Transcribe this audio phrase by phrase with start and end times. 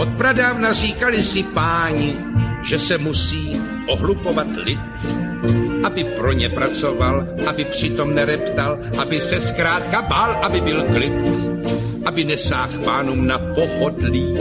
[0.00, 2.16] Od pradávna říkali si páni,
[2.62, 4.80] že se musí ohlupovat lid,
[5.84, 11.12] aby pro ně pracoval, aby přitom nereptal, aby se zkrátka bál, aby byl klid,
[12.04, 14.38] aby nesáh pánům na pohodlí,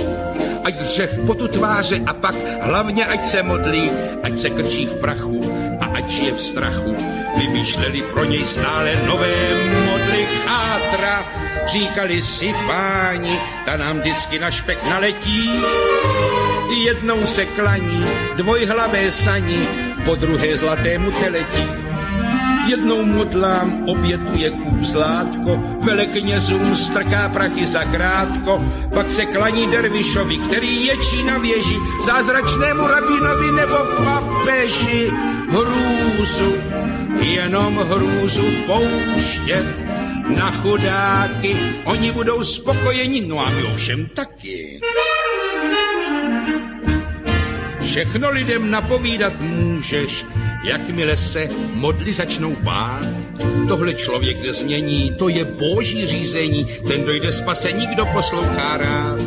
[0.64, 3.92] ať dřev potu tváře a pak hlavně ať se modlí,
[4.24, 5.69] ať se krčí v prachu
[6.00, 6.94] ať žije v strachu.
[7.38, 9.36] Vymýšleli pro něj stále nové
[9.86, 11.28] modly chátra,
[11.68, 13.36] říkali si páni,
[13.66, 15.52] ta nám vždycky na špek naletí.
[16.84, 19.60] Jednou se klaní dvojhlavé sani,
[20.06, 21.89] po druhé zlatému teletí.
[22.68, 31.24] Jednou modlám obětuje kůzlátko, veleknězům strká prachy za krátko, pak se klaní dervišovi, který ječí
[31.24, 35.12] na věži, zázračnému rabinovi nebo papeži.
[35.50, 36.54] Hrůzu,
[37.22, 39.86] jenom hrůzu pouštět
[40.38, 44.80] na chudáky, oni budou spokojeni, no a my ovšem taky.
[47.82, 50.26] Všechno lidem napovídat můžeš,
[50.64, 53.08] jakmile se modly začnou bát.
[53.68, 59.20] Tohle člověk nezmění, to je boží řízení, ten dojde spasení, kdo poslouchá rád.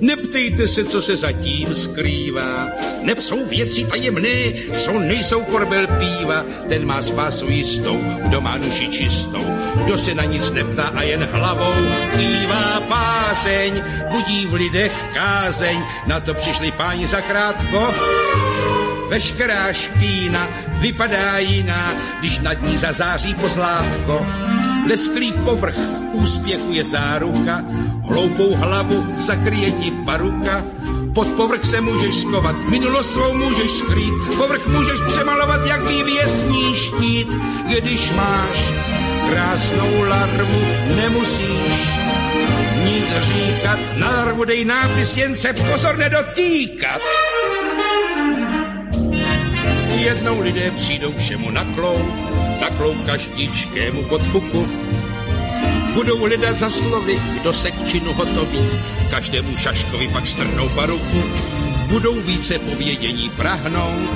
[0.00, 2.68] Neptejte se, co se zatím skrývá.
[3.02, 6.44] Neb jsou věci tajemné, co nejsou korbel píva.
[6.68, 9.44] Ten má spásu jistou, kdo má duši čistou.
[9.84, 11.74] Kdo se na nic neptá a jen hlavou
[12.18, 13.82] kývá páseň.
[14.10, 17.94] Budí v lidech kázeň, na to přišli páni zakrátko.
[19.12, 20.48] Veškerá špína
[20.80, 24.26] vypadá jiná, když nad ní zazáří pozlátko.
[24.88, 25.76] Lesklý povrch
[26.12, 27.64] úspěchu je záruka,
[28.08, 30.64] hloupou hlavu zakryje ti paruka,
[31.14, 37.28] pod povrch se můžeš skovat, minulost svou můžeš skrýt, povrch můžeš přemalovat jak vývěsní štít,
[37.68, 38.72] když máš
[39.28, 40.60] krásnou larvu,
[40.96, 41.88] nemusíš
[42.84, 47.00] nic říkat, na larvu dej nápis, jen se pozor nedotýkat.
[49.94, 51.98] Jednou lidé přijdou všemu na klou,
[52.60, 54.68] na klou každičkému podfuku.
[55.94, 58.68] Budou hledat za slovy, kdo se k činu hotoví,
[59.10, 61.22] každému šaškovi pak strhnou paruku.
[61.86, 64.10] Budou více povědění prahnout,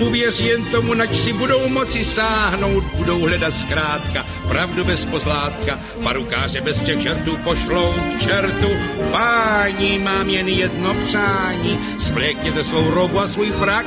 [0.00, 6.60] Uvěř jen tomu, nač si budou moci sáhnout, budou hledat zkrátka, pravdu bez pozlátka, parukáře
[6.60, 8.68] bez těch žertů pošlou k čertu.
[9.10, 13.86] Páni, mám jen jedno přání, splékněte svou robu a svůj frak,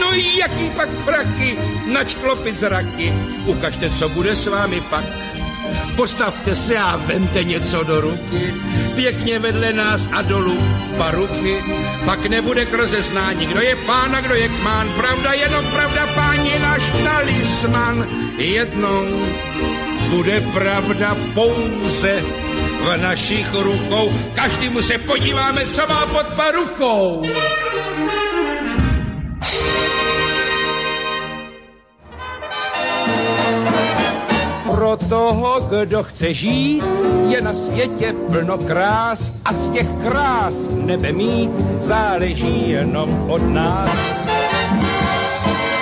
[0.00, 3.12] No jaký pak fraky, nač klopit zraky,
[3.46, 5.04] ukažte, co bude s vámi pak.
[5.96, 8.54] Postavte se a vente něco do ruky,
[8.94, 10.58] pěkně vedle nás a dolů
[10.98, 11.64] paruky,
[12.04, 16.46] pak nebude k rozeznání, kdo je pán a kdo je kmán, pravda jenom pravda, pán
[16.46, 18.08] je náš talisman.
[18.38, 19.26] Jednou
[20.10, 22.22] bude pravda pouze
[22.80, 27.22] v našich rukou, každému se podíváme, co má pod parukou.
[34.88, 36.84] Pro toho, kdo chce žít,
[37.28, 41.50] je na světě plno krás a z těch krás nebe mít
[41.80, 43.90] záleží jenom od nás.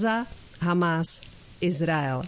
[0.60, 1.20] Hamas,
[1.60, 2.22] Izrael.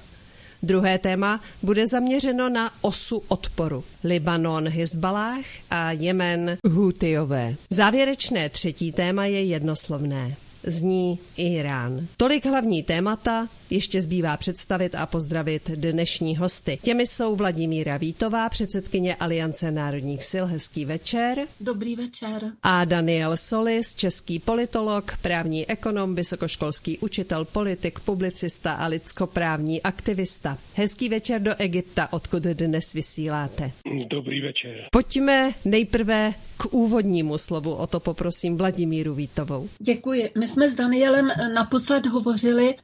[0.63, 3.85] Druhé téma bude zaměřeno na osu odporu.
[4.05, 7.55] Libanon, Hezbalah a Jemen, Hutiové.
[7.71, 10.37] Závěrečné třetí téma je jednoslovné.
[10.65, 12.07] Zní Irán.
[12.17, 16.79] Tolik hlavní témata, ještě zbývá představit a pozdravit dnešní hosty.
[16.83, 20.45] Těmi jsou Vladimíra Vítová, předsedkyně Aliance národních sil.
[20.47, 21.39] Hezký večer.
[21.61, 22.53] Dobrý večer.
[22.63, 30.59] A Daniel Solis, český politolog, právní ekonom, vysokoškolský učitel, politik, publicista a lidskoprávní aktivista.
[30.75, 33.73] Hezký večer do Egypta, odkud dnes vysíláte.
[34.09, 34.77] Dobrý večer.
[34.93, 37.75] Pojďme nejprve k úvodnímu slovu.
[37.75, 39.69] O to poprosím Vladimíru Vítovou.
[39.79, 40.31] Děkuji.
[40.39, 42.75] My jsme s Danielem naposled hovořili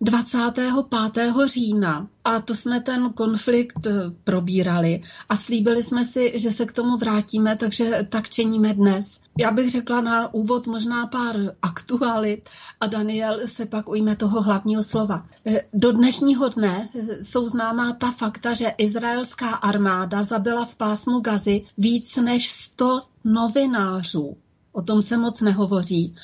[0.83, 1.35] 25.
[1.47, 3.91] října a to jsme ten konflikt eh,
[4.25, 9.21] probírali a slíbili jsme si, že se k tomu vrátíme, takže tak činíme dnes.
[9.39, 12.49] Já bych řekla na úvod možná pár aktuálit
[12.81, 15.27] a Daniel se pak ujme toho hlavního slova.
[15.47, 21.21] Eh, do dnešního dne eh, jsou známá ta fakta, že izraelská armáda zabila v pásmu
[21.21, 24.37] Gazy víc než 100 novinářů.
[24.73, 26.15] O tom se moc nehovoří.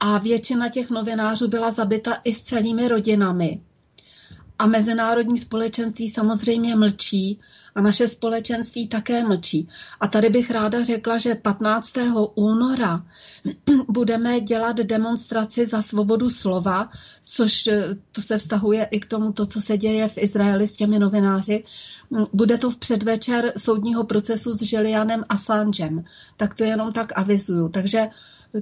[0.00, 3.60] A většina těch novinářů byla zabita i s celými rodinami.
[4.60, 7.40] A mezinárodní společenství samozřejmě mlčí
[7.74, 9.68] a naše společenství také mlčí.
[10.00, 11.92] A tady bych ráda řekla, že 15.
[12.34, 13.04] února
[13.88, 16.90] budeme dělat demonstraci za svobodu slova,
[17.24, 20.72] což eh, to se vztahuje i k tomu, to, co se děje v Izraeli s
[20.72, 21.64] těmi novináři.
[22.32, 26.04] Bude to v předvečer soudního procesu s Julianem Assangem.
[26.36, 27.68] Tak to jenom tak avizuju.
[27.68, 28.08] Takže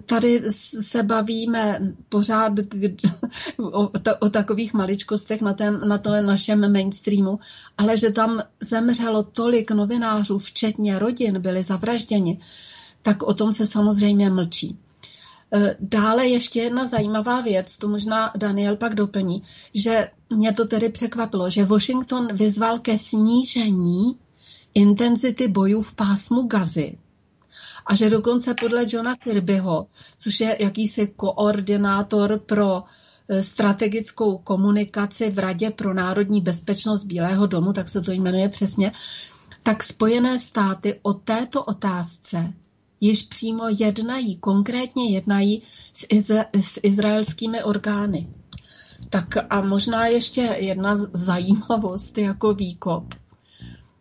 [0.06, 2.52] tady se bavíme pořád
[3.58, 3.90] o,
[4.20, 7.38] o takových maličkostech na, tém, na tom našem mainstreamu,
[7.78, 12.40] ale že tam zemřelo tolik novinářů, včetně rodin, byli zavražděni,
[13.02, 14.78] tak o tom se samozřejmě mlčí.
[15.52, 19.42] E, dále ještě jedna zajímavá věc, to možná Daniel pak doplní,
[19.74, 24.18] že mě to tedy překvapilo, že Washington vyzval ke snížení
[24.74, 26.98] intenzity bojů v pásmu Gazy
[27.88, 29.86] a že dokonce podle Johna Kirbyho,
[30.18, 32.82] což je jakýsi koordinátor pro
[33.28, 38.92] e, strategickou komunikaci v Radě pro národní bezpečnost Bílého domu, tak se to jmenuje přesně,
[39.62, 42.52] tak Spojené státy o této otázce
[43.00, 45.62] již přímo jednají, konkrétně jednají
[45.92, 48.28] s, iz- s izraelskými orgány.
[49.10, 53.14] Tak a možná ještě jedna zajímavost jako výkop.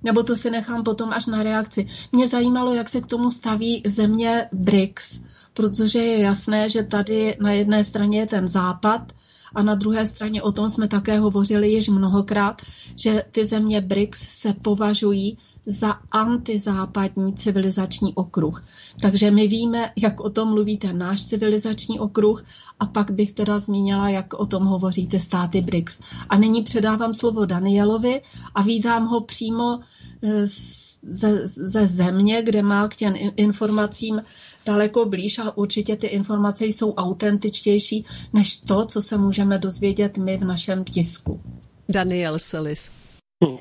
[0.08, 1.88] Nebo to si nechám potom až na reakci.
[2.12, 5.22] Mě zajímalo, jak se k tomu staví země BRICS,
[5.54, 9.12] protože je jasné, že tady na jedné straně je ten západ
[9.56, 12.62] a na druhé straně o tom jsme také hovořili již mnohokrát,
[12.96, 18.64] že ty země BRICS se považují za antizápadní civilizační okruh.
[19.02, 22.46] Takže my víme, jak o tom mluví ten náš civilizační okruh
[22.80, 26.00] a pak bych teda zmínila, jak o tom hovoří ty státy BRICS.
[26.30, 28.22] A nyní předávám slovo Danielovi
[28.56, 29.80] a vítám ho přímo
[30.22, 34.22] ze, ze země, kde má k těm informacím
[34.66, 40.38] daleko blíž a určitě ty informace jsou autentičtější než to, co se můžeme dozvědět my
[40.38, 41.42] v našem tisku.
[41.90, 42.92] Daniel Selis.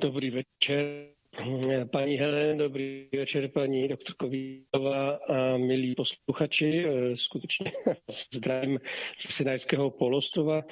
[0.00, 1.06] Dobrý večer.
[1.93, 6.85] Paní Helen, dobrý večer, paní doktorko Vítová a milí posluchači.
[7.14, 7.73] Skutečně
[8.35, 8.81] zdravím
[9.19, 10.62] z Sinajského polostrova,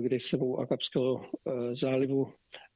[0.00, 1.24] kde jsem u Akapského
[1.72, 2.32] zálivu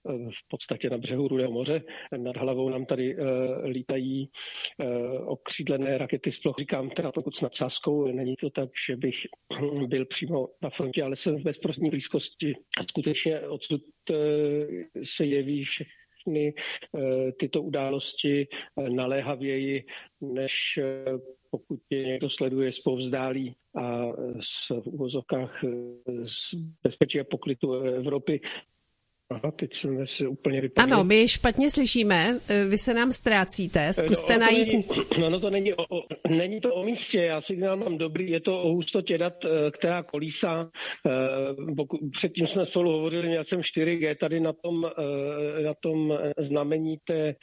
[0.09, 1.83] v podstatě na břehu Rudého moře.
[2.17, 3.25] Nad hlavou nám tady uh,
[3.65, 4.31] lítají
[4.79, 6.57] uh, okřídlené rakety z ploch.
[6.59, 9.17] Říkám teda pokud s nadsázkou, není to tak, že bych
[9.87, 12.55] byl přímo na frontě, ale jsem v bezprostřední blízkosti.
[12.79, 13.83] A skutečně odsud
[15.05, 16.55] se jeví všechny
[17.39, 18.49] tyto události
[18.89, 19.85] naléhavěji,
[20.21, 20.79] než
[21.51, 24.07] pokud je někdo sleduje zpovzdálí a
[24.81, 25.65] v uvozovkách
[26.25, 28.41] z bezpečí a poklitu Evropy,
[29.31, 30.93] Aha, teď jsme se úplně vypadli.
[30.93, 34.69] Ano, my špatně slyšíme, e, vy se nám ztrácíte, zkuste no, najít...
[34.69, 34.85] Není,
[35.21, 38.41] no, no to není o, o, není to o místě, já signál mám dobrý, je
[38.41, 40.71] to o hustotě dat, e, která kolísá.
[41.77, 44.91] Pokud, předtím jsme spolu hovořili, měl jsem 4G tady na tom,
[45.65, 47.35] na tom znamení té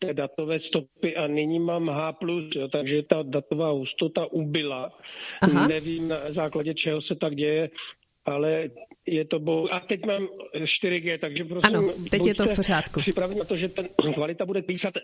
[0.00, 2.14] té datové stopy a nyní mám H+,
[2.54, 4.98] jo, takže ta datová hustota ubyla.
[5.40, 5.66] Aha.
[5.66, 7.70] Nevím na základě čeho se tak děje
[8.24, 8.68] ale
[9.06, 9.74] je to bo...
[9.74, 13.00] A teď mám 4G, takže prosím, ano, teď je to v pořádku.
[13.00, 14.94] připraveni na to, že ten kvalita bude písat.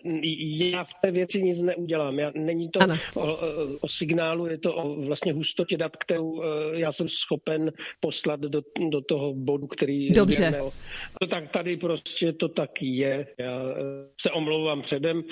[0.73, 2.19] Já v té věci nic neudělám.
[2.19, 2.79] Já, není to
[3.15, 3.37] o,
[3.81, 8.61] o, signálu, je to o vlastně hustotě dat, kterou eh, já jsem schopen poslat do,
[8.89, 10.09] do toho bodu, který...
[10.09, 10.61] Dobře.
[11.21, 13.27] To tak tady prostě to tak je.
[13.39, 13.81] Já eh,
[14.21, 15.23] se omlouvám předem.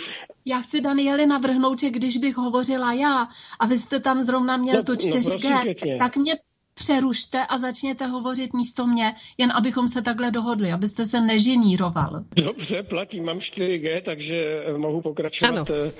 [0.45, 3.27] Já chci Danieli navrhnout, že když bych hovořila já
[3.59, 6.33] a vy jste tam zrovna měl no, tu 4G, no, tak mě
[6.77, 12.23] přerušte a začněte hovořit místo mě, jen abychom se takhle dohodli, abyste se nežiníroval.
[12.35, 15.69] Dobře, platí, mám 4G, takže mohu pokračovat.
[15.69, 15.91] Ano.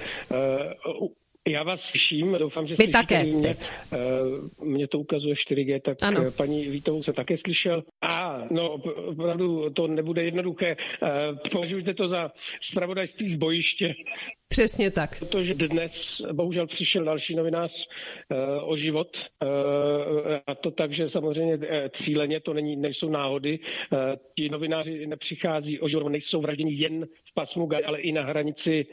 [1.01, 1.07] Uh,
[1.47, 3.55] Já vás slyším, doufám, že Vy také mě.
[4.63, 6.31] Mě to ukazuje 4G, tak ano.
[6.37, 7.83] paní Vítovou se také slyšel.
[8.01, 8.73] A no,
[9.05, 10.75] opravdu to nebude jednoduché.
[11.51, 12.31] Považujte to za
[12.61, 13.93] spravodajství z bojiště.
[14.49, 15.19] Přesně tak.
[15.19, 17.87] Protože dnes bohužel přišel další novinář
[18.31, 19.17] uh, o život.
[19.43, 23.59] Uh, a to tak, že samozřejmě uh, cíleně to není, nejsou náhody.
[24.35, 28.85] Ti novináři nepřichází o život, nejsou vražděni jen v pásmu Gaj, ale i na hranici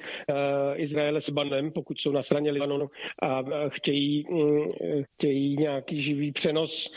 [0.75, 2.91] Izraele s Banem, pokud jsou na straně Libanonu
[3.23, 4.69] a chtějí, um,
[5.15, 6.91] chtějí nějaký živý přenos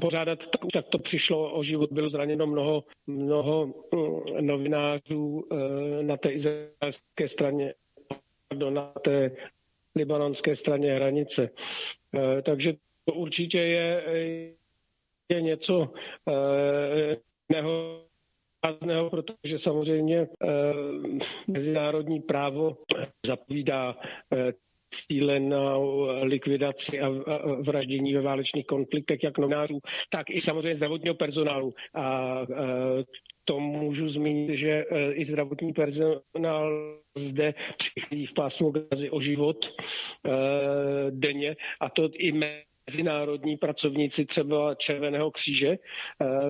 [0.00, 0.38] pořádat.
[0.38, 1.92] Tak, tak to přišlo o život.
[1.92, 5.48] Bylo zraněno mnoho, mnoho um, novinářů
[6.02, 7.74] na té izraelské straně,
[8.48, 9.30] pardon, na té
[9.96, 11.50] libanonské straně hranice.
[12.14, 14.02] Eh, takže to určitě je,
[15.28, 15.92] je něco
[16.28, 17.16] eh,
[19.10, 20.28] protože samozřejmě eh,
[21.46, 22.76] mezinárodní právo
[23.26, 23.96] zapovídá
[24.90, 27.08] cílenou likvidaci a
[27.60, 31.74] vraždění ve válečných konfliktech, jak novinářů, tak i samozřejmě zdravotního personálu.
[31.94, 32.36] A
[33.44, 39.66] to můžu zmínit, že e, i zdravotní personál zde přichází v pásmu gazy o život
[39.66, 39.70] e,
[41.10, 45.78] denně a to i mezinárodní pracovníci třeba Červeného kříže, e,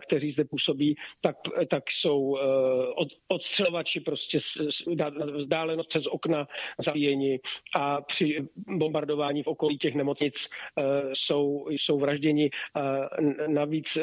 [0.06, 1.36] kteří zde působí, tak,
[1.70, 2.38] tak jsou
[3.28, 4.38] odstřelovači prostě
[5.36, 6.48] vzdálenost přes okna
[6.78, 7.40] zabíjeni
[7.76, 10.48] a při bombardování v okolí těch nemocnic
[11.12, 12.50] jsou, jsou vražděni.
[13.46, 13.98] Navíc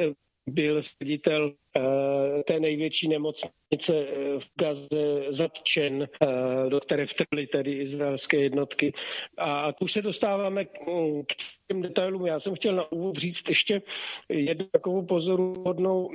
[0.49, 3.51] byl ředitel eh, té největší nemocnice
[3.89, 8.93] eh, v Gaze zatčen, eh, do které vtrhly tedy izraelské jednotky.
[9.37, 11.33] A už se dostáváme k
[11.67, 12.25] těm detailům.
[12.25, 13.81] Já jsem chtěl na úvod říct ještě
[14.29, 16.11] jednu takovou pozoruhodnou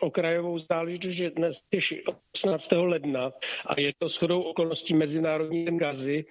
[0.00, 2.02] okrajovou záležitost, že dnes je
[2.34, 2.72] 18.
[2.72, 3.32] ledna
[3.66, 6.24] a je to shodou okolností Mezinárodní den Gazy,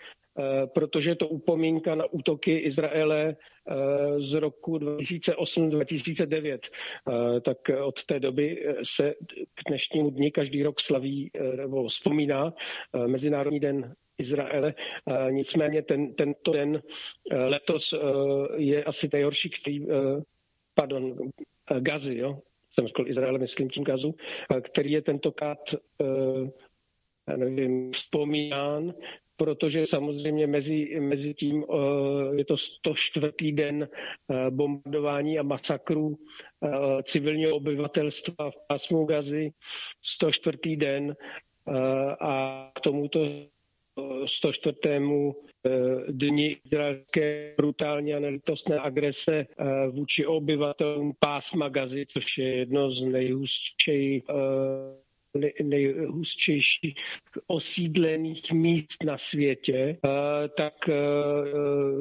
[0.65, 3.75] protože je to upomínka na útoky Izraele eh,
[4.19, 6.59] z roku 2008-2009.
[6.63, 9.13] Eh, tak od té doby se
[9.53, 12.53] k dnešnímu dni každý rok slaví nebo vzpomíná
[13.07, 14.73] Mezinárodní den Izraele.
[15.29, 16.81] Nicméně ten, tento den
[17.31, 17.93] letos
[18.55, 19.85] je asi nejhorší, který,
[20.73, 21.15] pardon,
[21.79, 22.39] Gazy, jo?
[22.73, 24.15] jsem řekl Izraele, myslím tím Gazu,
[24.61, 25.59] který je tentokrát
[27.35, 28.93] nevím, vzpomínán
[29.37, 33.51] protože samozřejmě mezi, mezi tím eh, je to 104.
[33.51, 39.51] den eh, bombardování a masakrů eh, civilního obyvatelstva v pásmu Gazy,
[40.03, 40.75] 104.
[40.75, 41.15] den
[42.19, 43.19] a k tomuto
[44.25, 44.77] 104.
[46.07, 49.45] dni izraelské brutální a nelitostné agrese
[49.89, 54.23] vůči obyvatelům pásma Gazy, což je jedno z nejhustších
[55.63, 56.65] nejhustších
[57.47, 60.09] osídlených míst na světě, eh,
[60.57, 60.93] tak eh,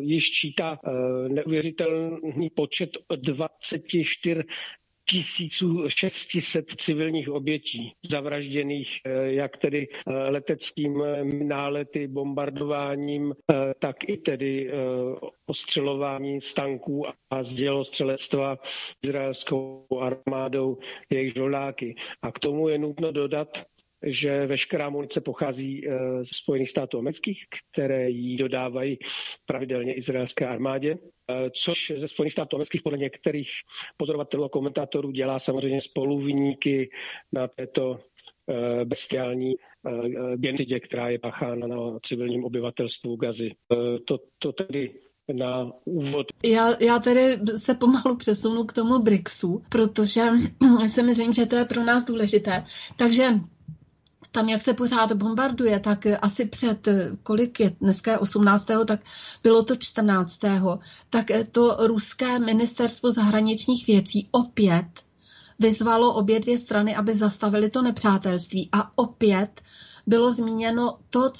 [0.00, 4.42] již čítá eh, neuvěřitelný počet 24
[5.06, 8.88] 1600 civilních obětí zavražděných
[9.24, 9.88] jak tedy
[10.28, 11.02] leteckým
[11.48, 13.34] nálety, bombardováním,
[13.78, 14.70] tak i tedy
[15.46, 18.58] ostřelování z tanků a z dělostřelectva
[19.04, 20.78] izraelskou armádou
[21.10, 21.94] jejich žoldáky.
[22.22, 23.48] A k tomu je nutno dodat,
[24.02, 28.98] že veškerá munice pochází eh, z Spojených států amerických, které ji dodávají
[29.46, 30.94] pravidelně izraelské armádě,
[31.30, 33.50] eh, což ze Spojených států amerických podle některých
[33.96, 36.90] pozorovatelů a komentátorů dělá samozřejmě spoluviníky
[37.32, 37.98] na této
[38.50, 39.54] eh, bestiální
[40.36, 43.50] genocidě, která je pachána na civilním obyvatelstvu Gazy.
[44.04, 44.90] To, to tedy
[45.32, 46.26] na úvod.
[46.44, 50.22] Já, já tedy se pomalu přesunu k tomu BRICSu, protože
[50.86, 52.64] si myslím, že to je pro nás důležité.
[52.96, 53.24] Takže
[54.36, 56.88] tam, jak se pořád bombarduje, tak asi před,
[57.22, 59.00] kolik je, dneska je 18., tak
[59.42, 60.40] bylo to 14.,
[61.10, 64.86] tak to ruské ministerstvo zahraničních věcí opět
[65.58, 69.60] vyzvalo obě dvě strany, aby zastavili to nepřátelství a opět
[70.06, 71.32] bylo zmíněno to,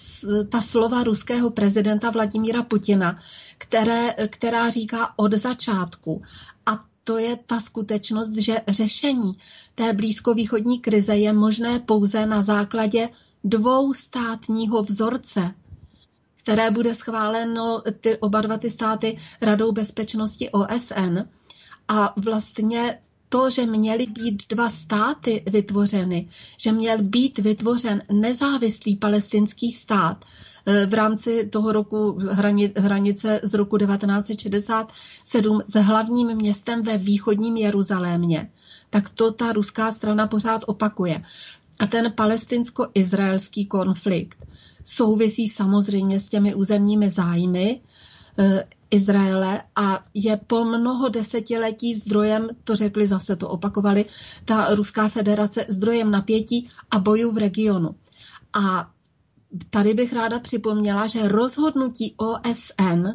[0.49, 3.19] ta slova ruského prezidenta Vladimíra Putina,
[3.59, 6.23] které, která říká od začátku.
[6.67, 9.39] A to je ta skutečnost, že řešení
[9.75, 13.09] té blízkovýchodní krize je možné pouze na základě
[13.45, 15.55] dvou státního vzorce,
[16.43, 21.19] které bude schváleno ty, oba dva ty státy Radou bezpečnosti OSN.
[21.89, 22.99] A vlastně
[23.29, 30.25] to, že měly být dva státy vytvořeny, že měl být vytvořen nezávislý palestinský stát
[30.87, 32.19] v rámci toho roku
[32.77, 38.51] hranice z roku 1967 s hlavním městem ve východním Jeruzalémě,
[38.91, 41.23] tak to ta ruská strana pořád opakuje.
[41.79, 44.47] A ten palestinsko-izraelský konflikt
[44.85, 47.81] souvisí samozřejmě s těmi územními zájmy
[48.39, 54.05] eh, Izraele a je po mnoho desetiletí zdrojem, to řekli zase, to opakovali,
[54.45, 57.95] ta Ruská federace zdrojem napětí a bojů v regionu.
[58.53, 58.91] A
[59.71, 63.09] tady bych ráda připomněla, že rozhodnutí OSN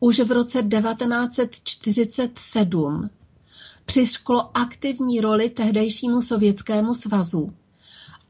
[0.00, 3.10] už v roce 1947
[3.84, 7.52] přišklo aktivní roli tehdejšímu Sovětskému svazu.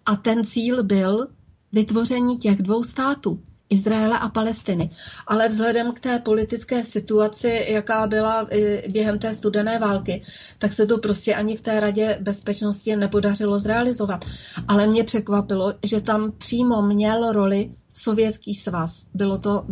[0.06, 1.26] A ten cíl byl
[1.72, 3.40] vytvoření těch dvou států.
[3.72, 4.90] Izraele a Palestiny.
[5.26, 8.48] Ale vzhledem k té politické situaci, jaká byla
[8.88, 10.22] během té studené války,
[10.58, 14.24] tak se to prostě ani v té radě bezpečnosti nepodařilo zrealizovat.
[14.68, 19.06] Ale mě překvapilo, že tam přímo měl roli Sovětský svaz.
[19.14, 19.64] Bylo to,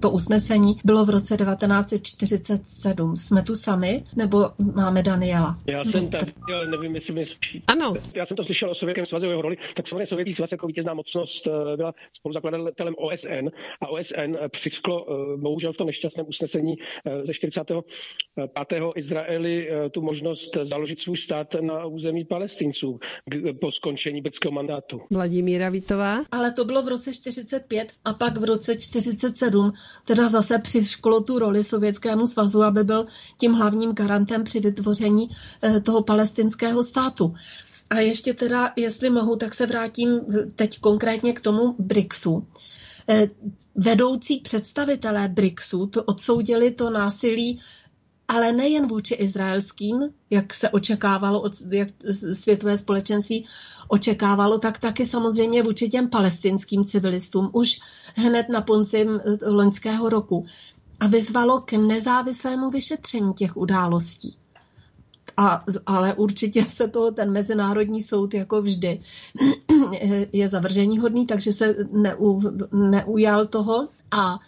[0.00, 3.16] to usnesení bylo v roce 1947.
[3.16, 5.54] Jsme tu sami, nebo máme Daniela?
[5.66, 6.32] Já jsem tady,
[6.70, 7.24] nevím, jestli mě
[7.66, 7.94] Ano.
[8.14, 10.94] Já jsem to slyšel o Sovětském svazu, jeho roli, tak samozřejmě Sovětský svaz jako vítězná
[10.94, 13.48] mocnost eh, byla spoluzakladatelem OSN
[13.80, 16.74] a OSN eh, přisklo, eh, bohužel v tom nešťastném usnesení
[17.26, 17.84] ze 45.
[18.96, 22.98] Izraeli tu možnost založit svůj stát na území palestinců
[23.60, 25.00] po skončení britského mandátu.
[25.10, 26.18] Vladimíra Vítová.
[26.30, 29.72] Ale to bylo v roce 45 a pak v roce 47
[30.04, 33.06] teda zase přišklo tu roli Sovětskému svazu, aby byl
[33.38, 35.30] tím hlavním garantem při vytvoření
[35.62, 37.34] eh, toho palestinského státu.
[37.90, 40.20] A ještě teda, jestli mohu, tak se vrátím
[40.56, 42.46] teď konkrétně k tomu BRICSu.
[43.08, 43.28] Eh,
[43.74, 47.60] vedoucí představitelé BRICSu to odsoudili to násilí
[48.28, 50.00] ale nejen vůči izraelským,
[50.30, 51.88] jak se očekávalo, jak
[52.32, 53.46] světové společenství
[53.88, 57.80] očekávalo, tak taky samozřejmě vůči těm palestinským civilistům už
[58.14, 60.46] hned na poncim eh, loňského roku.
[61.00, 64.36] A vyzvalo k nezávislému vyšetření těch událostí.
[65.36, 69.00] A, ale určitě se to ten Mezinárodní soud jako vždy
[70.32, 72.40] je zavržení hodný, takže se neu,
[72.72, 73.88] neujal toho.
[74.10, 74.38] A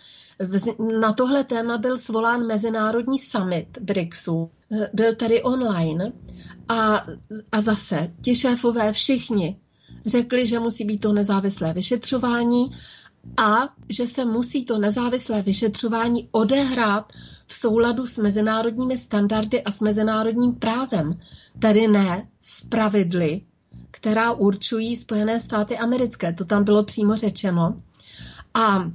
[1.00, 4.50] na tohle téma byl svolán mezinárodní summit BRICSu.
[4.92, 6.12] Byl tady online
[6.68, 7.06] a,
[7.52, 9.56] a zase ti šéfové všichni
[10.06, 12.66] řekli, že musí být to nezávislé vyšetřování
[13.36, 17.12] a že se musí to nezávislé vyšetřování odehrát
[17.46, 21.18] v souladu s mezinárodními standardy a s mezinárodním právem,
[21.58, 23.40] tedy ne s pravidly,
[23.90, 26.32] která určují Spojené státy americké.
[26.32, 27.76] To tam bylo přímo řečeno.
[28.54, 28.90] A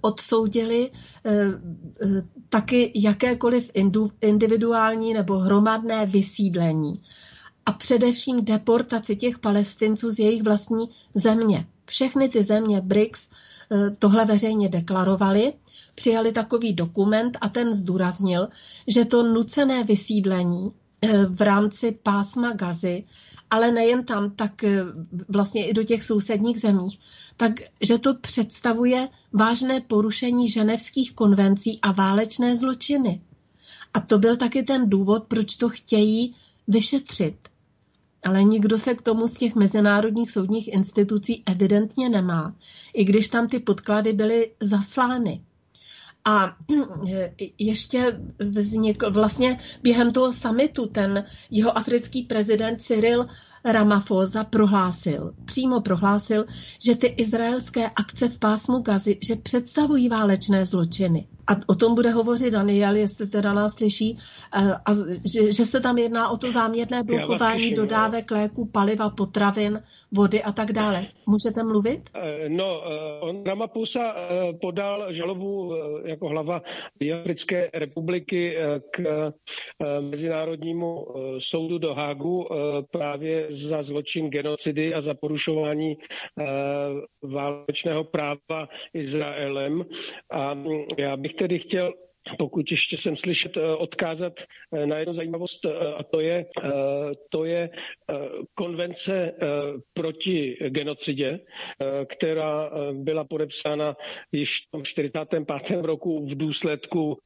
[0.00, 0.90] odsoudili
[1.24, 1.30] eh,
[2.02, 3.70] eh, taky jakékoliv
[4.20, 7.02] individuální nebo hromadné vysídlení
[7.66, 11.66] a především deportaci těch palestinců z jejich vlastní země.
[11.86, 13.28] Všechny ty země BRICS
[13.72, 15.52] eh, tohle veřejně deklarovali,
[15.94, 18.48] přijali takový dokument a ten zdůraznil,
[18.88, 20.72] že to nucené vysídlení
[21.28, 23.04] v rámci pásma Gazy
[23.50, 24.84] ale nejen tam, tak eh,
[25.28, 26.98] vlastně i do těch sousedních zemích,
[27.36, 33.20] takže to představuje vážné porušení ženevských konvencí a válečné zločiny.
[33.94, 36.34] A to byl taky ten důvod, proč to chtějí
[36.68, 37.36] vyšetřit.
[38.22, 42.54] Ale nikdo se k tomu z těch mezinárodních soudních institucí evidentně nemá,
[42.94, 45.40] i když tam ty podklady byly zaslány.
[46.28, 46.56] A
[47.58, 53.26] ještě vznikl vlastně během toho samitu ten jeho africký prezident Cyril
[53.64, 56.44] Ramaphosa prohlásil, přímo prohlásil,
[56.84, 61.26] že ty izraelské akce v pásmu Gazy, že představují válečné zločiny.
[61.48, 64.92] A o tom bude hovořit Daniel, jestli teda nás slyší, eh, a
[65.34, 69.82] že, že se tam jedná o to záměrné blokování dodávek léků, paliva, potravin,
[70.16, 71.06] vody a tak dále.
[71.26, 72.10] Můžete mluvit?
[72.14, 74.14] Eh, no, eh, on Ramaphosa
[74.60, 76.62] podal žalobu jako hlava
[77.20, 78.56] Africké republiky
[78.90, 79.32] k
[80.00, 81.06] Mezinárodnímu
[81.38, 82.48] soudu do Hágu
[82.90, 85.96] právě za zločin genocidy a za porušování
[87.22, 89.84] válečného práva Izraelem.
[90.32, 90.58] A
[90.98, 91.92] já bych tedy chtěl
[92.38, 94.32] pokud ještě jsem slyšet, eh, odkázat
[94.74, 96.46] eh, na jednu zajímavost, eh, a to je,
[97.30, 97.70] to je
[98.54, 99.32] konvence
[99.94, 101.40] proti genocidě,
[102.08, 103.96] která byla podepsána
[104.32, 105.82] již v 45.
[105.82, 107.18] roku v důsledku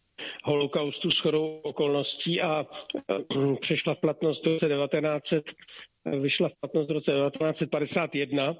[0.44, 2.66] holokaustu s chodou okolností a
[3.60, 5.44] přešla v platnost v roce 1900
[6.20, 8.56] vyšla v platnost v roce 1951.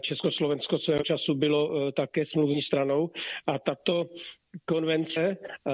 [0.00, 3.10] Československo svého času bylo také smluvní stranou.
[3.46, 4.06] A tato
[4.64, 5.72] konvence eh,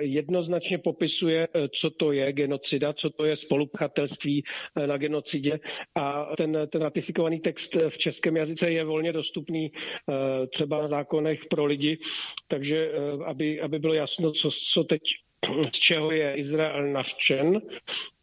[0.00, 4.44] jednoznačně popisuje, eh, co to je genocida, co to je spolupchatelství
[4.76, 5.60] eh, na genocidě.
[5.94, 9.72] A ten, ten ratifikovaný text v českém jazyce je volně dostupný
[10.54, 11.98] třeba na zákonech pro lidi,
[12.48, 12.90] takže
[13.24, 15.00] aby, aby bylo jasno, co, co teď
[15.72, 18.13] z čeho je Izrael navčen, Eh,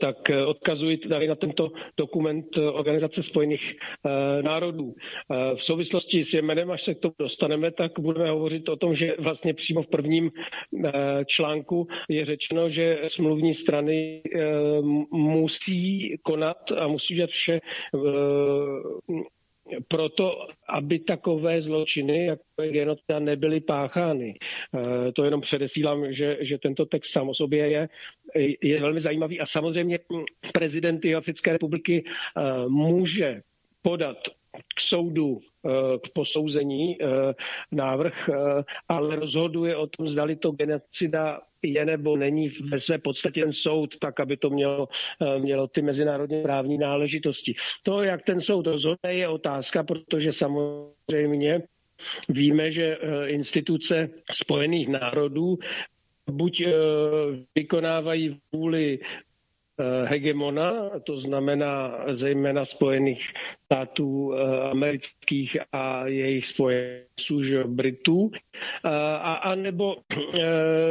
[0.00, 0.16] tak
[0.46, 4.94] odkazuji tady na tento dokument Organizace spojených eh, národů.
[4.94, 8.94] Eh, v souvislosti s Jemenem, až se k tomu dostaneme, tak budeme hovořit o tom,
[8.94, 10.30] že vlastně přímo v prvním
[11.26, 14.22] článku je řečeno, že smluvní strany
[15.10, 17.60] musí konat a musí dělat vše
[19.88, 24.34] proto, aby takové zločiny, jako je genocida, nebyly páchány.
[24.38, 27.88] Eh, to jenom předesílám, že, že tento text sám o sobě je,
[28.62, 29.98] je velmi zajímavý a samozřejmě
[30.54, 33.42] prezident Africké republiky eh, může
[33.82, 34.16] podat
[34.76, 36.98] k soudu eh, k posouzení
[37.72, 38.30] návrh,
[38.88, 43.98] ale rozhoduje o tom, zdali to genocida je nebo není ve své podstatě ten soud,
[43.98, 44.88] tak aby to mělo,
[45.22, 47.54] eh, mělo ty mezinárodně právní náležitosti.
[47.82, 51.62] To, jak ten soud rozhodne, je otázka, protože samozřejmě
[52.28, 55.58] víme, že eh, instituce Spojených národů
[56.30, 56.72] buď eh,
[57.54, 59.23] vykonávají vůli Eh,
[60.04, 63.32] hegemona, to znamená zejména Spojených
[63.64, 69.96] států eh, amerických a jejich spojenců, Britů, eh, a, a nebo,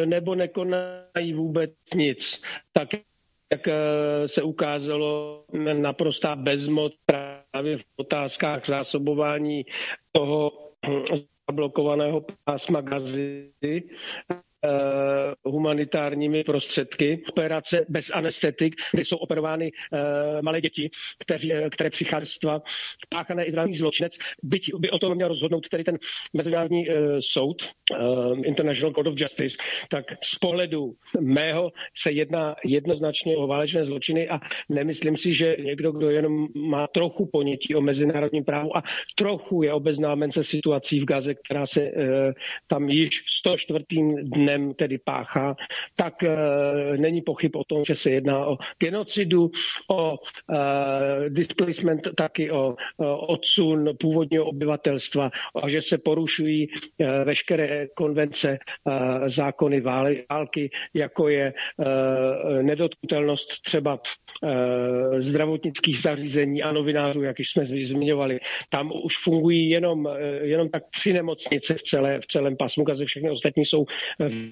[0.05, 2.41] nebo nekonají vůbec nic.
[2.73, 2.89] Tak
[3.51, 3.67] jak
[4.25, 5.43] se ukázalo
[5.73, 9.65] naprostá bezmoc právě v otázkách zásobování
[10.11, 10.51] toho
[11.49, 14.52] zablokovaného pásma gazy Eh,
[15.45, 19.99] humanitárními prostředky, operace bez anestetik, kde jsou operovány uh,
[20.41, 22.39] malé děti, kteří, eh, které přichází
[23.09, 25.97] páchané izraelský zločinec, byť by o tom měl rozhodnout tedy ten
[26.33, 26.85] mezinárodní
[27.19, 27.69] soud,
[28.43, 29.57] International Court of Justice,
[29.89, 35.91] tak z pohledu mého se jedná jednoznačně o válečné zločiny a nemyslím si, že někdo,
[35.91, 38.83] kdo jenom má trochu ponětí o mezinárodním právu a
[39.15, 41.91] trochu je obeznámen se situací v Gaze, která se
[42.67, 43.85] tam již 104.
[44.23, 45.55] dne dnem tedy páchá,
[45.95, 46.37] tak e,
[46.97, 49.51] není pochyb o tom, že se jedná o genocidu,
[49.91, 52.75] o e, displacement, taky o,
[53.27, 55.31] odsun původního obyvatelstva
[55.63, 58.57] a že se porušují e, veškeré konvence,
[59.27, 59.81] zákony
[60.29, 61.53] války, jako je
[62.61, 63.99] nedotknutelnost třeba
[65.17, 68.39] zdravotnických zařízení a novinářů, jak jsme zmiňovali.
[68.69, 70.09] Tam už fungují jenom,
[70.41, 73.85] jenom tak tři nemocnice v, celé, v celém pasmu, a všechny ostatní jsou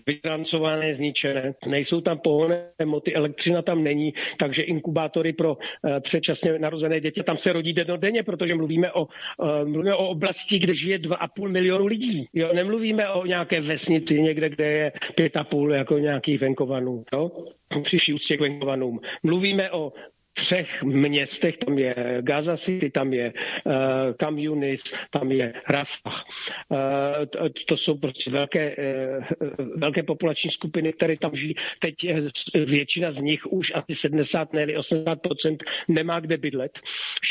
[0.07, 6.99] vytrancované, zničené, nejsou tam pohonné moty, elektřina tam není, takže inkubátory pro uh, předčasně narozené
[6.99, 11.51] děti tam se rodí denně, protože mluvíme o, uh, mluvíme o oblasti, kde žije 2,5
[11.51, 12.27] milionu lidí.
[12.33, 12.49] Jo?
[12.53, 17.03] Nemluvíme o nějaké vesnici někde, kde je 5,5 jako nějakých venkovanů.
[17.13, 17.31] Jo?
[17.83, 18.99] přišli úctě k venkovanům.
[19.23, 19.93] Mluvíme o
[20.33, 23.33] třech městech, tam je Gaza City, tam je
[23.65, 23.73] uh,
[24.17, 26.23] Kam Yunis, tam je Rafah.
[26.69, 26.77] Uh,
[27.29, 29.23] to, to jsou prostě velké, uh,
[29.77, 31.55] velké populační skupiny, které tam žijí.
[31.79, 31.95] Teď
[32.65, 36.79] většina z nich už asi 70, ne 80% nemá kde bydlet.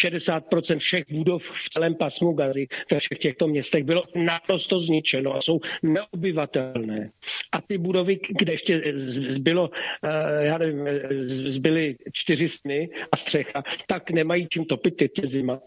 [0.05, 5.41] 60% všech budov v celém pasmu Gazy ve všech těchto městech bylo naprosto zničeno a
[5.41, 7.11] jsou neobyvatelné.
[7.53, 8.83] A ty budovy, kde ještě
[9.29, 10.11] zbylo, uh,
[10.41, 10.89] já nevím,
[11.51, 15.61] zbyly čtyři sny, a střecha, tak nemají čím topit, je zima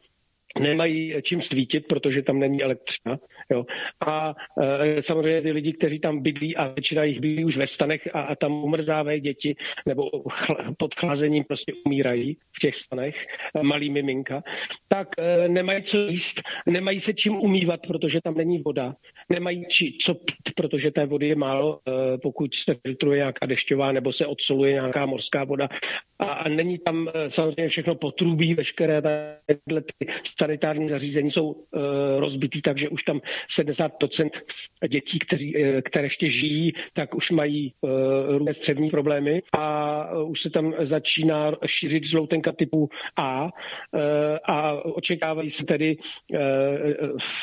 [0.59, 3.19] nemají čím svítit, protože tam není elektřina.
[3.51, 3.65] Jo.
[4.07, 8.15] A e, samozřejmě ty lidi, kteří tam bydlí a většina jich bydlí už ve stanech
[8.15, 9.55] a, a tam umrzávají děti
[9.87, 13.15] nebo chl- pod chlazením prostě umírají v těch stanech,
[13.55, 14.43] e, malý miminka,
[14.87, 18.95] tak e, nemají co jíst, nemají se čím umývat, protože tam není voda,
[19.29, 23.91] nemají či, co pít, protože té vody je málo, e, pokud se filtruje nějaká dešťová
[23.91, 25.69] nebo se odsoluje nějaká morská voda
[26.19, 29.01] a, a není tam e, samozřejmě všechno potrubí, veškeré
[29.45, 30.07] tyhle ty
[30.43, 31.81] sanitární zařízení jsou uh,
[32.17, 33.21] rozbitý, takže už tam
[33.59, 34.29] 70%
[34.89, 37.89] dětí, kteří, uh, které ještě žijí, tak už mají uh,
[38.37, 39.41] různé střevní problémy.
[39.57, 39.63] A
[40.23, 43.49] už se tam začíná šířit žloutenka typu A
[44.43, 45.97] a očekávají se tedy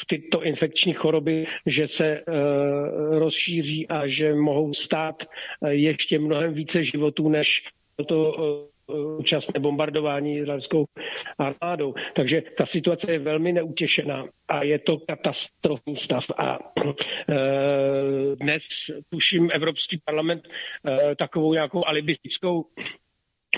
[0.09, 2.23] tyto infekční choroby, že se
[3.11, 5.25] rozšíří a že mohou stát
[5.69, 7.63] ještě mnohem více životů, než
[8.07, 8.70] to
[9.19, 10.85] účastné bombardování izraelskou
[11.39, 11.95] armádou.
[12.15, 16.25] Takže ta situace je velmi neutěšená a je to katastrofní stav.
[16.39, 16.59] A
[17.31, 17.35] e,
[18.37, 18.63] dnes
[19.09, 22.65] tuším Evropský parlament e, takovou nějakou alibistickou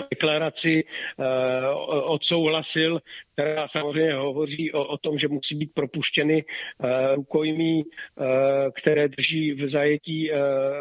[0.09, 3.01] deklaraci uh, odsouhlasil,
[3.33, 8.25] která samozřejmě hovoří o, o tom, že musí být propuštěny uh, rukojmí, uh,
[8.75, 10.37] které drží v zajetí uh,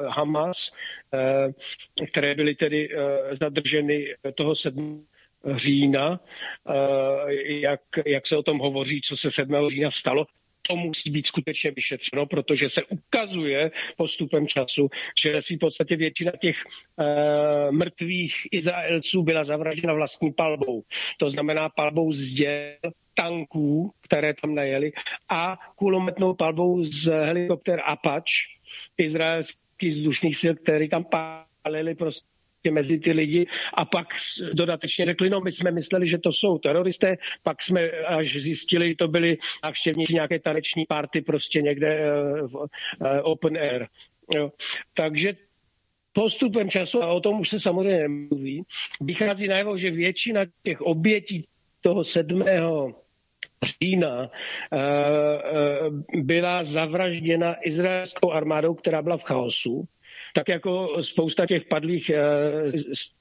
[0.07, 0.73] Hamas,
[1.13, 3.03] uh, které byly tedy uh,
[3.41, 5.07] zadrženy toho 7
[5.57, 6.21] října,
[7.45, 9.71] jak, jak se o tom hovoří, co se 7.
[9.71, 10.27] října stalo,
[10.63, 14.89] to musí být skutečně vyšetřeno, protože se ukazuje postupem času,
[15.23, 16.57] že v podstatě většina těch
[16.97, 17.07] uh,
[17.71, 20.83] mrtvých Izraelců byla zavražděna vlastní palbou.
[21.19, 24.93] To znamená palbou z děl tanků, které tam najeli,
[25.29, 28.49] a kulometnou palbou z helikopter Apache,
[28.99, 32.32] izraelských vzdušných sil, které tam pálili prostě
[32.71, 34.07] mezi ty lidi a pak
[34.55, 39.09] dodatečně řekli, no my jsme mysleli, že to jsou teroristé, pak jsme až zjistili, to
[39.09, 42.67] byli návštěvníci nějaké taneční party prostě někde uh, v uh,
[43.23, 43.87] open air.
[44.35, 44.53] Jo.
[44.95, 45.37] Takže
[46.13, 48.65] postupem času, a o tom už se samozřejmě nemluví,
[49.01, 51.47] vychází najevo, že většina těch obětí
[51.81, 52.95] toho sedmého
[53.63, 54.31] října
[56.15, 59.85] byla zavražděna izraelskou armádou, která byla v chaosu
[60.33, 62.23] tak jako spousta těch padlých eh,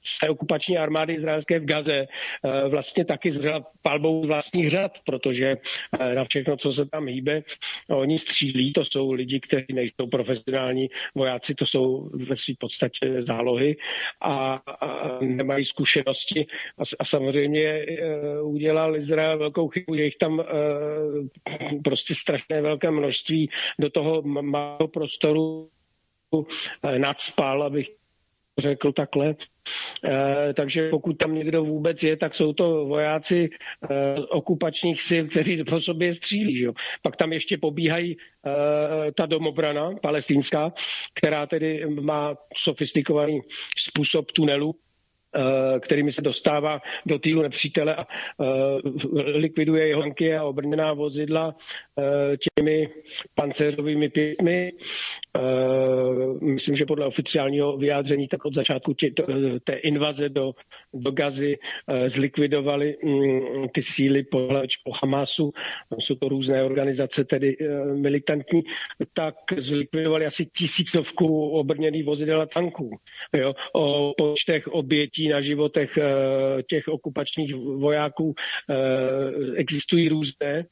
[0.04, 5.56] z té okupační armády izraelské v Gaze eh, vlastně taky zřela palbou vlastních řad, protože
[6.00, 7.42] eh, na všechno, co se tam hýbe,
[7.88, 13.76] oni střílí, to jsou lidi, kteří nejsou profesionální vojáci, to jsou ve své podstatě zálohy
[14.22, 14.62] a,
[15.20, 16.46] nemají zkušenosti.
[16.78, 17.86] A, a samozřejmě
[18.42, 20.44] udělal Izrael velkou chybu, že jich tam
[21.84, 25.70] prostě strašné velké množství do toho malého prostoru
[26.98, 27.88] nadspal, abych
[28.58, 29.34] řekl takhle.
[30.04, 33.50] E, takže pokud tam někdo vůbec je, tak jsou to vojáci
[33.90, 36.58] e, okupačních sil, kteří po sobě střílí.
[36.58, 36.68] Že?
[37.02, 40.72] Pak tam ještě pobíhají e, ta domobrana palestinská,
[41.14, 43.40] která tedy má sofistikovaný
[43.78, 44.74] způsob tunelu,
[45.36, 48.44] Eh, kterými se dostává do týlu nepřítele a eh,
[49.16, 51.54] likviduje jeho tanky a obrněná vozidla
[51.98, 52.88] eh, těmi
[53.34, 54.72] pancéřovými pětmi.
[56.40, 59.10] Myslím, že podle oficiálního vyjádření tak od začátku tě,
[59.64, 60.52] té invaze do,
[60.94, 61.58] do Gazy
[62.06, 64.48] zlikvidovali mm, ty síly po,
[64.84, 65.52] po Hamasu,
[65.98, 67.56] jsou to různé organizace, tedy
[67.94, 68.62] militantní,
[69.12, 72.96] tak zlikvidovali asi tisícovku obrněných vozidel a tanků.
[73.36, 73.54] Jo?
[73.72, 78.74] O počtech obětí na životech eh, těch okupačních vojáků eh,
[79.56, 80.64] existují různé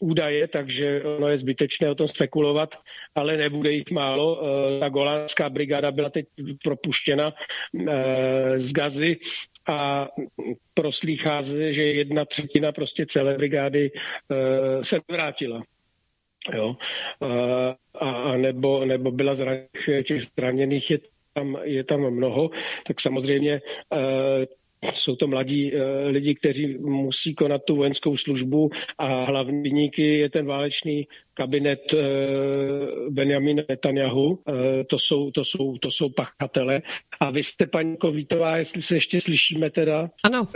[0.00, 2.74] údaje, takže ono je zbytečné o tom spekulovat,
[3.14, 4.42] ale nebude jich málo.
[4.42, 6.26] Eh, ta golánská brigáda byla teď
[6.64, 7.32] propuštěna
[8.56, 9.16] z Gazy
[9.68, 10.08] a
[10.74, 13.90] proslýchá se, že jedna třetina prostě celé brigády
[14.82, 15.62] se vrátila.
[16.54, 16.76] Jo.
[17.94, 20.98] A, a nebo, nebo byla zraněných, těch zraněných je
[21.32, 22.50] tam, je tam mnoho,
[22.86, 23.60] tak samozřejmě
[23.92, 24.46] eh,
[24.94, 30.30] jsou to mladí uh, lidi, kteří musí konat tu vojenskou službu a hlavní vyníky je
[30.30, 32.00] ten válečný kabinet uh,
[33.10, 34.28] Benjamin Netanyahu.
[34.28, 34.54] Uh,
[34.90, 36.82] to, jsou, to, jsou, to jsou pachatele.
[37.20, 40.46] A vy jste, paní Kovítová, jestli se ještě slyšíme teda, ano.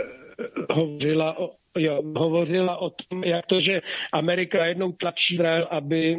[0.69, 3.81] hovořila o, jo, hovořila o tom, jak to, že
[4.13, 6.17] Amerika jednou tlačí Izrael, aby,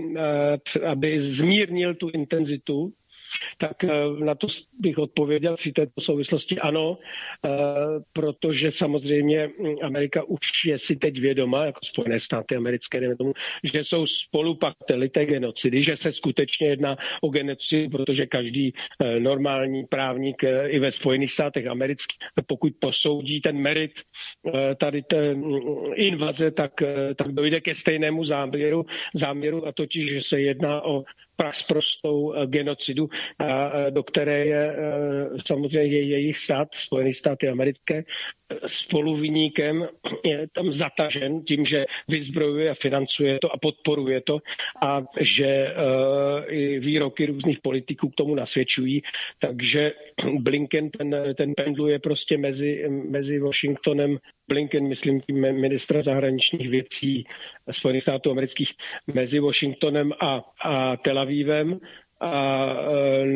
[0.87, 2.93] aby zmírnil tu intenzitu
[3.59, 3.91] tak eh,
[4.25, 4.47] na to
[4.79, 7.49] bych odpověděl při této souvislosti ano, eh,
[8.13, 13.33] protože samozřejmě hm, Amerika už je si teď vědoma, jako Spojené státy americké, tomu,
[13.65, 19.85] že jsou spolupachateli té genocidy, že se skutečně jedná o genocidu, protože každý eh, normální
[19.85, 23.93] právník i ve Spojených státech amerických, pokud posoudí ten merit
[24.77, 25.61] tady té hm,
[25.95, 26.73] invaze, tak,
[27.17, 31.05] tak dojde ke stejnému záměru, záměru a totiž, že se jedná o
[31.63, 33.09] prostou eh, genocidu,
[33.91, 38.05] do které je eh, samozřejmě jejich stát, Spojené státy americké,
[38.67, 39.89] spoluviníkem,
[40.25, 44.39] je tam zatažen tím, že vyzbrojuje a financuje to a podporuje to
[44.83, 49.03] a že uh, i výroky různých politiků k tomu nasvědčují.
[49.39, 49.93] Takže
[50.39, 57.25] Blinken, ten, ten pendluje prostě mezi, mezi Washingtonem, Blinken, myslím tím ministra zahraničních věcí
[57.71, 58.73] Spojených států amerických,
[59.15, 61.81] mezi Washingtonem a, a Tel Avivem
[62.21, 62.75] a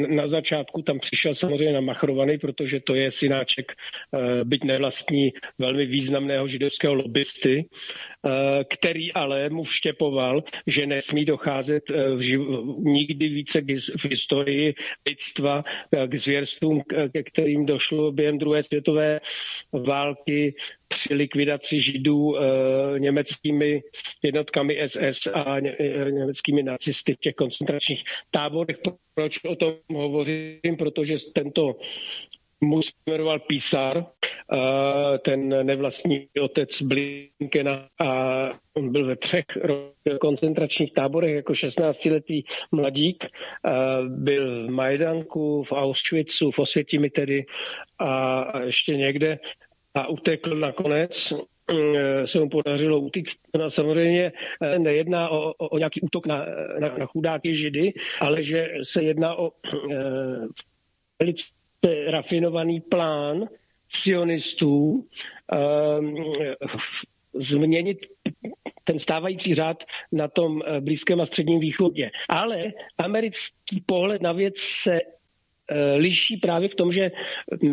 [0.08, 3.72] na začátku tam přišel samozřejmě namachrovaný, protože to je synáček,
[4.44, 7.64] byť nevlastní, velmi významného židovského lobbysty,
[8.68, 13.60] který ale mu vštěpoval, že nesmí docházet v živ- nikdy více
[13.98, 14.74] v historii
[15.08, 15.64] lidstva
[16.06, 16.82] k zvěrstvům,
[17.12, 19.20] ke kterým došlo během druhé světové
[19.72, 20.54] války
[20.88, 22.40] při likvidaci židů e,
[22.98, 23.82] německými
[24.22, 25.76] jednotkami SS a ně,
[26.10, 28.76] německými nacisty v těch koncentračních táborech.
[29.14, 30.76] Proč o tom hovořím?
[30.78, 31.76] Protože tento
[32.62, 34.04] muž jmenoval Písar, e,
[35.18, 39.44] ten nevlastní otec Blinkena a on byl ve třech
[40.20, 43.24] koncentračních táborech jako 16-letý mladík.
[44.08, 47.44] Byl v Majdanku, v Auschwitzu, v Osvětimi tedy
[47.98, 49.38] a ještě někde
[49.94, 51.32] a utekl nakonec
[52.24, 53.38] se mu podařilo utíct.
[53.58, 54.32] No, samozřejmě
[54.78, 56.46] nejedná o, o, o nějaký útok na,
[56.78, 59.52] na, na chudáky židy, ale že se jedná o
[61.18, 61.44] velice
[62.10, 63.48] rafinovaný plán
[63.88, 65.06] sionistů
[67.34, 67.98] změnit
[68.84, 72.10] ten stávající řád na tom eh, Blízkém a Středním východě.
[72.28, 72.64] Ale
[72.98, 77.10] americký pohled na věc se eh, liší právě v tom, že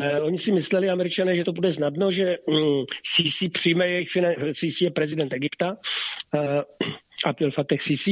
[0.02, 2.38] eh, oni si mysleli, američané, že to bude snadno, že
[3.06, 4.10] Sisi mm, přijme jejich
[4.54, 5.78] Sisi je prezident Egypta,
[7.26, 8.12] Abdel Fattah Sisi,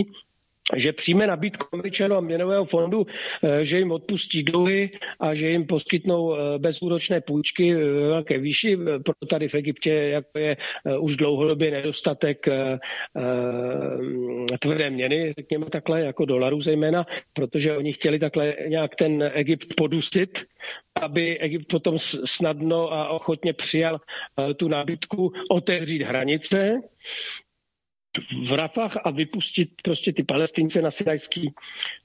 [0.76, 3.08] že přijme nabídku Američanů a měnového fondu,
[3.44, 8.78] eh, že jim odpustí dluhy a že jim poskytnou eh, bezúročné půjčky ve velké výši.
[8.78, 12.46] Proto tady v Egyptě jako je eh, už dlouhodobě nedostatek
[14.60, 20.40] tvrdé měny, řekněme takhle, jako dolarů zejména, protože oni chtěli takhle nějak ten Egypt podusit,
[21.02, 24.00] aby Egypt potom snadno a ochotně přijal
[24.58, 26.82] tu nabídku otevřít hranice,
[28.48, 31.54] v Rafah a vypustit prostě ty palestince na Sinajský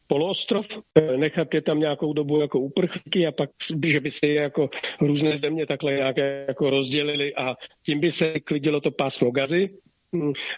[0.07, 3.51] poloostrov, eh, nechat je tam nějakou dobu jako uprchlíky a pak,
[3.87, 4.71] že by se jako
[5.01, 9.71] různé země takhle nějaké jako rozdělili a tím by se klidilo to pásmo gazy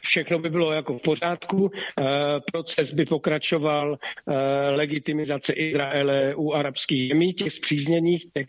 [0.03, 2.05] všechno by bylo jako v pořádku, eh,
[2.53, 4.35] proces by pokračoval eh,
[4.71, 8.47] legitimizace Izraele u arabských zemí, těch zpřízněných, těch,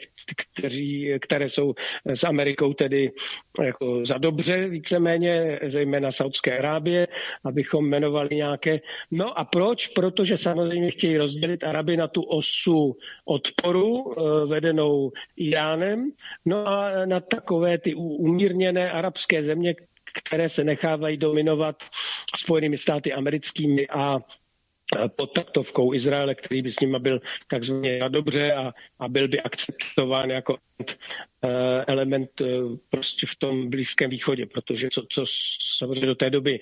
[0.53, 1.73] kteří, které jsou
[2.05, 3.11] s Amerikou tedy
[3.63, 7.07] jako za dobře víceméně, zejména Saudské Arábie,
[7.43, 8.79] abychom jmenovali nějaké.
[9.11, 9.87] No a proč?
[9.87, 16.11] Protože samozřejmě chtějí rozdělit Araby na tu osu odporu eh, vedenou Iránem,
[16.45, 19.75] no a na takové ty umírněné arabské země,
[20.15, 21.83] které se nechávají dominovat
[22.35, 24.19] Spojenými státy americkými a
[25.15, 30.29] pod taktovkou Izraele, který by s nimi byl takzvaně dobře a, a byl by akceptován
[30.29, 30.89] jako uh,
[31.87, 35.25] element uh, prostě v tom Blízkém východě, protože co, co
[35.77, 36.59] samozřejmě do té doby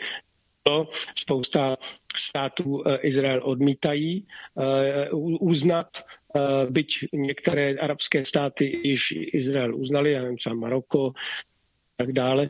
[0.64, 1.78] to spousta
[2.18, 4.28] států uh, Izrael odmítají
[5.40, 5.88] uznat,
[6.70, 11.14] byť některé arabské státy již Izrael uznali, já nevím, třeba Maroko,
[11.98, 12.50] tak dále.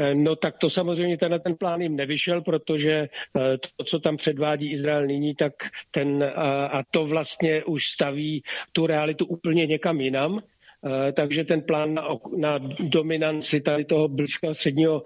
[0.00, 3.08] E, no tak to samozřejmě tenhle ten plán jim nevyšel, protože e,
[3.76, 5.52] to, co tam předvádí Izrael nyní, tak
[5.90, 6.24] ten
[6.70, 10.38] a to vlastně už staví tu realitu úplně někam jinam.
[10.38, 15.02] E, takže ten plán na, na dominanci tady toho blízkého středního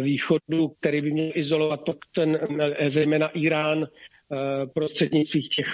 [0.00, 1.80] východu, který by měl izolovat
[2.14, 2.40] ten,
[2.88, 3.86] zejména Irán,
[4.74, 5.66] prostřednictvím těch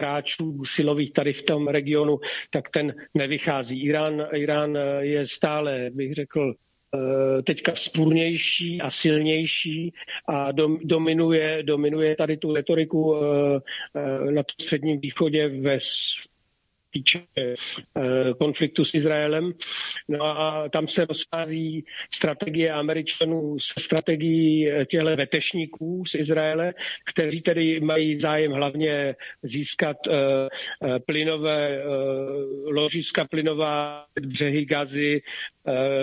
[0.00, 2.18] hráčů silových tady v tom regionu,
[2.50, 3.84] tak ten nevychází.
[3.84, 9.92] Irán, Irán eh, je stále, bych řekl, eh, teďka spůrnější a silnější
[10.28, 10.52] a
[10.84, 13.16] dominuje, dominuje tady tu retoriku
[14.30, 15.78] na středním východě ve
[16.94, 17.54] týče eh,
[18.38, 19.52] konfliktu s Izraelem.
[20.08, 26.74] No a tam se rozchází strategie Američanů se strategií eh, těchto vetešníků z Izraele,
[27.10, 30.14] kteří tedy mají zájem hlavně získat uh,
[31.06, 31.82] plynové
[32.64, 35.22] ložiska, plynová břehy Gazy,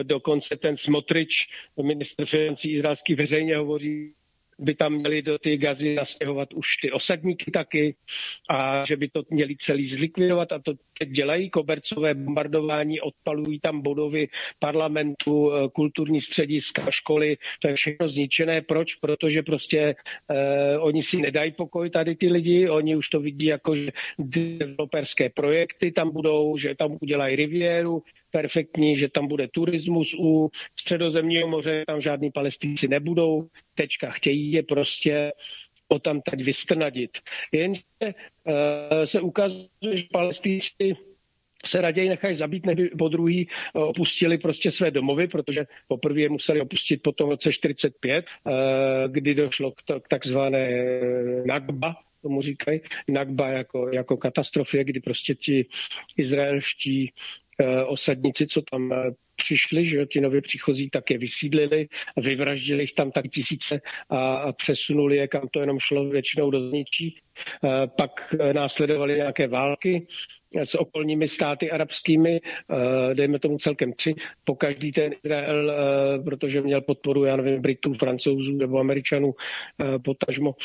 [0.03, 1.47] dokonce ten Smotrič,
[1.81, 4.13] ministr financí izraelský, veřejně hovoří
[4.61, 7.95] by tam měli do ty gazy nastěhovat už ty osadníky taky
[8.49, 13.81] a že by to měli celý zlikvidovat a to teď dělají kobercové bombardování, odpalují tam
[13.81, 14.27] budovy
[14.59, 18.61] parlamentu, eh, kulturní střediska, školy, to je všechno zničené.
[18.61, 18.95] Proč?
[18.95, 19.95] Protože prostě
[20.31, 25.29] eh, oni si nedají pokoj tady ty lidi, oni už to vidí jako, že developerské
[25.29, 31.83] projekty tam budou, že tam udělají riviéru, perfektní, že tam bude turismus u středozemního moře,
[31.87, 35.31] tam žádní palestinci nebudou, tečka, chtějí je prostě
[35.87, 37.17] o tam teď vystrnadit.
[37.51, 38.53] Jenže uh,
[39.05, 40.95] se ukazuje, že palestinci
[41.65, 46.29] se raději nechají zabít, než po druhý eh, opustili prostě své domovy, protože poprvé je
[46.29, 48.53] museli opustit po tom roce 45, uh,
[49.07, 50.69] kdy došlo k, takzvané
[51.45, 55.65] Nagba, tomu říkají, Nagba jako, jako katastrofě, kdy prostě ti
[56.17, 57.11] izraelští
[57.50, 57.50] Eh,
[57.85, 63.11] osadníci, co tam eh, přišli, že ti nově příchozí, tak je vysídlili, vyvraždili jich tam
[63.11, 67.15] tak tisíce a přesunuli je, kam to jenom šlo většinou do zničí.
[67.63, 68.11] Eh, pak
[68.53, 70.07] následovaly nějaké války,
[70.63, 72.41] s okolními státy arabskými,
[73.13, 75.73] dejme tomu celkem tři, po každý ten Izrael,
[76.25, 79.33] protože měl podporu, já nevím, Britů, Francouzů nebo Američanů,
[80.03, 80.55] potažmo,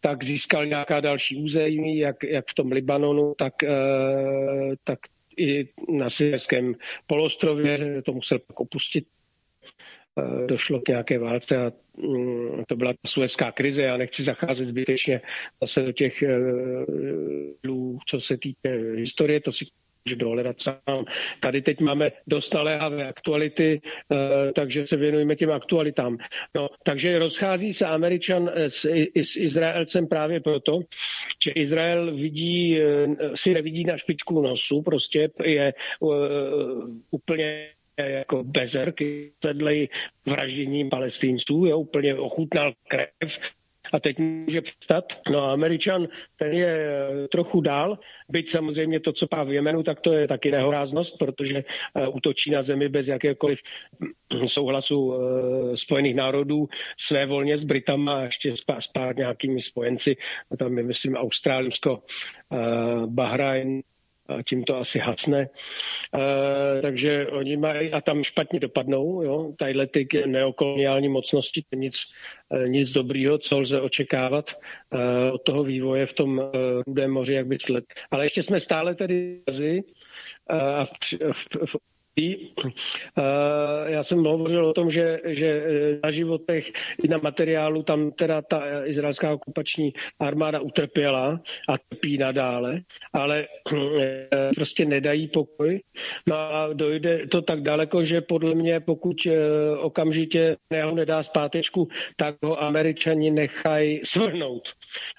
[0.00, 3.54] tak získal nějaká další území, jak, jak v tom Libanonu, tak,
[4.84, 4.98] tak
[5.38, 6.74] i na Syrijském
[7.06, 9.06] polostrově, to musel pak opustit.
[10.18, 13.82] Eh, došlo k nějaké válce a mm, to byla suezká krize.
[13.82, 15.20] Já nechci zacházet zbytečně
[15.62, 16.38] zase do těch, eh,
[18.06, 19.64] co se týče historie, to si
[20.14, 21.04] dohledat sám.
[21.40, 23.80] Tady teď máme dost naléhavé aktuality,
[24.12, 26.18] eh, takže se věnujeme těm aktualitám.
[26.54, 28.84] No, takže rozchází se Američan s,
[29.16, 30.80] s Izraelcem právě proto,
[31.44, 32.78] že Izrael vidí,
[33.34, 35.74] si nevidí na špičku nosu, prostě je
[37.10, 37.68] úplně
[38.06, 39.00] jako bezerk,
[39.44, 39.88] sedlej
[40.26, 43.38] vražděním palestinců, je úplně ochutnal krev,
[43.92, 45.04] a teď může přestat.
[45.30, 46.88] No a Američan, ten je
[47.32, 51.64] trochu dál, byť samozřejmě to, co pá v Jemenu, tak to je taky nehoráznost, protože
[51.64, 53.58] uh, útočí na zemi bez jakéhokoliv
[54.46, 56.68] souhlasu uh, Spojených národů
[56.98, 60.16] své volně s Britama a ještě s, pár nějakými spojenci,
[60.58, 62.02] tam je, myslím, Austrálsko,
[63.06, 63.82] Bahrajn,
[64.46, 65.40] tím to asi hasne.
[65.40, 71.94] E, takže oni mají a tam špatně dopadnou, jo, tadyhle ty neokoloniální mocnosti, nic,
[72.50, 76.44] e, nic dobrýho, co lze očekávat e, od toho vývoje v tom e,
[76.86, 77.84] Rudém moři, jak by let.
[78.10, 79.40] Ale ještě jsme stále tady
[80.48, 80.90] a v,
[81.32, 81.76] v, v
[83.86, 85.62] já jsem hovořil o tom, že, že
[86.02, 86.72] na životech
[87.04, 92.80] i na materiálu tam teda ta izraelská okupační armáda utrpěla a trpí nadále,
[93.12, 95.80] ale eh, prostě nedají pokoj.
[96.26, 99.32] No a dojde to tak daleko, že podle mě, pokud eh,
[99.78, 104.68] okamžitě ho nedá zpátečku, tak ho američani nechají svrhnout.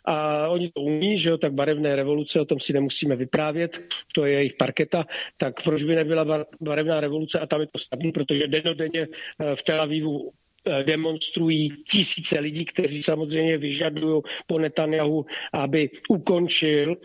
[0.06, 3.82] A oni to umí, že jo, tak barevné revoluce, o tom si nemusíme vyprávět,
[4.16, 5.06] to je jejich parketa,
[5.38, 9.64] tak proč by nebyla barevná revoluce a tam je to snadné, protože denodenně eh, v
[9.64, 10.32] Tel Avivu
[10.66, 16.96] eh, demonstrují tisíce lidí, kteří samozřejmě vyžadují po Netanyahu, aby ukončil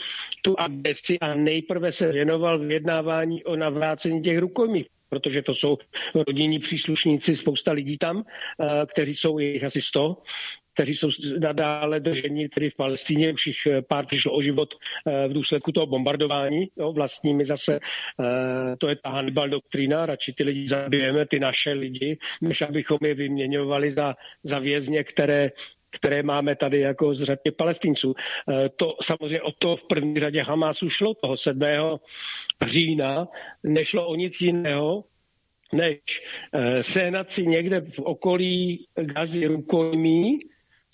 [0.43, 5.79] tu agresi a nejprve se věnoval vyjednávání o navrácení těch rukojmí protože to jsou
[6.27, 10.17] rodinní příslušníci, spousta lidí tam, eh, kteří jsou jich asi 100,
[10.75, 11.09] kteří jsou
[11.39, 14.75] nadále drženi tedy v Palestíně, už jich eh, pár přišlo o život
[15.07, 17.81] eh, v důsledku toho bombardování jo, vlastními zase.
[17.81, 22.99] Eh, to je ta Hannibal doktrína, radši ty lidi zabijeme, ty naše lidi, než abychom
[23.03, 24.15] je vyměňovali za,
[24.45, 25.51] za vězně, které
[25.91, 28.15] které máme tady jako z řadě palestinců.
[28.77, 31.61] To samozřejmě o to v první řadě Hamásu šlo toho 7.
[32.67, 33.29] října.
[33.63, 35.05] Nešlo o nic jiného,
[35.73, 35.99] než
[36.81, 40.39] sehnat si někde v okolí Gazy rukojmí,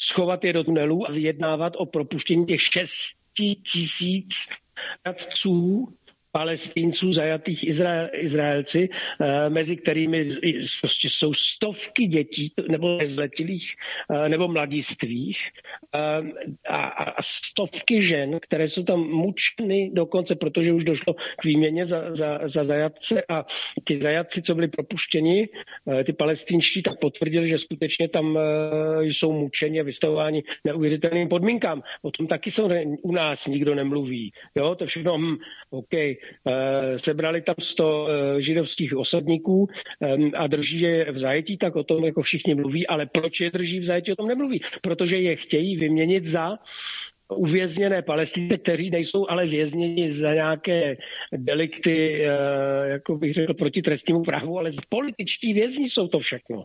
[0.01, 3.21] schovat je do tunelů a vyjednávat o propuštění těch 6
[3.73, 4.49] tisíc
[5.07, 5.89] radců
[6.33, 8.89] palestinců zajatých Izrael, Izraelci,
[9.21, 10.29] eh, mezi kterými
[10.81, 13.75] prostě jsou stovky dětí nebo nezletilých
[14.11, 15.39] eh, nebo mladistvých
[15.95, 15.99] eh,
[16.69, 22.15] a, a stovky žen, které jsou tam mučeny dokonce, protože už došlo k výměně za,
[22.15, 23.45] za, za zajatce a
[23.85, 25.49] ty zajatci, co byli propuštěni,
[26.05, 28.39] ty palestinští, tak potvrdili, že skutečně tam
[29.01, 31.83] jsou mučeni a vystavováni neuvěřitelným podmínkám.
[32.03, 32.71] O tom taky jsou
[33.03, 34.33] u nás nikdo nemluví.
[34.55, 35.37] Jo, to všechno, hm,
[35.71, 35.95] OK,
[36.97, 39.69] sebrali tam 100 eh, židovských osadníků
[40.37, 43.81] a drží je v zajetí, tak o tom jako všichni mluví, ale proč je drží
[43.81, 44.61] v zajetí, o tom nemluví.
[44.83, 46.59] Protože je chtějí vyměnit za
[47.31, 50.97] uvězněné palestince, kteří nejsou ale vězněni za nějaké
[51.33, 56.65] delikty, eh, jako bych řekl, proti trestnímu právu, ale političtí vězni jsou to všechno.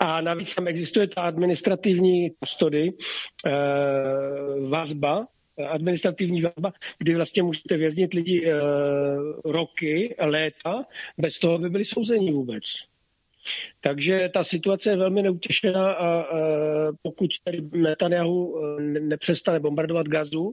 [0.00, 2.90] A navíc tam existuje ta administrativní kustody,
[4.68, 5.26] vazba,
[5.68, 8.52] administrativní vazba, kdy vlastně můžete věznit lidi e,
[9.44, 10.84] roky, léta,
[11.18, 12.62] bez toho, aby byli souzeni vůbec.
[13.80, 16.26] Takže ta situace je velmi neutěšená a e,
[17.02, 20.52] pokud tady Netanyahu eh, nepřestane bombardovat gazu,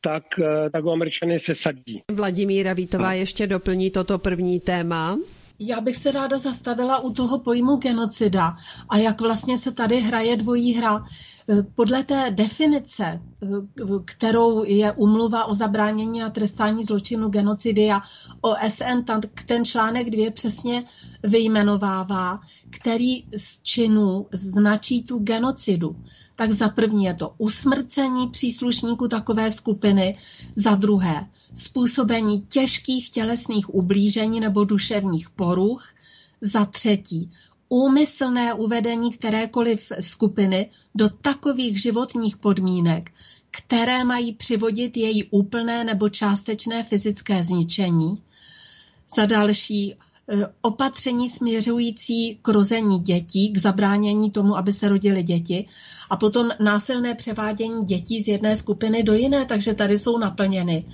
[0.00, 0.24] tak,
[0.72, 2.02] tak ho američany se sadí.
[2.12, 5.18] Vladimíra Vítová ještě doplní toto první téma.
[5.58, 8.56] Já bych se ráda zastavila u toho pojmu genocida
[8.88, 11.04] a jak vlastně se tady hraje dvojí hra.
[11.74, 13.22] Podle té definice,
[14.04, 18.00] kterou je umluva o zabránění a trestání zločinu genocidy a
[18.40, 19.04] OSN,
[19.46, 20.84] ten článek dvě přesně
[21.22, 22.40] vyjmenovává,
[22.70, 25.96] který z činů značí tu genocidu.
[26.36, 30.18] Tak za první je to usmrcení příslušníků takové skupiny,
[30.56, 35.88] za druhé způsobení těžkých tělesných ublížení nebo duševních poruch,
[36.40, 37.30] za třetí
[37.68, 43.10] úmyslné uvedení kterékoliv skupiny do takových životních podmínek,
[43.50, 48.22] které mají přivodit její úplné nebo částečné fyzické zničení.
[49.16, 55.68] Za další eh, opatření směřující k rození dětí, k zabránění tomu, aby se rodily děti
[56.10, 60.84] a potom násilné převádění dětí z jedné skupiny do jiné, takže tady jsou naplněny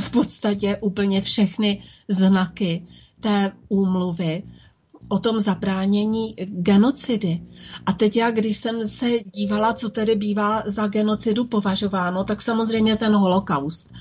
[0.00, 2.86] v podstatě úplně všechny znaky
[3.20, 4.42] té úmluvy
[5.14, 7.40] o tom zabránění genocidy.
[7.86, 12.96] A teď já, když jsem se dívala, co tedy bývá za genocidu považováno, tak samozřejmě
[12.96, 13.92] ten holokaust.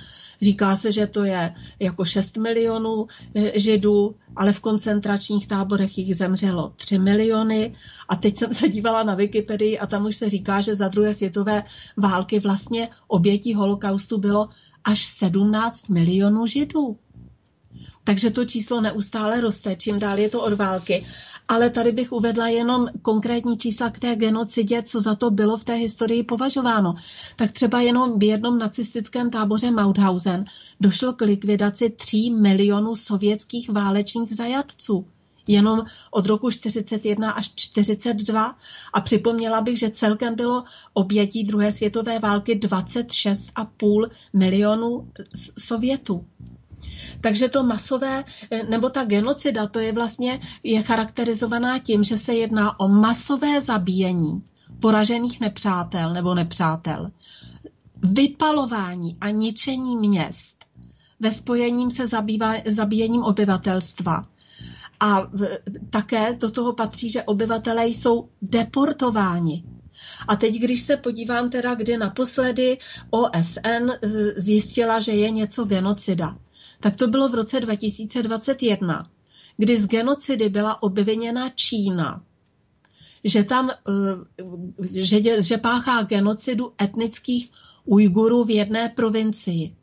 [0.42, 6.16] Říká se, že to je jako 6 milionů eh, židů, ale v koncentračních táborech jich
[6.16, 7.76] zemřelo 3 miliony.
[8.10, 11.14] A teď jsem se dívala na Wikipedii a tam už se říká, že za druhé
[11.14, 11.64] světové
[11.98, 14.50] války vlastně obětí holokaustu bylo
[14.84, 16.98] až 17 milionů židů.
[18.04, 21.06] Takže to číslo neustále roste, čím dál je to od války.
[21.48, 25.64] Ale tady bych uvedla jenom konkrétní čísla k té genocidě, co za to bylo v
[25.64, 26.96] té historii považováno.
[27.36, 30.46] Tak třeba jenom v jednom nacistickém táboře Mauthausen
[30.80, 35.06] došlo k likvidaci 3 milionů sovětských válečných zajatců
[35.48, 35.82] jenom
[36.12, 38.56] od roku 41 až 42
[38.94, 45.12] a připomněla bych, že celkem bylo obětí druhé světové války 26,5 milionů
[45.60, 46.26] Sovětů.
[47.22, 52.34] Takže to masové, eh, nebo ta genocida, to je vlastně je charakterizovaná tím, že se
[52.34, 54.44] jedná o masové zabíjení
[54.80, 57.12] poražených nepřátel nebo nepřátel,
[58.04, 60.64] vypalování a ničení měst
[61.24, 64.24] ve spojením se zabývá, zabíjením obyvatelstva.
[65.00, 65.48] A v,
[65.90, 69.64] také do toho patří, že obyvatelé jsou deportováni.
[70.28, 72.78] A teď, když se podívám teda, kdy naposledy
[73.10, 76.38] OSN eh, zjistila, že je něco genocida,
[76.84, 79.10] tak to bylo v roce 2021,
[79.58, 82.24] kdy z genocidy byla obviněna Čína,
[83.24, 87.52] že tam, eh, že, že páchá genocidu etnických
[87.86, 89.76] Ujgurů v jedné provincii.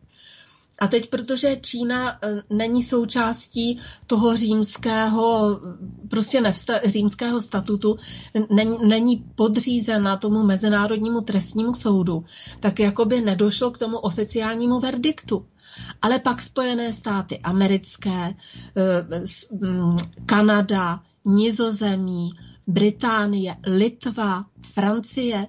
[0.80, 5.60] A teď, protože Čína eh, není součástí toho římského,
[6.08, 7.96] prostě nevsta, římského statutu,
[8.50, 12.24] není, není podřízena tomu mezinárodnímu trestnímu soudu,
[12.60, 15.46] tak jakoby nedošlo k tomu oficiálnímu verdiktu.
[16.02, 18.34] Ale pak Spojené státy americké,
[18.76, 19.22] eh,
[19.60, 22.30] mm, Kanada, Nizozemí,
[22.66, 25.46] Británie, Litva, Francie,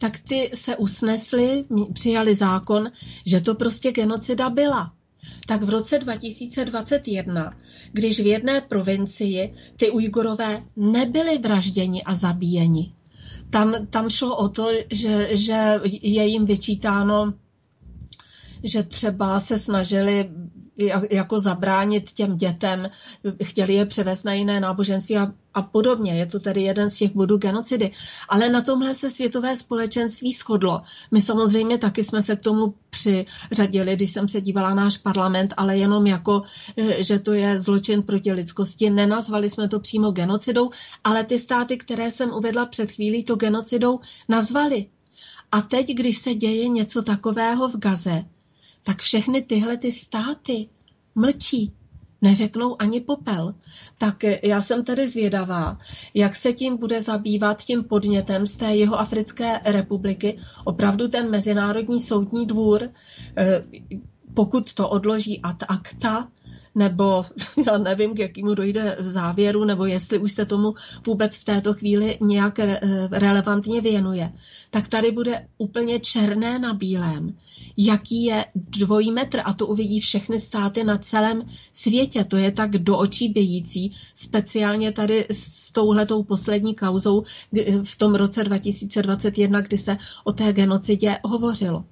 [0.00, 2.90] tak ty se usnesli, přijali zákon,
[3.26, 4.92] že to prostě genocida byla.
[5.46, 7.54] Tak v roce 2021,
[7.92, 12.92] když v jedné provincii ty Ujgurové nebyli vražděni a zabíjeni,
[13.50, 17.34] tam, tam šlo o to, že, že je jim vyčítáno
[18.62, 20.30] že třeba se snažili
[21.10, 22.90] jako zabránit těm dětem,
[23.42, 26.18] chtěli je převést na jiné náboženství a, a podobně.
[26.18, 27.90] Je to tedy jeden z těch bodů genocidy.
[28.28, 30.82] Ale na tomhle se světové společenství shodlo.
[31.10, 35.78] My samozřejmě taky jsme se k tomu přiřadili, když jsem se dívala náš parlament, ale
[35.78, 36.42] jenom jako,
[36.98, 38.90] že to je zločin proti lidskosti.
[38.90, 40.70] Nenazvali jsme to přímo genocidou,
[41.04, 44.86] ale ty státy, které jsem uvedla před chvílí, to genocidou nazvali.
[45.52, 48.24] A teď, když se děje něco takového v Gaze,
[48.82, 50.68] tak všechny tyhle ty státy
[51.14, 51.72] mlčí,
[52.22, 53.54] neřeknou ani popel.
[53.98, 55.78] Tak já jsem tady zvědavá,
[56.14, 62.00] jak se tím bude zabývat tím podnětem z té jeho Africké republiky opravdu ten Mezinárodní
[62.00, 62.88] soudní dvůr,
[63.36, 63.64] eh,
[64.34, 66.28] pokud to odloží ad acta,
[66.74, 67.24] nebo
[67.66, 70.74] já nevím, k jakému dojde závěru, nebo jestli už se tomu
[71.06, 72.58] vůbec v této chvíli nějak
[73.10, 74.32] relevantně věnuje,
[74.70, 77.36] tak tady bude úplně černé na bílém,
[77.76, 81.42] jaký je dvojí metr a to uvidí všechny státy na celém
[81.72, 82.24] světě.
[82.24, 87.22] To je tak do očí bějící, speciálně tady s touhletou poslední kauzou
[87.84, 91.84] v tom roce 2021, kdy se o té genocidě hovořilo.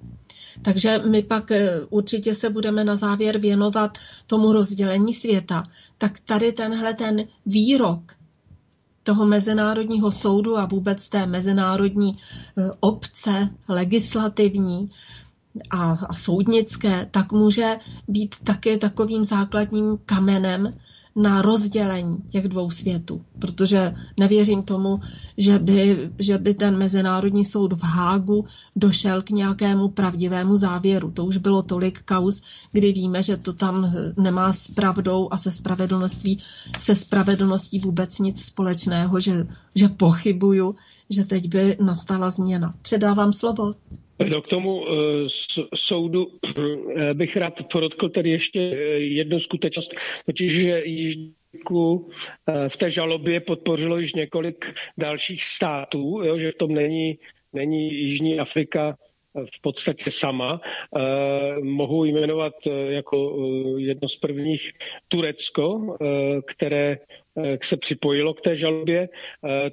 [0.61, 3.97] Takže my pak eh, určitě se budeme na závěr věnovat
[4.27, 5.63] tomu rozdělení světa.
[5.97, 8.13] Tak tady tenhle ten výrok
[9.03, 14.91] toho mezinárodního soudu a vůbec té mezinárodní eh, obce legislativní
[15.69, 20.73] a, a soudnické, tak může být také takovým základním kamenem
[21.15, 24.99] na rozdělení těch dvou světů, protože nevěřím tomu,
[25.37, 28.45] že by, že by ten Mezinárodní soud v Hágu
[28.75, 31.11] došel k nějakému pravdivému závěru.
[31.11, 32.41] To už bylo tolik kaus,
[32.71, 36.39] kdy víme, že to tam nemá s pravdou a se spravedlností,
[36.79, 40.75] se spravedlností vůbec nic společného, že, že pochybuju,
[41.09, 42.73] že teď by nastala změna.
[42.81, 43.75] Předávám slovo.
[44.27, 44.87] No k tomu uh,
[45.75, 49.93] soudu uh, bych rád podotkl tady ještě uh, jednu skutečnost,
[50.25, 50.83] totiž, že
[52.67, 54.65] v té žalobě podpořilo již několik
[54.97, 57.19] dalších států, jo, že v tom není,
[57.53, 58.97] není Jižní Afrika
[59.45, 60.61] v podstatě sama.
[61.63, 62.53] Mohu jmenovat
[62.89, 64.71] jako jedno z prvních
[65.07, 65.97] Turecko,
[66.47, 66.97] které
[67.63, 69.09] se připojilo k té žalobě.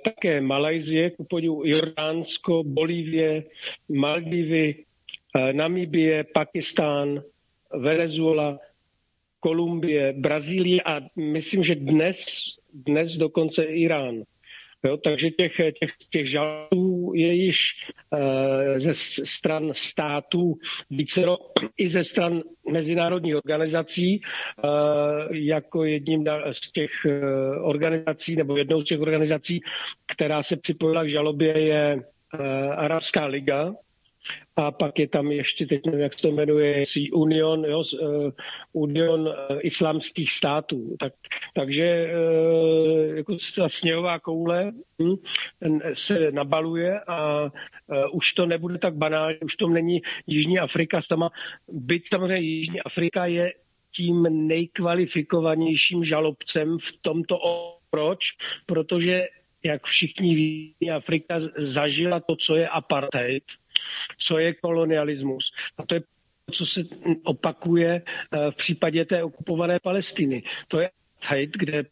[0.05, 3.45] Také Malajzie, ku podivu Jordánsko, Bolívie,
[3.89, 4.85] Maldivy,
[5.53, 7.23] Namibie, Pakistán,
[7.75, 8.59] Venezuela,
[9.41, 12.27] Kolumbie, Brazílie a myslím, že dnes,
[12.75, 14.23] dnes dokonce Irán.
[14.85, 17.69] Jo, takže těch, těch, těch žalů je již
[18.77, 18.95] ze
[19.25, 20.55] stran států
[20.91, 21.37] vícero
[21.77, 22.43] i ze stran
[22.73, 24.21] mezinárodních organizací
[25.33, 26.91] jako jedním z těch
[27.63, 29.61] organizací nebo jednou z těch organizací,
[30.07, 32.03] která se připojila k žalobě je
[32.77, 33.73] Arabská liga,
[34.57, 38.31] a pak je tam ještě, teď nevím, jak se to jmenuje, Union, jo, uh,
[38.73, 40.97] Union uh, islámských států.
[41.01, 41.13] Tak,
[41.55, 44.73] takže uh, jako ta sněhová koule
[45.03, 45.17] hm,
[45.95, 47.51] se nabaluje a
[48.13, 51.31] už to nebude tak banální, už to není Jižní Afrika sama.
[51.69, 53.53] Byť samozřejmě Jižní Afrika je
[53.97, 57.37] tím nejkvalifikovanějším žalobcem v tomto.
[57.91, 58.19] Proč?
[58.67, 59.25] Protože
[59.65, 63.43] jak všichni ví, Afrika zažila to, co je apartheid,
[64.19, 65.53] co je kolonialismus.
[65.79, 66.03] A to je
[66.53, 66.81] co se
[67.25, 70.43] opakuje eh, v případě té okupované Palestiny.
[70.69, 70.91] To je
[71.23, 71.85] Haid, kde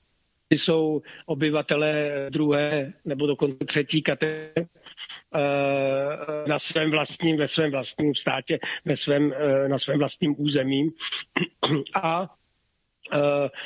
[0.50, 8.59] jsou obyvatelé druhé nebo dokonce třetí kategorie eh, na svém vlastním, ve svém vlastním státě,
[8.84, 10.90] ve svém, eh, na svém vlastním území
[11.94, 12.34] a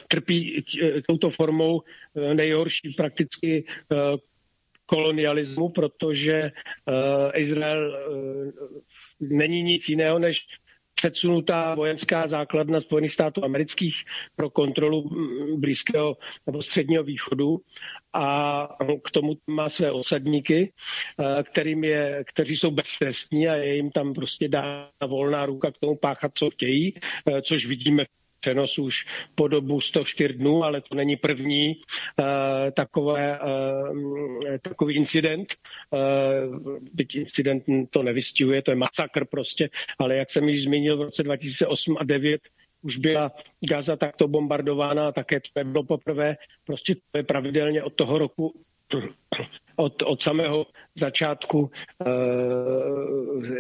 [0.08, 0.64] trpí
[1.06, 1.82] touto formou
[2.34, 3.64] nejhorší prakticky
[4.88, 8.52] kolonialismu, protože uh, Izrael uh,
[9.20, 10.46] není nic jiného než
[11.00, 13.94] předsunutá vojenská základna Spojených států amerických
[14.36, 16.16] pro kontrolu mm, Blízkého
[16.46, 17.58] nebo Středního východu.
[18.12, 18.68] A
[19.04, 24.14] k tomu má své osadníky, eh, kterým je, kteří jsou beztrestní a je jim tam
[24.14, 26.94] prostě dá volná ruka k tomu páchat, co chtějí,
[27.42, 28.04] což vidíme
[28.40, 32.24] přenos už po dobu 104 dnů, ale to není první uh,
[32.76, 35.54] takové, uh, takový incident.
[35.90, 41.02] Uh, byť incident to nevystihuje, to je masakr prostě, ale jak jsem již zmínil v
[41.02, 42.40] roce 2008 a 2009,
[42.82, 46.36] už byla Gaza takto bombardována také to bylo poprvé.
[46.64, 48.60] Prostě to je pravidelně od toho roku
[49.78, 51.68] od, od samého začátku uh,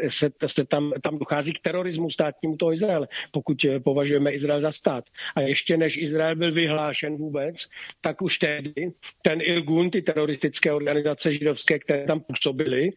[0.08, 4.72] se, se tam, tam dochází k terorismu státnímu toho Izraele, pokud eh, považujeme Izrael za
[4.72, 5.04] stát.
[5.36, 7.56] A ještě než Izrael byl vyhlášen vůbec,
[8.00, 12.90] tak už tehdy ten Irgun, ty teroristické organizace židovské, které tam působily,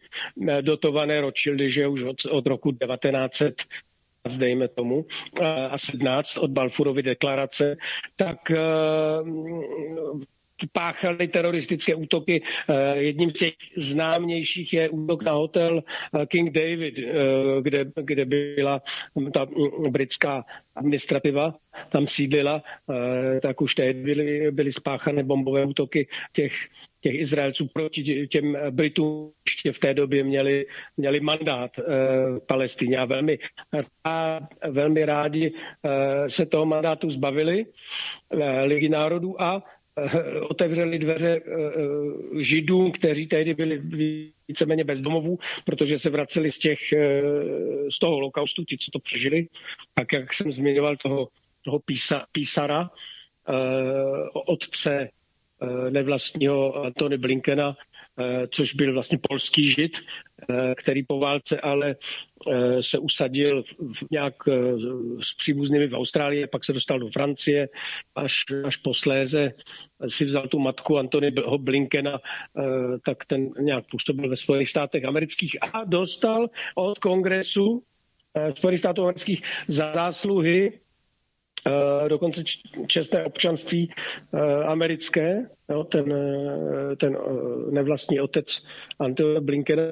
[0.48, 3.62] eh, dotované Rothschildy, že už od, od roku 1900
[4.36, 5.06] dejme tomu,
[5.70, 7.76] a 17 od Balfurovy deklarace,
[8.16, 8.38] tak
[10.72, 12.42] páchali teroristické útoky.
[12.68, 17.12] Eh, jedním z těch známějších je útok na hotel eh, King David, eh,
[17.62, 18.82] kde, kde byla
[19.34, 19.46] ta
[19.88, 20.44] britská
[20.74, 21.54] administrativa,
[21.88, 22.62] tam sídlila,
[23.42, 26.52] tak už tehdy byly, byly spáchané bombové útoky těch
[27.02, 31.82] těch Izraelců proti těm Britům ještě v té době měli, měli mandát e,
[32.46, 33.38] Palestině a velmi,
[34.04, 34.40] a
[34.70, 37.66] velmi rádi e, se toho mandátu zbavili
[38.30, 39.62] e, Ligy národů a
[40.42, 43.82] otevřeli dveře eh, eh, židům, kteří tehdy byli
[44.48, 46.78] víceméně bezdomovů, protože se vraceli z, těch,
[47.90, 49.48] z toho holokaustu, ti, co to přežili.
[49.94, 51.28] Tak jak jsem zmiňoval toho,
[51.64, 52.90] toho písa, písara,
[54.46, 55.08] otce
[55.90, 57.76] nevlastního Antony Blinkena,
[58.50, 59.92] což byl vlastně polský žid,
[60.76, 61.96] který po válce ale
[62.50, 63.64] Eh, se usadil
[64.10, 64.52] nějak eh,
[65.22, 67.68] s příbuznými v Austrálii, pak se dostal do Francie,
[68.14, 69.52] až, až posléze
[70.08, 72.62] si vzal tu matku Antonyho Blinkena, eh,
[73.04, 77.82] tak ten nějak působil ve Spojených státech amerických a dostal od kongresu
[78.54, 80.80] Spojených států amerických za zásluhy
[82.08, 82.42] dokonce
[82.86, 83.90] čestné občanství
[84.66, 86.14] americké, jo, ten,
[87.00, 87.18] ten
[87.70, 88.62] nevlastní otec
[88.98, 89.82] Antonyho Blinkena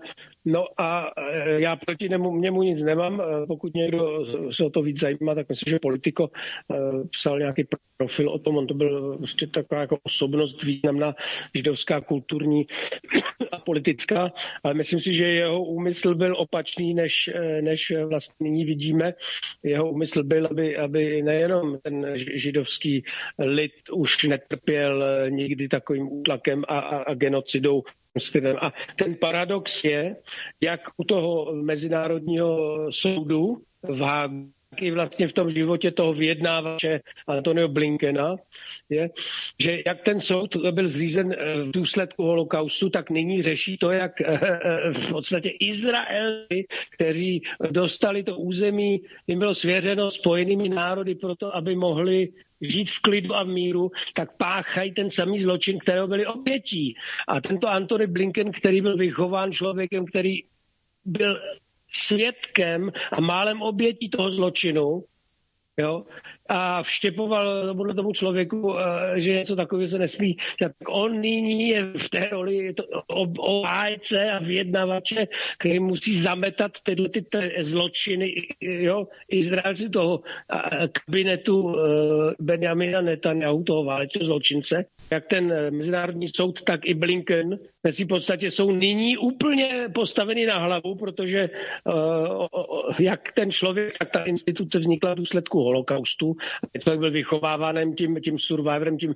[0.45, 3.21] No a e, já proti němu, němu nic nemám.
[3.21, 7.65] E, pokud někdo se o to víc zajímá, tak myslím, že Politiko e, psal nějaký
[7.97, 8.57] profil o tom.
[8.57, 11.15] On to byl prostě taková jako osobnost významná
[11.55, 12.67] židovská, kulturní
[13.53, 14.33] a politická,
[14.63, 17.31] ale myslím si, že jeho úmysl byl opačný, než,
[17.61, 19.15] než vlastně nyní vidíme.
[19.63, 23.05] Jeho úmysl byl, aby, aby nejenom ten židovský
[23.39, 27.83] lid už netrpěl nikdy takovým útlakem a, a, a genocidou
[28.61, 30.17] a ten paradox je,
[30.61, 37.69] jak u toho Mezinárodního soudu v Hágu, i vlastně v tom životě toho vyjednávače Antonio
[37.69, 38.37] Blinkena,
[38.89, 39.11] je,
[39.59, 44.21] že jak ten soud byl zřízen eh, v důsledku holokaustu, tak nyní řeší to, jak
[44.21, 51.57] eh, eh, v podstatě Izraeli, kteří dostali to území, jim bylo svěřeno spojenými národy proto,
[51.57, 52.29] aby mohli
[52.61, 56.95] žít v klidu a v míru, tak páchají ten samý zločin, kterého byli obětí.
[57.29, 60.43] A tento Antony Blinken, který byl vychován člověkem, který
[61.05, 61.41] byl
[61.93, 65.05] svědkem a málem obětí toho zločinu,
[65.77, 66.05] jo,
[66.51, 70.37] a vštěpoval tomu, tomu člověku, eh, že něco takového se nesmí.
[70.61, 72.75] Tak on nyní je v té roli
[73.39, 75.29] obhájce a vyjednavače,
[75.59, 77.25] který musí zametat tyhle ty
[77.61, 80.21] zločiny jo, Izraelci toho
[80.93, 84.85] kabinetu eh, Benjamina Netanyahu, toho válečného zločince.
[85.11, 87.59] Jak ten eh, mezinárodní soud, tak i Blinken
[87.91, 91.51] v podstatě jsou nyní úplně postaveny na hlavu, protože
[92.99, 96.37] jak ten člověk, tak ta instituce vznikla v důsledku holokaustu
[96.81, 99.15] člověk byl vychovávaným tím, tím survivorem, tím,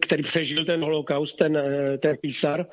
[0.00, 1.58] který přežil ten holokaust, ten,
[2.02, 2.66] ten písar,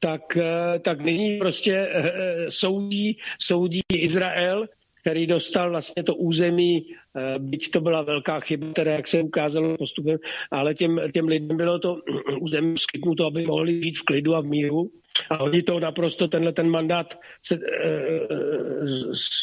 [0.00, 0.38] tak,
[0.84, 4.66] tak nyní prostě eh, soudí, soudí Izrael,
[5.00, 9.76] který dostal vlastně to území, eh, byť to byla velká chyba, teda jak se ukázalo
[9.76, 10.18] postupem,
[10.50, 12.00] ale těm, těm lidem bylo to
[12.40, 14.90] území skytnuto, aby mohli žít v klidu a v míru.
[15.30, 17.58] A oni to naprosto, tenhle ten mandát se, e,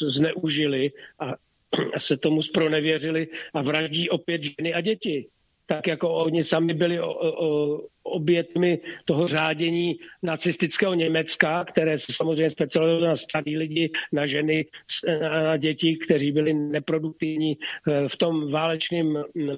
[0.09, 1.33] zneužili a
[1.97, 5.27] se tomu spronevěřili a vraždí opět ženy a děti.
[5.65, 6.99] Tak jako oni sami byli
[8.03, 14.65] obětmi toho řádění nacistického Německa, které se samozřejmě specializovalo na starý lidi, na ženy,
[15.21, 19.55] na děti, kteří byli neproduktivní eh, v tom válečném mm,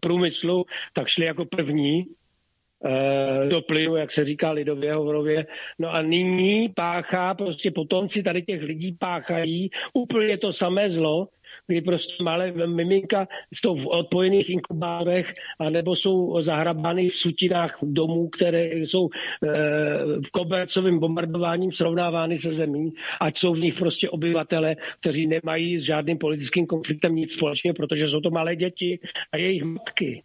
[0.00, 2.06] průmyslu, tak šli jako první
[3.48, 5.46] do plynu, jak se říká lidově hovorově.
[5.78, 11.28] No a nyní páchá, prostě potomci tady těch lidí páchají úplně to samé zlo,
[11.66, 18.66] kdy prostě malé miminka jsou v odpojených inkubárech anebo jsou zahrabány v sutinách domů, které
[18.74, 19.52] jsou e,
[20.32, 26.18] kobercovým bombardováním srovnávány se zemí, ať jsou v nich prostě obyvatele, kteří nemají s žádným
[26.18, 28.98] politickým konfliktem nic společného, protože jsou to malé děti
[29.32, 30.22] a jejich matky.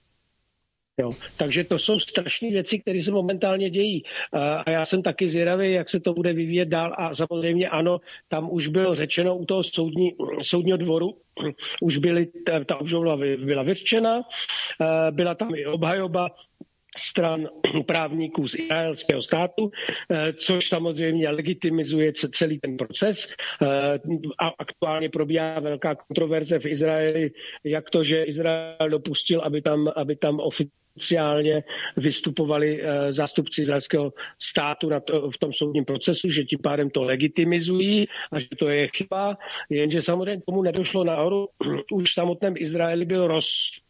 [1.00, 1.12] Jo.
[1.38, 4.04] Takže to jsou strašné věci, které se momentálně dějí.
[4.66, 6.96] A já jsem taky zvědavý, jak se to bude vyvíjet dál.
[6.98, 11.18] A samozřejmě ano, tam už bylo řečeno u toho soudní, soudního dvoru,
[11.82, 12.28] už byly,
[12.66, 14.22] ta obžaloba byla vyřčena,
[15.12, 16.30] byla tam i obhajoba
[16.98, 17.50] stran
[17.86, 19.72] právníků z izraelského státu,
[20.38, 23.28] což samozřejmě legitimizuje celý ten proces.
[24.39, 27.32] A aktuálně probíhá velká kontroverze v Izraeli,
[27.64, 31.64] jak to, že Izrael dopustil, aby tam, aby tam oficiálně oficiálně
[31.98, 34.89] vystupovali eh, zástupci izraelského státu
[35.34, 39.38] v tom soudním procesu, že tím pádem to legitimizují a že to je chyba,
[39.70, 41.48] jenže samozřejmě tomu nedošlo nahoru.
[41.91, 43.28] Už v samotném Izraeli byl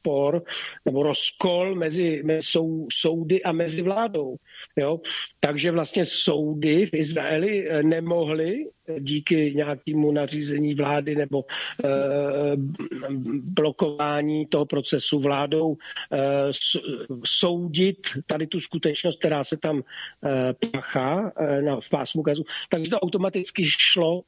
[0.04, 0.44] rozpor
[0.86, 4.36] nebo rozkol mezi, mezi sou, soudy a mezi vládou.
[4.76, 5.00] Jo?
[5.40, 8.66] Takže vlastně soudy v Izraeli eh, nemohly
[9.00, 11.44] díky nějakému nařízení vlády nebo
[11.86, 11.90] e,
[13.40, 15.78] blokování toho procesu vládou
[16.12, 16.18] e,
[17.26, 17.98] soudit
[18.28, 19.84] tady tu skutečnost, která se tam e,
[20.72, 22.44] pachá e, na, v pásmu gazu.
[22.70, 24.24] Takže to automaticky šlo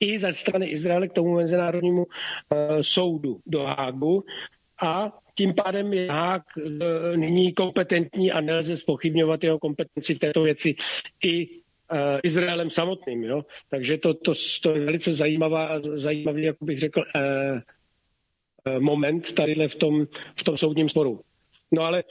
[0.00, 4.24] i ze strany Izraele k tomu mezinárodnímu e, soudu do Hágu
[4.82, 10.42] a tím pádem je Hák e, nyní kompetentní a nelze spochybňovat jeho kompetenci v této
[10.42, 10.74] věci
[11.24, 11.48] i
[11.92, 13.24] uh, Izraelem samotným.
[13.24, 13.42] Jo?
[13.70, 17.60] Takže to, to, to je velice zajímavá, zajímavý, jak bych řekl, uh,
[18.78, 20.06] moment tady v tom,
[20.40, 21.20] v tom soudním sporu.
[21.74, 22.04] No ale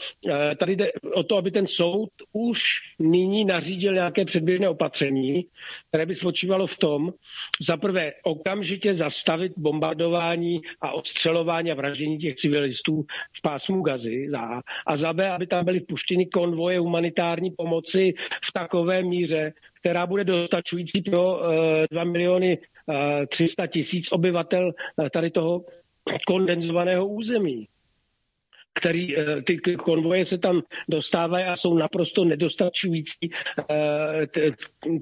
[0.57, 2.63] tady jde o to, aby ten soud už
[2.99, 5.45] nyní nařídil nějaké předběžné opatření,
[5.87, 7.13] které by spočívalo v tom,
[7.61, 13.05] za prvé okamžitě zastavit bombardování a odstřelování a vraždění těch civilistů
[13.37, 14.27] v pásmu Gazy
[14.87, 14.95] a.
[14.95, 21.01] Za B, aby tam byly vpuštěny konvoje humanitární pomoci v takové míře, která bude dostačující
[21.01, 21.39] pro
[21.91, 22.57] 2 eh, miliony
[23.27, 25.65] 300 tisíc obyvatel eh, tady toho
[26.27, 27.67] kondenzovaného území
[28.73, 33.31] který eh, ty konvoje se tam dostávají a jsou naprosto nedostačující.
[33.69, 34.27] Eh,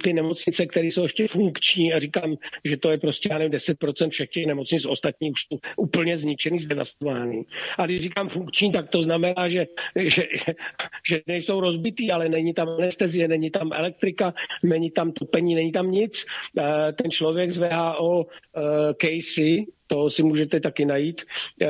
[0.03, 4.09] ty nemocnice, které jsou ještě funkční a říkám, že to je prostě, já nevím, 10%
[4.09, 7.43] všech těch nemocnic ostatních už jsou úplně zničený, zdevastovaný.
[7.77, 10.23] A když říkám funkční, tak to znamená, že, že,
[11.09, 15.91] že nejsou rozbitý, ale není tam anestezie, není tam elektrika, není tam topení, není tam
[15.91, 16.25] nic.
[16.57, 18.25] Eh, ten člověk z VHO
[19.01, 21.21] Casey, to si můžete taky najít,
[21.61, 21.67] eh,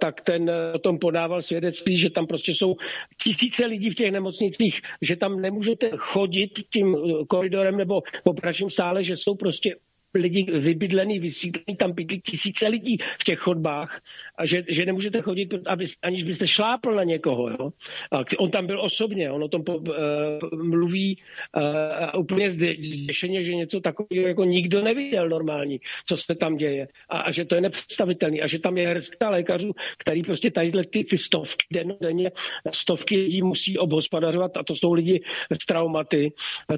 [0.00, 2.76] tak ten eh, o tom podával svědectví, že tam prostě jsou
[3.22, 8.70] tisíce lidí v těch nemocnicích, že tam nemůžete chodit tím eh, koridorem nebo po pražím
[8.70, 9.76] sále, že jsou prostě
[10.14, 14.00] lidi vybydlený, vysídlený, tam bydlí tisíce lidí v těch chodbách
[14.38, 17.50] a že, že nemůžete chodit, aby, aniž byste šlápl na někoho.
[17.50, 17.70] Jo?
[18.12, 19.94] A on tam byl osobně, on o tom po, uh,
[20.52, 21.18] mluví
[21.56, 27.18] uh, úplně zděšeně, že něco takového jako nikdo neviděl normální, co se tam děje a,
[27.18, 31.04] a že to je nepředstavitelný a že tam je hrstka lékařů, který prostě tadyhle ty,
[31.04, 31.66] ty stovky
[32.00, 32.30] denně,
[32.72, 35.20] stovky lidí musí obhospodařovat a to jsou lidi
[35.62, 36.32] s traumaty,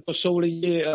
[0.04, 0.92] to jsou lidi uh,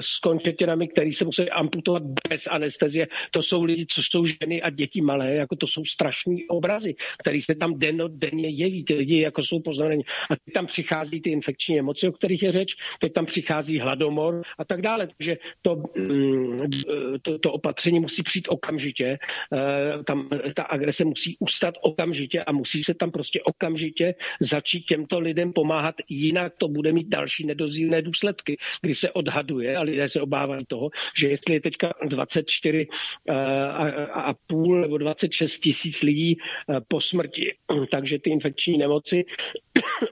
[0.00, 3.06] s končetinami, který se musí amputovat bez anestezie.
[3.30, 7.42] To jsou lidi, co jsou ženy a děti malé, jako to jsou strašní obrazy, které
[7.42, 7.74] se tam
[8.08, 8.84] denně jeví.
[8.84, 10.04] Ty lidi jako jsou poznamení.
[10.30, 14.42] A teď tam přichází ty infekční emoce, o kterých je řeč, teď tam přichází hladomor
[14.58, 15.08] a tak dále.
[15.16, 16.62] Takže to, mm,
[17.22, 19.18] to, to opatření musí přijít okamžitě.
[19.52, 25.18] Eh, tam ta agrese musí ustat okamžitě a musí se tam prostě okamžitě začít těmto
[25.18, 30.20] lidem pomáhat, jinak to bude mít další nedozírné důsledky, kdy se odhaduje a lidé se
[30.20, 32.88] obávají toho, že jestli je teďka 24
[33.28, 33.34] eh,
[34.12, 37.54] a, půl nebo 26 tisíc lidí eh, po smrti,
[37.90, 39.24] takže ty infekční nemoci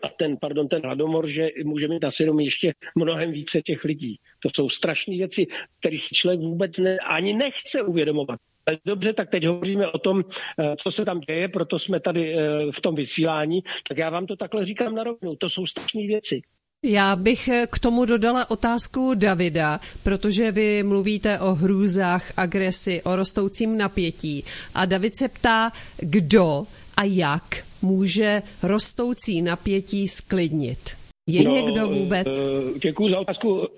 [0.03, 4.16] a ten, pardon, ten hladomor, že může mít na svědomí ještě mnohem více těch lidí.
[4.43, 5.47] To jsou strašné věci,
[5.81, 8.41] které si člověk vůbec ne, ani nechce uvědomovat.
[8.85, 12.37] Dobře, tak teď hovoříme o tom, eh, co se tam děje, proto jsme tady
[12.70, 13.61] v tom vysílání.
[13.89, 15.37] Tak já vám to takhle říkám na rovinu.
[15.37, 16.43] To jsou strašné věci.
[16.87, 23.16] Já bych eh, k tomu dodala otázku Davida, protože vy mluvíte o hrůzách, agresi, o
[23.16, 24.45] rostoucím napětí.
[24.74, 26.66] A David se ptá, kdo
[26.97, 30.78] a jak může rostoucí napětí sklidnit.
[31.26, 32.26] Je no, někdo vůbec?
[32.28, 33.68] Eh, děkuji za otázku.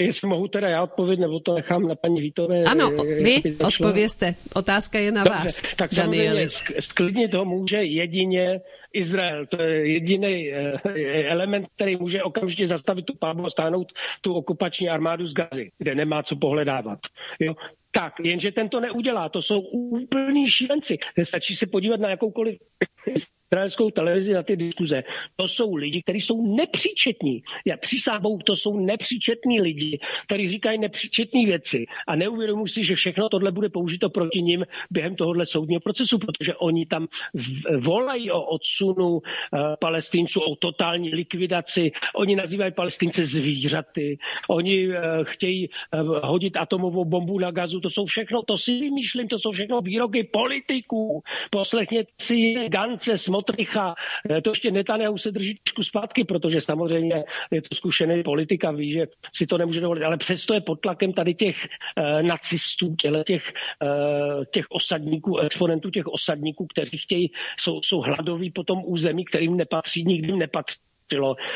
[0.00, 2.62] Jestli mohu teda já odpovědět, nebo to nechám na paní Vítové.
[2.64, 2.90] Ano,
[3.22, 4.34] vy odpověste.
[4.54, 6.48] Otázka je na Dobře, vás, tak Danieli.
[6.80, 8.60] sklidnit ho může jedině
[8.92, 9.46] Izrael.
[9.46, 10.80] To je jediný eh,
[11.28, 15.94] element, který může okamžitě zastavit tu pábu a stáhnout tu okupační armádu z Gazy, kde
[15.94, 16.98] nemá co pohledávat.
[17.40, 17.54] Jo?
[17.90, 19.28] Tak, jenže ten to neudělá.
[19.28, 20.98] To jsou úplní šílenci.
[21.24, 22.56] Stačí se podívat na jakoukoliv
[23.52, 25.02] izraelskou televizi na ty diskuze.
[25.36, 27.42] To jsou lidi, kteří jsou nepříčetní.
[27.64, 33.28] Já přísahou, to jsou nepříčetní lidi, kteří říkají nepříčetní věci a neuvědomují si, že všechno
[33.28, 37.06] tohle bude použito proti nim během tohohle soudního procesu, protože oni tam
[37.78, 39.20] volají o odsunu uh,
[39.80, 41.92] palestinců, o totální likvidaci.
[42.14, 44.18] Oni nazývají palestince zvířaty.
[44.48, 47.80] Oni uh, chtějí uh, hodit atomovou bombu na gazu.
[47.80, 51.22] To jsou všechno, to si vymýšlím, to jsou všechno výroky politiků.
[51.50, 53.94] Poslechněte si Gance, Smotricha,
[54.30, 58.92] eh, to ještě Netanyahu se drží trošku zpátky, protože samozřejmě je to zkušený politika, ví,
[58.92, 63.24] že si to nemůže dovolit, ale přesto je pod tlakem tady těch uh, nacistů, těle
[63.24, 67.30] těch, uh, těch osadníků, exponentů těch osadníků, kteří chtějí,
[67.60, 70.76] jsou, jsou hladoví po tom území, kterým nepatří, nikdy nepatří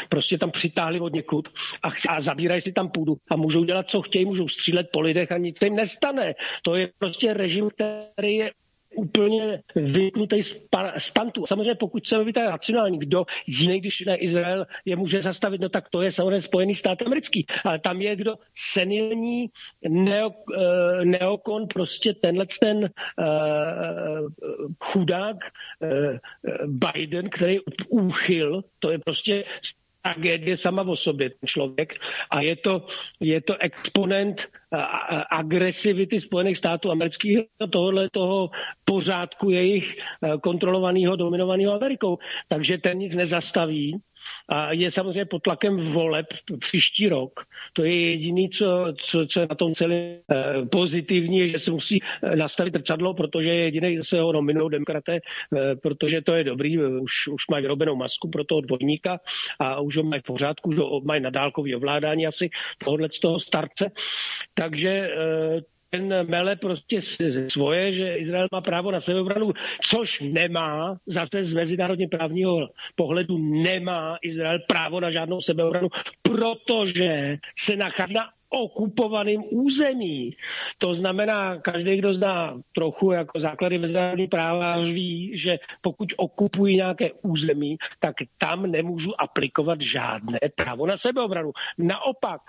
[0.09, 1.49] Prostě tam přitáhli od někud
[1.83, 5.33] a, a zabírají si tam půdu a můžou dělat, co chtějí, můžou střílet po lidech
[5.33, 6.35] a nic se jim nestane.
[6.62, 8.51] To je prostě režim, který je
[8.97, 10.57] úplně vyknutý z,
[10.99, 11.47] z pantu.
[11.47, 15.88] Samozřejmě pokud se být racionální, kdo jiný, když ne Izrael, je může zastavit, no tak
[15.88, 17.47] to je samozřejmě Spojený stát americký.
[17.64, 19.47] Ale tam je kdo senilní
[19.88, 22.88] neo, uh, neokon, prostě tenhle ten uh,
[24.84, 26.16] chudák uh,
[26.66, 29.45] Biden, který úchyl, to je prostě
[30.03, 31.95] tragédie sama o sobě, ten člověk.
[32.31, 32.87] A je to,
[33.21, 34.49] je to exponent
[35.31, 37.39] agresivity Spojených států amerických
[37.71, 38.51] tohohle toho
[38.85, 39.97] pořádku jejich
[40.43, 42.19] kontrolovaného, dominovaného Amerikou.
[42.49, 44.01] Takže ten nic nezastaví
[44.49, 46.26] a je samozřejmě pod tlakem voleb
[46.61, 47.41] příští rok.
[47.72, 52.01] To je jediný, co, co, co je na tom celé eh, pozitivní, že se musí
[52.03, 56.78] eh, nastavit trcadlo, protože je jediný, se ho nominují demokraté, eh, protože to je dobrý,
[56.78, 59.20] už, už mají vyrobenou masku pro toho dvojníka
[59.59, 62.51] a už ho mají v pořádku, že mají nadálkový ovládání asi
[62.85, 63.91] tohohle z toho starce.
[64.55, 65.11] Takže
[65.91, 67.01] ten mele prostě
[67.49, 74.16] svoje, že Izrael má právo na sebeobranu, což nemá, zase z mezinárodně právního pohledu nemá
[74.22, 75.88] Izrael právo na žádnou sebeobranu,
[76.22, 80.36] protože se nachází na okupovaným území.
[80.78, 87.11] To znamená, každý, kdo zná trochu jako základy mezinárodní práva, ví, že pokud okupují nějaké
[87.22, 91.53] území, tak tam nemůžu aplikovat žádné právo na sebeobranu.
[91.78, 92.41] Naopak,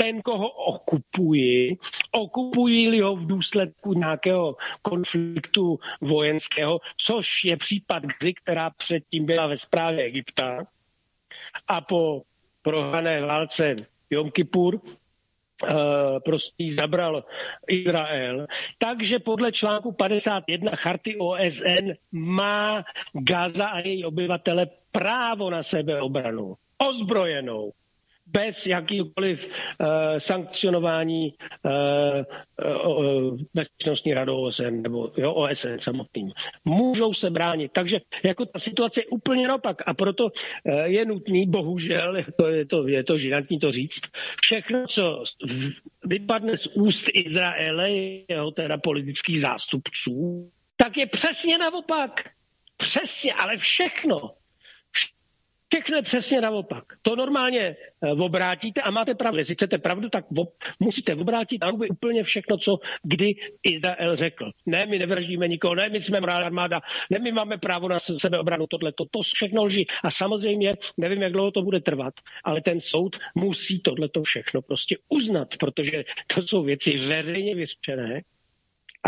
[0.00, 1.76] ten, koho okupuji,
[2.12, 9.58] okupují ho v důsledku nějakého konfliktu vojenského, což je případ Gzy, která předtím byla ve
[9.58, 10.64] správě Egypta
[11.68, 12.22] a po
[12.62, 13.76] prohrané válce
[14.10, 14.80] Jom Kippur
[15.60, 17.24] Uh, prostě zabral
[17.68, 18.46] Izrael.
[18.78, 26.56] Takže podle článku 51 charty OSN má Gaza a její obyvatele právo na sebeobranu.
[26.78, 27.72] Ozbrojenou
[28.30, 29.86] bez jakýkoliv uh,
[30.18, 36.30] sankcionování uh, uh, bezpečnostní radou OSN nebo jo, OSN samotným.
[36.64, 37.72] Můžou se bránit.
[37.72, 40.32] Takže jako ta situace je úplně naopak a proto uh,
[40.82, 44.00] je nutný, bohužel, to je to, je to žinantní to říct,
[44.42, 45.24] všechno, co
[46.04, 47.90] vypadne z úst Izraele,
[48.28, 52.10] jeho teda politických zástupců, tak je přesně naopak.
[52.76, 54.39] Přesně, ale všechno
[55.72, 56.84] Všechno je přesně naopak.
[57.02, 59.38] To normálně eh, obrátíte a máte pravdu.
[59.38, 60.48] Jestli chcete pravdu, tak ob,
[60.80, 63.26] musíte obrátit a úplně všechno, co kdy
[63.62, 64.50] Izrael řekl.
[64.66, 68.66] Ne, my nevraždíme nikoho, ne, my jsme morální armáda, ne, my máme právo na sebeobranu,
[68.66, 69.86] tohle, to, to všechno lží.
[70.04, 72.14] A samozřejmě, nevím, jak dlouho to bude trvat,
[72.44, 76.04] ale ten soud musí tohle všechno prostě uznat, protože
[76.34, 78.20] to jsou věci veřejně vyřčené,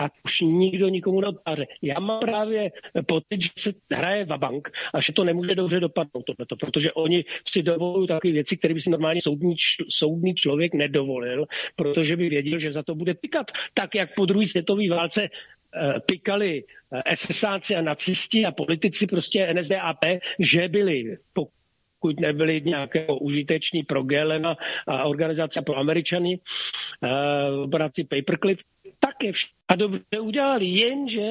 [0.01, 1.67] a už nikdo nikomu neodpáře.
[1.83, 2.71] Já mám právě
[3.07, 7.63] pocit, že se hraje vabank a že to nemůže dobře dopadnout tohleto, protože oni si
[7.63, 9.57] dovolují takové věci, které by si normálně soudní,
[9.89, 13.47] soudný člověk nedovolil, protože by věděl, že za to bude pikat.
[13.75, 19.55] Tak, jak po druhé světové válce eh, pikali eh, SSáci a nacisti a politici prostě
[19.55, 20.05] NSDAP,
[20.39, 21.62] že byli pokud
[22.11, 24.57] nebyli nějaké užiteční pro Gelena
[24.89, 28.59] a organizace pro Američany, uh, operaci Paperclip,
[28.99, 31.31] tak je vš- a dobře udělali, jenže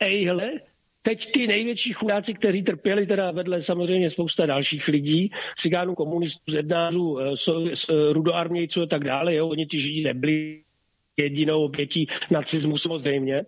[0.00, 0.50] ejhle,
[1.02, 7.18] teď ty největší chudáci, kteří trpěli teda vedle samozřejmě spousta dalších lidí, cigánů, komunistů, zednářů,
[7.18, 7.32] eh,
[8.12, 10.62] rudoarmějců a tak dále, jo, oni ti židi nebyli
[11.16, 13.42] jedinou obětí nacismu samozřejmě,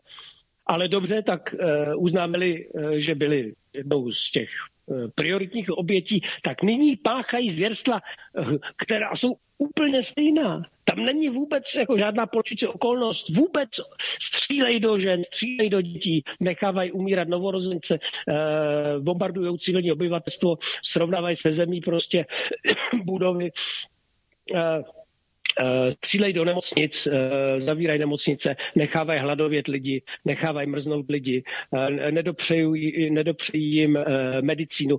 [0.66, 4.50] ale dobře, tak uh, uznámili, uh, že byli jednou z těch
[5.14, 8.00] prioritních obětí, tak nyní páchají zvěrstva,
[8.38, 10.62] uh, která jsou úplně stejná.
[10.84, 13.28] Tam není vůbec jako žádná počíče okolnost.
[13.28, 13.68] Vůbec
[14.22, 18.34] střílej do žen, střílej do dětí, nechávají umírat novorozence, eh,
[19.00, 22.26] bombardují civilní obyvatelstvo, srovnávají se zemí prostě
[23.04, 23.50] budovy.
[24.54, 24.82] Eh,
[25.60, 31.42] Eh, střílej do nemocnic, eh, zavírají nemocnice, nechávají hladovět lidi, nechávají mrznout lidi,
[31.76, 33.98] eh, nedopřejí, nedopřejí jim
[34.40, 34.98] medicínu,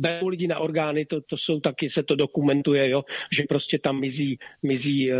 [0.00, 4.00] berou lidi na orgány, to, to jsou taky, se to dokumentuje, jo, že prostě tam
[4.00, 5.10] mizí, mizí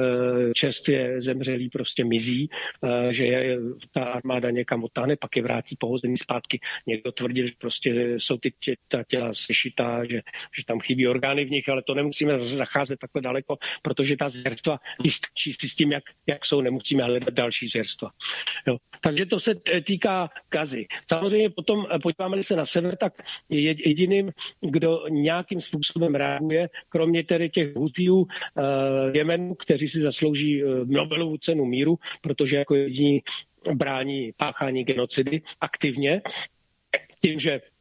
[0.55, 2.49] čerstvě zemřelí, prostě mizí,
[3.11, 3.59] že je,
[3.93, 6.61] ta armáda někam otáhne, pak je vrátí pohození zpátky.
[6.87, 10.21] Někdo tvrdil, že prostě jsou ty tě, ta těla sešitá, že,
[10.57, 14.79] že tam chybí orgány v nich, ale to nemusíme zacházet takhle daleko, protože ta zvěrstva
[15.03, 18.11] vystačí si s tím, jak, jak jsou, nemusíme hledat další zvěrstva.
[18.67, 18.77] Jo.
[19.01, 19.55] Takže to se
[19.87, 20.87] týká Gazy.
[21.13, 23.13] Samozřejmě potom, eh, podíváme se na sever, tak
[23.51, 28.27] jediným, kdo nějakým způsobem reaguje, kromě tedy těch Hutijů uh,
[29.13, 33.21] Jemenu, kteří si zaslouží uh, Nobelovu cenu míru, protože jako jediní
[33.75, 36.23] brání páchání genocidy aktivně,
[37.23, 37.72] tím, že Eh,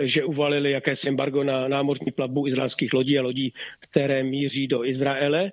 [0.00, 5.52] že uvalili jakési embargo na námořní plavbu izraelských lodí a lodí, které míří do Izraele.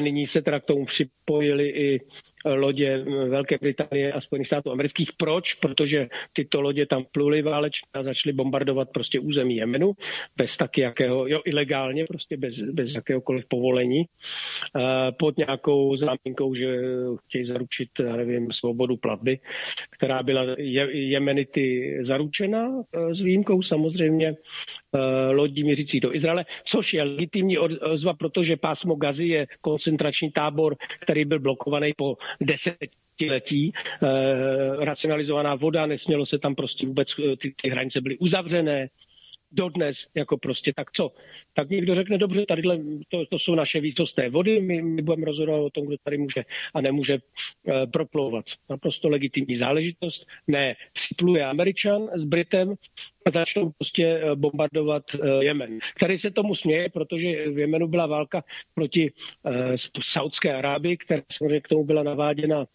[0.00, 2.00] Nyní se teda k tomu připojili i
[2.44, 5.10] lodě Velké Británie a Spojených států amerických.
[5.16, 5.54] Proč?
[5.54, 9.92] Protože tyto lodě tam pluly válečně a začaly bombardovat prostě území Jemenu
[10.36, 14.04] bez taky jakého, jo, ilegálně, prostě bez, bez jakéhokoliv povolení,
[15.18, 16.78] pod nějakou záminkou, že
[17.26, 19.38] chtějí zaručit, já nevím, svobodu platby,
[19.90, 20.42] která byla
[20.92, 22.82] Jemenity zaručena
[23.12, 24.34] s výjimkou samozřejmě
[24.94, 30.76] Eh, lodí mířící do Izraele, což je legitimní odzva, protože pásmo Gazy je koncentrační tábor,
[31.00, 33.72] který byl blokovaný po desetiletí.
[34.02, 38.88] E, racionalizovaná voda, nesmělo se tam prostě vůbec, eh, ty, ty hranice byly uzavřené,
[39.52, 41.10] dodnes, jako prostě tak co?
[41.54, 42.62] Tak někdo řekne, dobře, tady
[43.08, 46.44] to, to jsou naše výsostné vody, my, my budeme rozhodovat o tom, kdo tady může
[46.74, 48.44] a nemůže uh, proplouvat.
[48.70, 50.26] Naprosto legitimní záležitost.
[50.46, 52.74] Ne, připluje Američan s Britem
[53.26, 55.78] a začnou prostě bombardovat uh, Jemen.
[55.94, 58.44] Který se tomu směje, protože v Jemenu byla válka
[58.74, 59.52] proti uh,
[60.02, 62.66] Saudské Arábii, která samozřejmě k tomu byla naváděna Eh,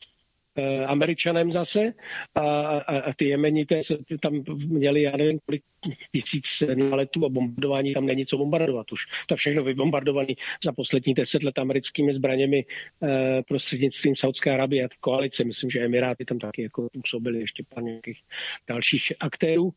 [0.86, 1.94] Američanem zase
[2.36, 5.64] a, a, a ty Jemenité se tam měli, já nevím, kolik
[6.12, 9.00] tisíc náletů a bombardování, tam není co bombardovat už.
[9.28, 10.34] To všechno vybombardované
[10.64, 12.66] za poslední deset let americkými zbraněmi
[13.04, 15.44] eh, prostřednictvím Saudské Arabie a koalice.
[15.44, 18.22] Myslím, že Emiráty tam taky jako působili ještě pár nějakých
[18.68, 19.74] dalších aktérů.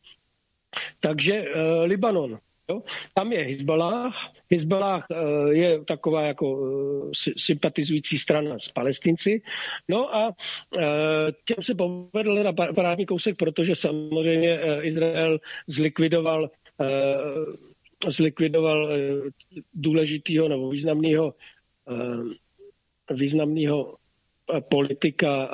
[0.99, 2.39] Takže eh, Libanon.
[2.71, 2.81] Jo?
[3.13, 4.13] Tam je Hezbollah.
[4.51, 6.47] Hezbollah eh, je taková jako
[7.11, 9.41] eh, sympatizující strana s palestinci.
[9.87, 10.31] No a
[10.77, 16.49] eh, těm se povedl na parádní kousek, protože samozřejmě Izrael zlikvidoval
[18.07, 18.89] zlikvidoval
[19.73, 21.33] důležitýho nebo významného
[23.11, 23.95] významného
[24.69, 25.49] politika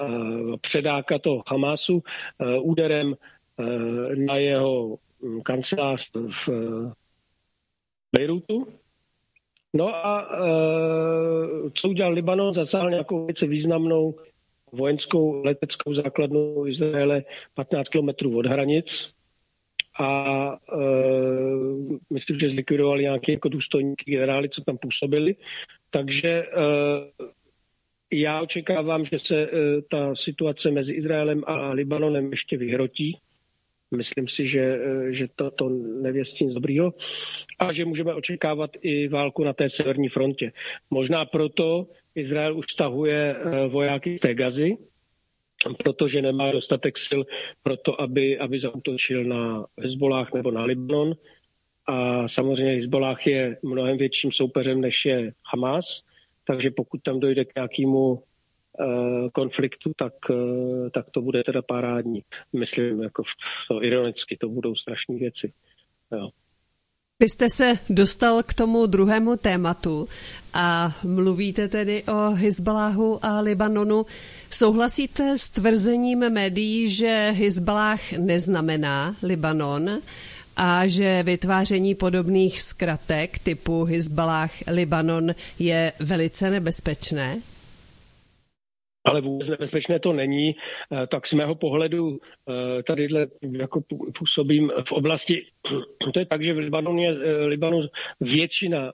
[0.61, 2.03] předáka toho Hamásu
[2.61, 3.15] úderem
[4.15, 4.97] na jeho
[5.43, 6.49] kancelář v
[8.15, 8.67] Beirutu.
[9.73, 12.53] No a e, co udělal Libanon?
[12.53, 14.15] Zasáhl nějakou velice významnou
[14.71, 19.09] vojenskou leteckou základnu Izraele 15 kilometrů od hranic
[19.99, 20.77] a e,
[22.13, 25.35] myslím, že zlikvidovali nějaké jako důstojníky generály, co tam působili.
[25.89, 26.47] Takže e,
[28.11, 29.49] já očekávám, že se e,
[29.81, 33.17] ta situace mezi Izraelem a Libanonem ještě vyhrotí
[33.95, 34.79] Myslím si, že,
[35.09, 35.69] že to, to
[36.01, 36.93] nevěstí nic dobrýho
[37.59, 40.51] a že můžeme očekávat i válku na té severní frontě.
[40.89, 43.35] Možná proto Izrael už stahuje
[43.67, 44.77] vojáky z té gazy,
[45.83, 47.21] protože nemá dostatek sil
[47.63, 51.15] pro to, aby, aby zautočil na Hezbolách nebo na Libanon.
[51.85, 56.03] A samozřejmě Hezbolách je mnohem větším soupeřem, než je Hamas,
[56.47, 58.23] takže pokud tam dojde k nějakému
[59.33, 62.23] konfliktu, tak, uh, tak to bude teda parádní.
[62.53, 63.23] Myslím, jako
[63.67, 65.53] to ironicky, to budou strašné věci.
[66.11, 66.29] Jo.
[67.19, 70.07] Vy jste se dostal k tomu druhému tématu
[70.53, 74.05] a mluvíte tedy o Hezbaláhu a Libanonu.
[74.49, 79.99] Souhlasíte s tvrzením médií, že Hezbalách neznamená Libanon
[80.55, 87.41] a že vytváření podobných zkratek typu Hezbalách Libanon je velice nebezpečné?
[89.07, 90.55] Ale vůbec nebezpečné to není.
[90.55, 93.81] Eh, tak z mého pohledu eh, tadyhle jako
[94.19, 95.45] působím v oblasti,
[96.13, 97.87] to je tak, že v Libanonu je eh, Libanon
[98.19, 98.93] většina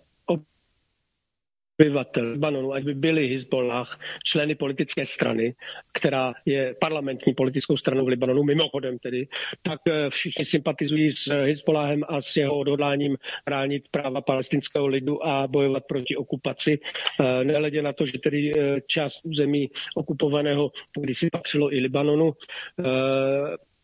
[1.84, 5.56] obyvatel Libanonu, ať by byli Hezbollah členy politické strany,
[5.94, 9.28] která je parlamentní politickou stranou v Libanonu, mimochodem tedy,
[9.62, 15.48] tak eh, všichni sympatizují s Hezbollahem a s jeho odhodláním bránit práva palestinského lidu a
[15.48, 16.80] bojovat proti okupaci.
[16.80, 22.32] Eh, nehledě na to, že tedy eh, část území okupovaného kdysi patřilo i Libanonu.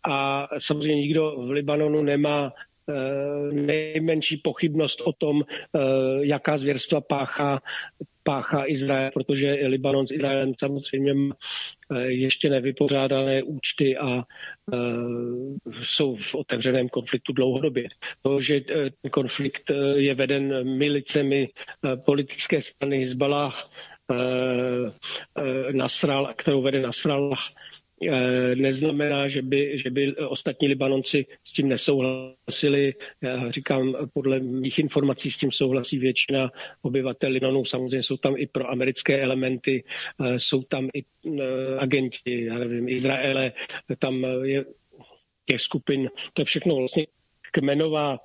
[0.10, 2.69] A samozřejmě nikdo v Libanonu nemá Eh,
[3.52, 5.80] nejmenší pochybnost o tom, eh,
[6.22, 7.62] jaká zvěrstva páchá,
[8.24, 11.14] páchá Izrael, protože Libanon s Izraelem samozřejmě
[11.92, 14.24] eh, ještě nevypořádané účty a
[15.84, 17.88] jsou v otevřeném konfliktu dlouhodobě.
[18.22, 21.48] To, že ten konflikt je veden milicemi
[22.06, 23.70] politické strany Hezbalah,
[25.72, 27.69] Nasral, kterou vede Nasrallah, Eh,
[28.56, 32.94] neznamená, že by, že by ostatní Libanonci s tím nesouhlasili.
[33.22, 37.66] Já říkám, podle mých informací s tím souhlasí většina obyvatel Libanonu.
[37.66, 39.84] Samozřejmě jsou tam i pro americké elementy,
[40.26, 43.52] eh, jsou tam i eh, agenti, já nevím, Izraele,
[44.00, 44.66] tam je
[45.46, 47.08] těch skupin, to je všechno vlastně
[47.52, 48.18] kmenová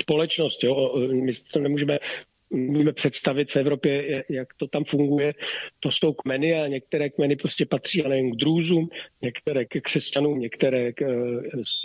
[0.00, 0.64] společnost.
[0.64, 0.96] Jo?
[1.12, 1.98] My to nemůžeme
[2.54, 5.34] můžeme představit v Evropě, jak to tam funguje.
[5.80, 8.88] To jsou kmeny a některé kmeny prostě patří, jen k drůzům,
[9.22, 11.02] některé k křesťanům, některé k,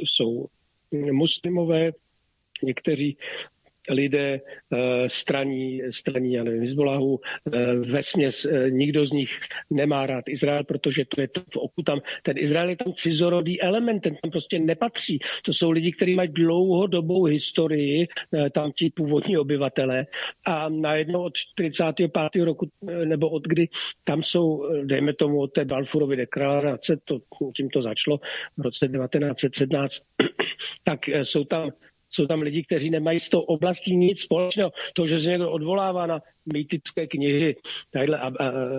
[0.03, 0.45] jsou
[0.91, 1.91] muslimové,
[2.63, 3.17] někteří
[3.89, 4.41] lidé
[4.73, 7.19] eh, straní, straní já nevím, Hezbolahu,
[7.53, 9.29] eh, ve směs eh, nikdo z nich
[9.69, 13.61] nemá rád Izrael, protože to je to v oku tam, ten Izrael je tam cizorodý
[13.61, 15.19] element, ten tam prostě nepatří.
[15.45, 18.07] To jsou lidi, kteří mají dlouhodobou historii,
[18.51, 20.05] tam ti původní obyvatele
[20.45, 22.43] a najednou od 45.
[22.43, 22.69] roku,
[23.05, 23.67] nebo od kdy
[24.03, 27.19] tam jsou, dejme tomu od té Balfurovy deklarace, to,
[27.55, 28.19] tím to začalo
[28.57, 30.03] v roce 1917,
[30.83, 31.71] tak jsou tam
[32.11, 34.71] jsou tam lidi, kteří nemají s tou oblastí nic společného.
[34.93, 36.19] To, že se někdo odvolává na
[36.53, 37.55] mýtické knihy
[37.91, 38.31] tadyhle, a, a,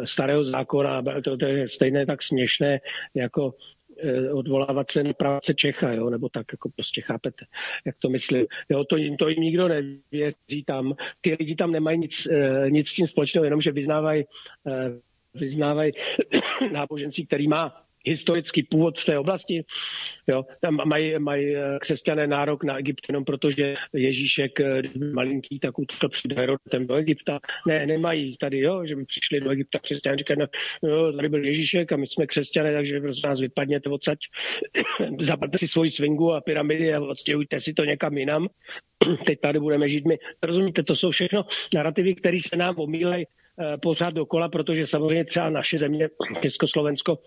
[0.05, 2.81] starého zákona, to, to je stejné tak směšné,
[3.15, 3.55] jako
[3.99, 7.45] e, odvolávat se na práce Čecha, jo, nebo tak, jako prostě chápete,
[7.87, 8.47] jak to myslím.
[8.69, 10.95] Jo, to, jim, to jim nikdo nevěří tam.
[11.21, 14.25] Ty lidi tam nemají nic, e, nic s tím společného, jenom že vyznávají
[14.67, 15.93] e, vyznávají
[16.73, 19.65] náboženství, který má historický původ v té oblasti.
[20.27, 25.13] Jo, tam mají, mají eh, křesťané nárok na Egypt jenom protože Ježíšek, eh, když byl
[25.13, 27.41] malinký, tak to přijde Herodem do Egypta.
[27.67, 30.47] Ne, nemají tady, jo, že by přišli do Egypta křesťané, říkají, no,
[30.89, 34.19] jo, tady byl Ježíšek a my jsme křesťané, takže prostě nás vypadněte odsaď,
[35.21, 38.49] zapadne si svoji svingu a pyramidy a odstěhujte si to někam jinam.
[39.27, 40.19] Teď tady budeme žít my.
[40.43, 41.45] Rozumíte, to jsou všechno
[41.75, 46.09] narrativy, které se nám omílejí eh, pořád dokola, protože samozřejmě třeba naše země,
[46.43, 47.19] Československo,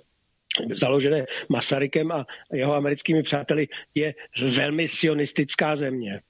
[0.76, 4.14] založené Masarykem a jeho americkými přáteli, je
[4.58, 6.22] velmi sionistická země.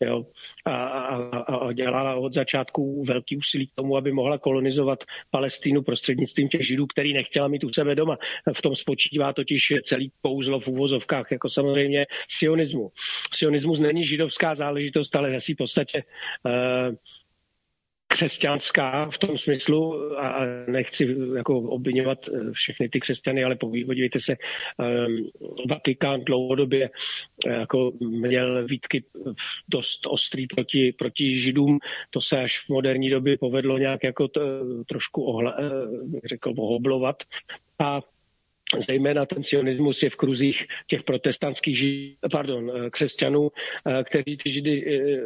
[0.00, 0.26] Jo?
[0.64, 6.48] A, a, a dělala od začátku velký úsilí k tomu, aby mohla kolonizovat Palestínu prostřednictvím
[6.48, 8.18] těch židů, který nechtěla mít u sebe doma.
[8.56, 12.90] V tom spočívá totiž celý kouzlo v úvozovkách, jako samozřejmě sionismu.
[13.34, 16.02] Sionismus není židovská záležitost, ale v podstatě
[16.44, 16.94] uh,
[18.08, 24.36] křesťanská v tom smyslu a nechci jako obvinovat eh, všechny ty křesťany, ale podívejte se,
[24.36, 25.30] um,
[25.70, 26.90] Vatikán dlouhodobě
[27.46, 29.04] eh, jako měl výtky
[29.68, 31.78] dost ostrý proti, proti židům.
[32.10, 34.40] To se až v moderní době povedlo nějak jako to,
[34.86, 37.16] trošku ohla, eh, řekl, ohoblovat.
[37.78, 38.00] A
[38.80, 44.50] zejména ten sionismus je v kruzích těch protestantských žid, pardon, eh, křesťanů, eh, kteří ty
[44.50, 45.20] židy eh,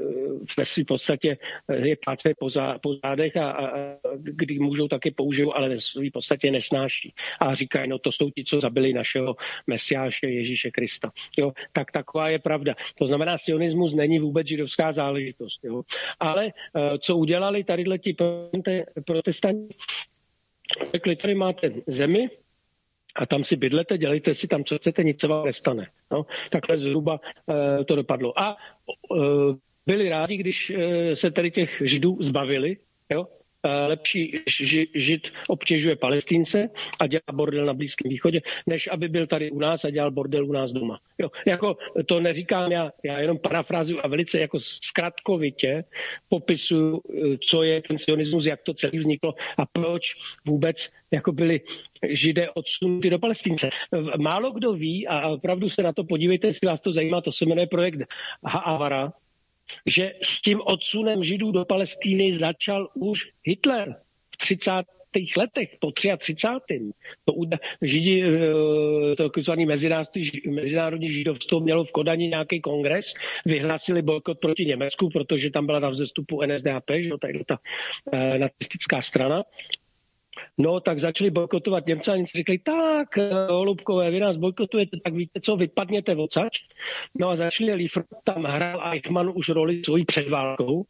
[0.59, 1.37] ve své podstatě
[1.83, 3.69] je pláce po, zá, po zádech a, a,
[4.15, 7.15] kdy můžou taky použijou, ale ve své podstatě nesnáší.
[7.41, 11.13] A říkají, no to jsou ti, co zabili našeho mesiáše Ježíše Krista.
[11.39, 12.75] Jo, tak taková je pravda.
[12.99, 15.65] To znamená, sionismus není vůbec židovská záležitost.
[15.65, 15.83] Jo.
[16.21, 16.53] Ale
[16.99, 18.17] co udělali tady ti
[19.07, 19.75] protestanti,
[20.93, 22.29] řekli, tady máte zemi,
[23.17, 25.87] a tam si bydlete, dělejte si tam, co chcete, nic se vám nestane.
[26.11, 27.21] No, takhle zhruba
[27.81, 28.41] e, to dopadlo.
[28.41, 29.19] A e,
[29.87, 32.77] byli rádi, když e, se tady těch židů zbavili,
[33.11, 33.27] jo?
[33.87, 34.37] Lepší
[34.95, 36.71] žid obtěžuje palestince
[37.01, 40.47] a dělá bordel na Blízkém východě, než aby byl tady u nás a dělal bordel
[40.47, 40.99] u nás doma.
[41.19, 41.77] Jo, jako
[42.07, 45.85] to neříkám já, já jenom parafrázuju a velice jako zkratkovitě
[46.29, 47.01] popisuju,
[47.41, 50.15] co je ten sionismus, jak to celý vzniklo a proč
[50.47, 51.61] vůbec jako byli
[52.09, 53.71] židé odsunuty do Palestince.
[54.19, 57.47] Málo kdo ví, a opravdu se na to podívejte, jestli vás to zajímá, to se
[57.47, 58.01] jmenuje projekt
[58.45, 59.13] Haavara,
[59.87, 63.97] že s tím odsunem židů do Palestíny začal už Hitler
[64.35, 64.85] v 30
[65.37, 66.93] letech, po 33.
[67.25, 67.33] To
[67.83, 69.67] židi, eh, takzvaný
[70.47, 73.15] mezinárodní židovstvo mělo v Kodani nějaký kongres,
[73.47, 77.59] vyhlásili bojkot proti Německu, protože tam byla na vzestupu NSDAP, že tady ta
[78.13, 79.43] eh, nacistická strana.
[80.59, 85.15] No, tak začali bojkotovat Němce a Němci řekli, tak, eh, Holubkové, vy nás bojkotujete, tak
[85.15, 86.53] víte co, vypadněte odsaď.
[87.19, 90.85] No a začali Liefert, tam hrál Eichmann už roli svojí před válkou.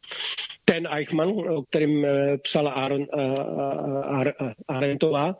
[0.64, 4.28] Ten Eichmann, o kterým eh, psala Aron, uh,
[4.68, 5.36] Arentová,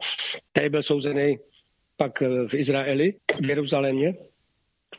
[0.53, 1.39] který byl souzený
[1.97, 4.15] pak v Izraeli, v Jeruzalémě,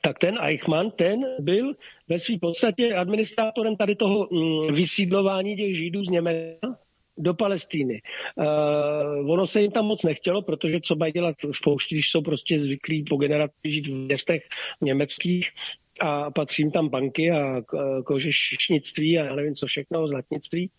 [0.01, 1.73] tak ten Eichmann, ten byl
[2.07, 6.77] ve své podstatě administrátorem tady toho mm, vysídlování těch Židů z Německa
[7.19, 8.01] do Palestíny.
[8.35, 12.21] Uh, ono se jim tam moc nechtělo, protože co mají dělat v poušti, když jsou
[12.21, 14.43] prostě zvyklí po generaci žít v městech
[14.81, 15.49] německých,
[15.99, 17.61] a patří jim tam banky a
[18.05, 20.69] kožešnictví a já nevím co všechno, zlatnictví.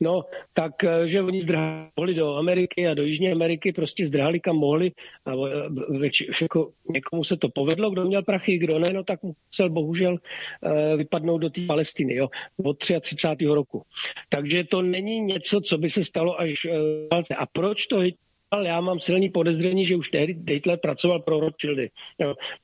[0.00, 4.56] No, tak, eh, že oni zdrhali do Ameriky a do Jižní Ameriky, prostě zdrhali kam
[4.56, 4.92] mohli
[5.26, 9.20] a eh, več, jako někomu se to povedlo, kdo měl prachy, kdo ne, no tak
[9.22, 12.28] musel bohužel uh, vypadnout do té Palestiny, jo,
[12.64, 13.46] od 33.
[13.46, 13.82] roku.
[14.28, 18.02] Takže to není něco, co by se stalo až uh, a proč to
[18.50, 21.90] ale já mám silný podezření, že už tehdy Hitler pracoval pro Rothschildy,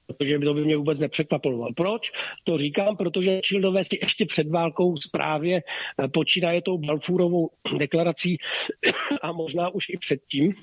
[0.07, 1.69] protože to by mě vůbec nepřekvapilo.
[1.77, 2.11] Proč?
[2.45, 8.37] To říkám, protože Rothschildové si ještě před válkou právě eh, počínaje tou Balfourovou deklarací
[9.23, 10.55] a možná už i předtím,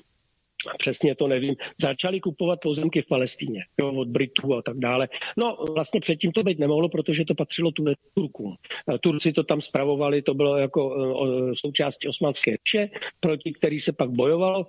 [0.78, 5.08] přesně to nevím, začali kupovat pozemky v Palestíně jo, od Britů a tak dále.
[5.36, 7.84] No vlastně předtím to být nemohlo, protože to patřilo tu
[8.14, 8.54] Turkům.
[9.00, 14.10] Turci to tam spravovali, to bylo jako e, součástí osmanské říše, proti který se pak
[14.10, 14.66] bojovalo.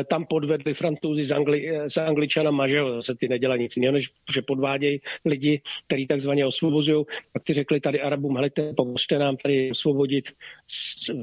[0.00, 3.92] E, tam podvedli francouzi z, Angli, e, z Angličana, že se ty nedělá nic jiného,
[3.92, 7.04] než že podvádějí lidi, kteří takzvaně osvobozují.
[7.32, 10.24] Tak ty řekli tady Arabům, helejte, pomůžte nám tady osvobodit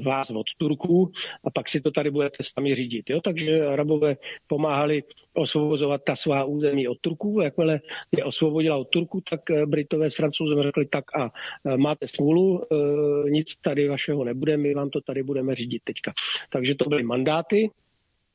[0.02, 1.12] vás od Turků
[1.44, 3.10] a pak si to tady budete sami řídit.
[3.10, 3.20] Jo?
[3.20, 4.15] Takže Arabové
[4.46, 5.02] pomáhali
[5.36, 7.40] osvobozovat ta svá území od Turků.
[7.40, 7.80] Jakmile
[8.16, 12.62] je osvobodila od Turků, tak eh, Britové s Francouzem řekli tak a eh, máte smůlu,
[12.62, 16.12] eh, nic tady vašeho nebude, my vám to tady budeme řídit teďka.
[16.50, 17.70] Takže to byly mandáty,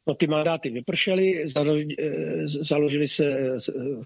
[0.08, 1.45] No, ty mandáty vypršely,
[2.45, 3.58] založili se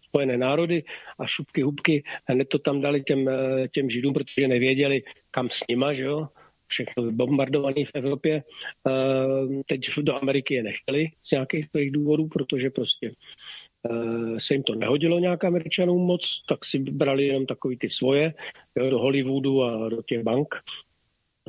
[0.03, 0.83] Spojené národy
[1.19, 3.29] a šupky, hubky hned to tam dali těm,
[3.71, 6.27] těm židům, protože nevěděli, kam s nima, že jo
[6.67, 8.43] všechno vybombardované v Evropě.
[8.87, 14.63] Eh, teď do Ameriky je nechtěli z nějakých svých důvodů, protože prostě eh, se jim
[14.63, 18.33] to nehodilo nějak američanům moc, tak si brali jenom takový ty svoje
[18.75, 20.55] jo, do Hollywoodu a do těch bank.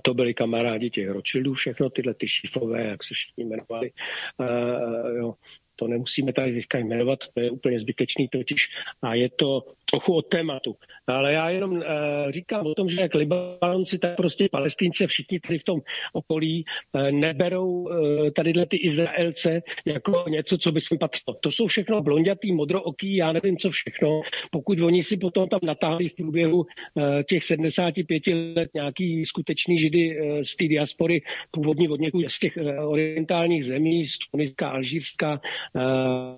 [0.03, 3.91] To byli kamarádi těch Rothschildů, všechno tyhle ty šifové, jak se všichni jmenovali.
[4.41, 5.35] Uh, jo
[5.77, 8.69] to nemusíme tady teďka jmenovat, to je úplně zbytečný totiž
[9.03, 10.77] a je to trochu od tématu.
[11.07, 11.83] Ale já jenom uh,
[12.31, 15.81] říkám o tom, že jak Libanonci, tak prostě Palestince, všichni tady v tom
[16.13, 17.91] okolí uh, neberou uh,
[18.37, 21.37] tadyhle ty Izraelce jako něco, co by sem patřilo.
[21.41, 24.21] To jsou všechno blondětý, modrooký, já nevím co všechno.
[24.51, 26.67] Pokud oni si potom tam natáhli v průběhu uh,
[27.29, 28.23] těch 75
[28.57, 33.65] let nějaký skutečný židy uh, z té diaspory, původní od někud z těch uh, orientálních
[33.65, 35.41] zemí, z Tuniska, Alžírska,
[35.75, 36.37] uh,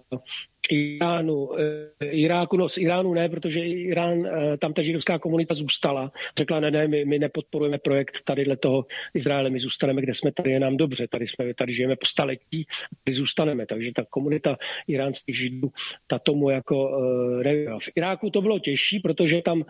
[0.70, 6.12] Iránu, eh, Iráku, no z Iránu ne, protože Irán, eh, tam ta židovská komunita zůstala.
[6.38, 10.50] Řekla, ne, ne, my, my nepodporujeme projekt tady toho Izraele, my zůstaneme, kde jsme, tady
[10.50, 12.66] je nám dobře, tady jsme, tady žijeme po staletí,
[13.04, 13.66] tady zůstaneme.
[13.66, 14.56] Takže ta komunita
[14.86, 15.68] iránských židů,
[16.06, 17.42] ta tomu jako uh,
[17.78, 19.66] V Iráku to bylo těžší, protože tam uh,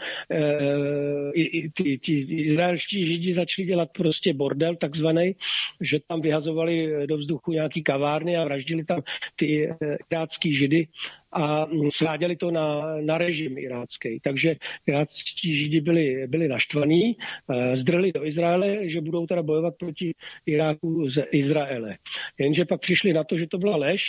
[1.35, 5.37] i, i, ty, ty izraelští židi začali dělat prostě bordel takzvaný,
[5.81, 9.03] že tam vyhazovali do vzduchu nějaký kavárny a vraždili tam
[9.37, 9.69] ty
[10.11, 10.89] irácký židy židy
[11.33, 14.21] a sváděli to na, na režim irácký.
[14.21, 14.57] Takže
[14.87, 20.15] iráčtí židi byli, byli naštvaní, eh, zdrli do Izraele, že budou teda bojovat proti
[20.47, 21.99] Iráku z Izraele.
[22.39, 24.05] Jenže pak přišli na to, že to byla lež,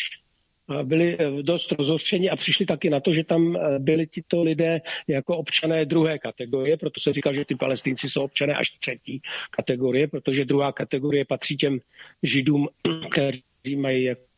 [0.83, 4.81] byli eh, dost rozhořčeni a přišli taky na to, že tam eh, byli tito lidé
[5.07, 9.21] jako občané druhé kategorie, proto se říká, že ty palestinci jsou občané až třetí
[9.51, 11.79] kategorie, protože druhá kategorie patří těm
[12.23, 12.67] židům,
[13.11, 14.28] kteří mají jako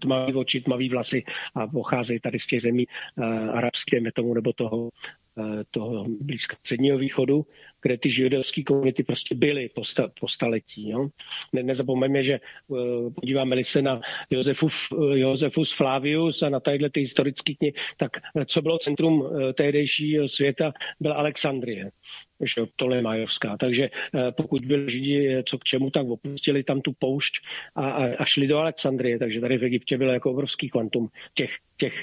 [0.00, 1.24] tmavý oči, tmavý vlasy
[1.54, 2.86] a pocházejí tady z těch zemí
[3.16, 4.90] uh, arabské, tomu, nebo toho,
[5.70, 7.46] toho blízko středního východu,
[7.82, 10.90] kde ty židovské komunity prostě byly po, sta, po staletí.
[10.90, 11.08] Jo?
[11.52, 14.00] Ne, nezapomeňme, že uh, podíváme-li se na
[14.30, 18.10] Josefus, uh, Josefus Flavius a na tadyhle ty historické knihy, tak
[18.46, 21.90] co bylo centrum tehdejšího světa, byla Alexandrie
[22.42, 23.56] že Tolemajovská.
[23.56, 27.34] Takže eh, pokud byli Židi eh, co k čemu, tak opustili tam tu poušť
[27.74, 29.18] a, a, a šli do Alexandrie.
[29.18, 31.94] Takže tady v Egyptě bylo jako obrovský kvantum těch, těch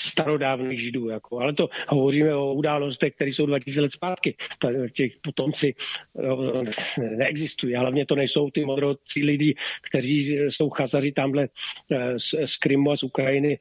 [0.00, 1.08] starodávných židů.
[1.08, 1.38] Jako.
[1.38, 4.36] Ale to hovoříme o událostech, které jsou 2000 let zpátky.
[4.92, 5.74] Těch potomci
[6.22, 6.64] jo,
[7.16, 7.76] neexistují.
[7.76, 11.48] A hlavně to nejsou ty modrocí lidi, kteří jsou chazaři tamhle
[11.90, 13.58] eh, z, z Krymu a z Ukrajiny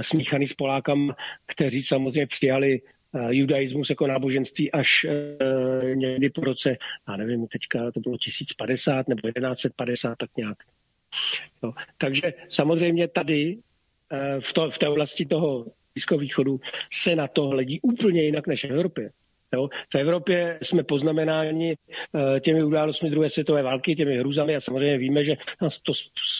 [0.00, 1.16] smíchaný s Polákama,
[1.46, 2.80] kteří samozřejmě přijali
[3.14, 5.06] Eh, judaismus jako náboženství až
[5.94, 6.76] někdy po roce,
[7.08, 10.58] já nevím, teďka to bylo 1050 nebo 1150, tak nějak.
[11.62, 13.58] No, takže samozřejmě tady
[14.40, 16.60] v, to, v té oblasti toho Blízkého východu
[16.92, 19.10] se na to hledí úplně jinak než v Evropě.
[19.54, 19.68] Jo?
[19.92, 21.76] V Evropě jsme poznamenáni
[22.12, 25.92] uh, těmi událostmi druhé světové války, těmi hrůzami a samozřejmě víme, že nás to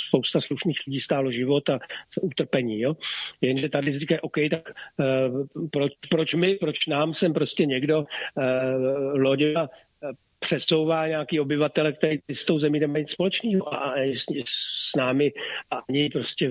[0.08, 1.78] spousta slušných lidí stálo život a
[2.20, 2.80] utrpení.
[2.80, 2.96] Jo?
[3.40, 8.04] Jenže tady říká, OK, tak uh, proč, proč my, proč nám sem prostě někdo
[9.14, 9.54] lodě
[10.38, 13.94] přesouvá nějaký obyvatele, který s tou zemí nemají nic společného a
[14.44, 15.32] s námi
[15.88, 16.50] ani prostě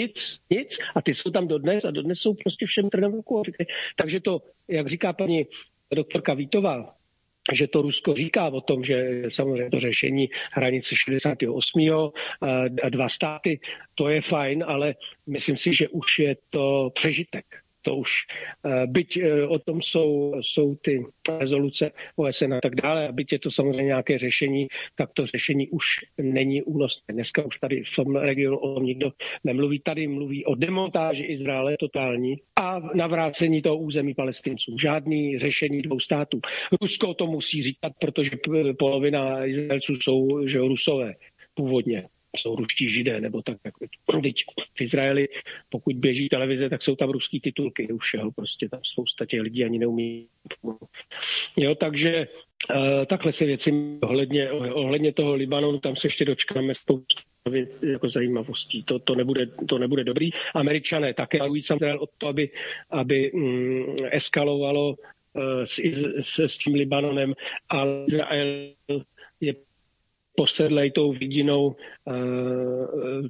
[0.00, 0.78] nic, nic.
[0.94, 3.20] A ty jsou tam dodnes a dodnes jsou prostě všem trnem.
[3.96, 5.46] Takže to, jak říká paní
[5.94, 6.94] doktorka Vítová,
[7.52, 12.12] že to Rusko říká o tom, že samozřejmě to řešení hranice 68.
[12.82, 13.60] a dva státy,
[13.94, 14.94] to je fajn, ale
[15.26, 17.44] myslím si, že už je to přežitek
[17.82, 18.10] to už,
[18.64, 21.04] eh, byť eh, o tom jsou, jsou ty
[21.38, 25.68] rezoluce OSN a tak dále, a byť je to samozřejmě nějaké řešení, tak to řešení
[25.68, 25.86] už
[26.18, 27.02] není únosné.
[27.12, 29.12] Dneska už tady v tom regionu o tom nikdo
[29.44, 29.80] nemluví.
[29.80, 34.76] Tady mluví o demontáži Izraele totální a navrácení toho území palestinců.
[34.82, 36.40] Žádný řešení dvou států.
[36.80, 38.30] Rusko to musí říkat, protože
[38.78, 41.14] polovina Izraelců jsou že rusové
[41.54, 43.56] původně jsou ruští židé, nebo tak.
[44.22, 44.36] Teď
[44.74, 45.28] v Izraeli,
[45.68, 49.64] pokud běží televize, tak jsou tam ruský titulky už, jo, prostě tam spousta těch lidí
[49.64, 50.26] ani neumí.
[51.56, 52.26] Jo, takže
[52.74, 53.72] uh, takhle se věci
[54.02, 57.22] ohledně, ohledně toho Libanonu, tam se ještě dočkáme spoustu
[57.92, 58.82] jako zajímavostí.
[58.82, 60.30] To, to, nebude, to nebude dobrý.
[60.54, 62.50] Američané také varují samozřejmě o to, aby,
[62.90, 65.80] aby mm, eskalovalo uh, s,
[66.22, 67.34] s, s tím Libanonem,
[67.68, 68.72] ale Izrael
[69.40, 69.54] je
[70.36, 71.76] posedlej tou vidinou
[72.08, 72.12] eh,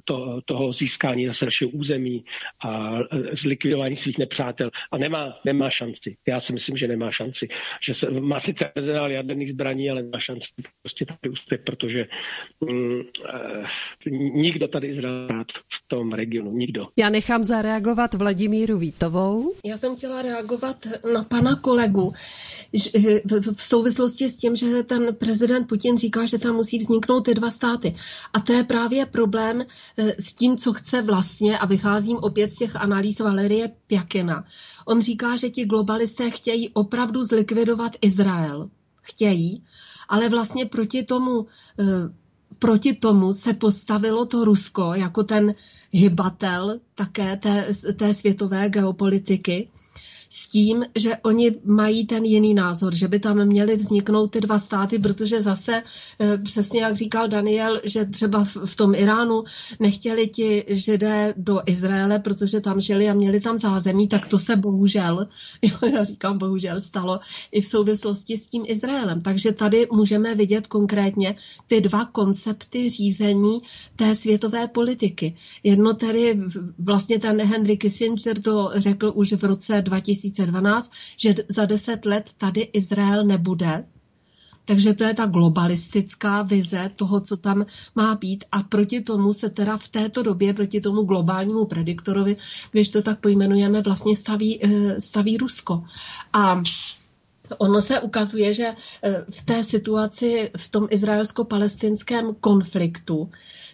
[0.05, 2.25] to, toho získání zase našeho území
[2.65, 4.69] a eh, zlikvidování svých nepřátel.
[4.91, 6.17] A nemá, nemá šanci.
[6.27, 7.47] Já si myslím, že nemá šanci.
[7.85, 10.47] Že se, má sice arzenál jaderných zbraní, ale nemá šanci
[10.81, 12.05] prostě tady úspěch, protože
[12.61, 16.51] mm, eh, nikdo tady Izrael v tom regionu.
[16.51, 16.87] Nikdo.
[16.97, 19.53] Já nechám zareagovat Vladimíru Vítovou.
[19.65, 20.77] Já jsem chtěla reagovat
[21.13, 22.13] na pana kolegu
[23.55, 27.33] v souvislosti s tím, že ten prezident Putin říká, že tam musí vzniknout vzniknou ty
[27.33, 27.95] dva státy.
[28.33, 29.61] A to je právě problém
[29.97, 34.45] eh, s tím, co chce vlastně, a vycházím opět z těch analýz Valerie Pjakina.
[34.85, 38.69] On říká, že ti globalisté chtějí opravdu zlikvidovat Izrael.
[39.01, 39.63] Chtějí,
[40.09, 41.47] ale vlastně proti tomu,
[41.79, 41.83] eh,
[42.59, 45.55] proti tomu se postavilo to Rusko jako ten
[45.91, 49.69] hybatel také té, té světové geopolitiky
[50.33, 54.59] s tím, že oni mají ten jiný názor, že by tam měly vzniknout ty dva
[54.59, 55.83] státy, protože zase
[56.19, 59.43] eh, přesně jak říkal Daniel, že třeba v tom Iránu
[59.79, 64.55] nechtěli ti židé do Izraele, protože tam žili a měli tam zázemí, tak to se
[64.55, 65.27] bohužel,
[65.93, 67.19] já říkám bohužel, stalo
[67.51, 69.21] i v souvislosti s tím Izraelem.
[69.21, 71.35] Takže tady můžeme vidět konkrétně
[71.67, 73.61] ty dva koncepty řízení
[73.95, 75.35] té světové politiky.
[75.63, 76.39] Jedno tedy
[76.79, 82.29] vlastně ten Henry Kissinger to řekl už v roce 2000 2012, že za deset let
[82.37, 83.85] tady Izrael nebude.
[84.65, 88.43] Takže to je ta globalistická vize toho, co tam má být.
[88.51, 92.37] A proti tomu se teda v této době, proti tomu globálnímu prediktorovi,
[92.71, 95.83] když to tak pojmenujeme, vlastně staví, eh, staví Rusko.
[96.33, 96.63] A
[97.57, 98.67] ono se ukazuje, že
[99.03, 103.29] eh, v té situaci, v tom izraelsko-palestinském konfliktu,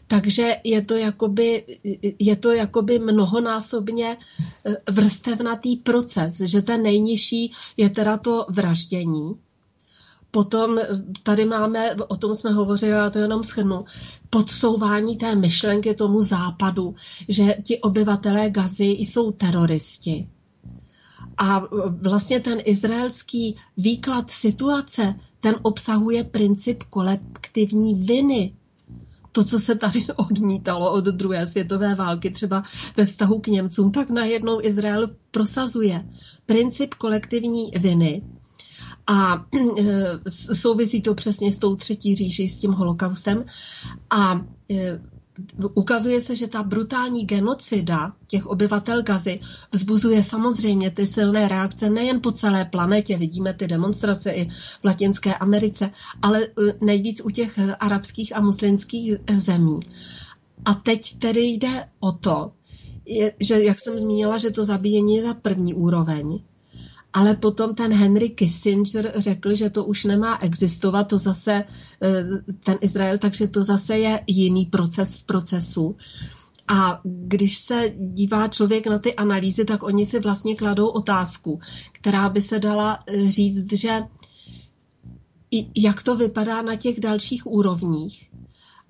[0.10, 1.80] takže je to jakoby,
[2.20, 9.36] je to jakoby mnohonásobně eh, vrstevnatý proces, že ten nejnižší je teda to vraždění,
[10.32, 10.88] Potom eh,
[11.24, 13.86] tady máme, o tom jsme hovořili, já to jenom schrnu,
[14.30, 16.96] podsouvání té myšlenky tomu západu,
[17.28, 20.30] že ti obyvatelé Gazy jsou teroristi.
[21.38, 28.54] A eh, vlastně ten izraelský výklad situace, ten obsahuje princip kolektivní viny.
[29.32, 32.64] To, co se tady odmítalo od druhé světové války, třeba
[32.98, 36.06] ve vztahu k Němcům, tak najednou Izrael prosazuje
[36.46, 38.22] princip kolektivní viny
[39.08, 39.46] a
[39.80, 43.46] e, souvisí to přesně s tou třetí říši, s tím holokaustem.
[44.10, 44.42] A
[44.72, 45.00] e,
[45.74, 49.40] ukazuje se, že ta brutální genocida těch obyvatel Gazy
[49.72, 55.36] vzbuzuje samozřejmě ty silné reakce nejen po celé planetě, vidíme ty demonstrace i v Latinské
[55.36, 55.92] Americe,
[56.22, 56.50] ale e,
[56.82, 59.80] nejvíc u těch arabských a muslimských zemí.
[60.66, 62.52] A teď tedy jde o to,
[63.40, 66.40] že, jak jsem zmínila, že to zabíjení je ta první úroveň,
[67.14, 71.64] ale potom ten Henry Kissinger řekl, že to už nemá existovat, to zase
[72.02, 72.24] eh,
[72.64, 75.98] ten Izrael, takže to zase je jiný proces v procesu.
[76.68, 81.60] A když se dívá člověk na ty analýzy, tak oni si vlastně kladou otázku,
[81.92, 84.04] která by se dala eh, říct, že
[85.76, 88.30] jak to vypadá na těch dalších úrovních.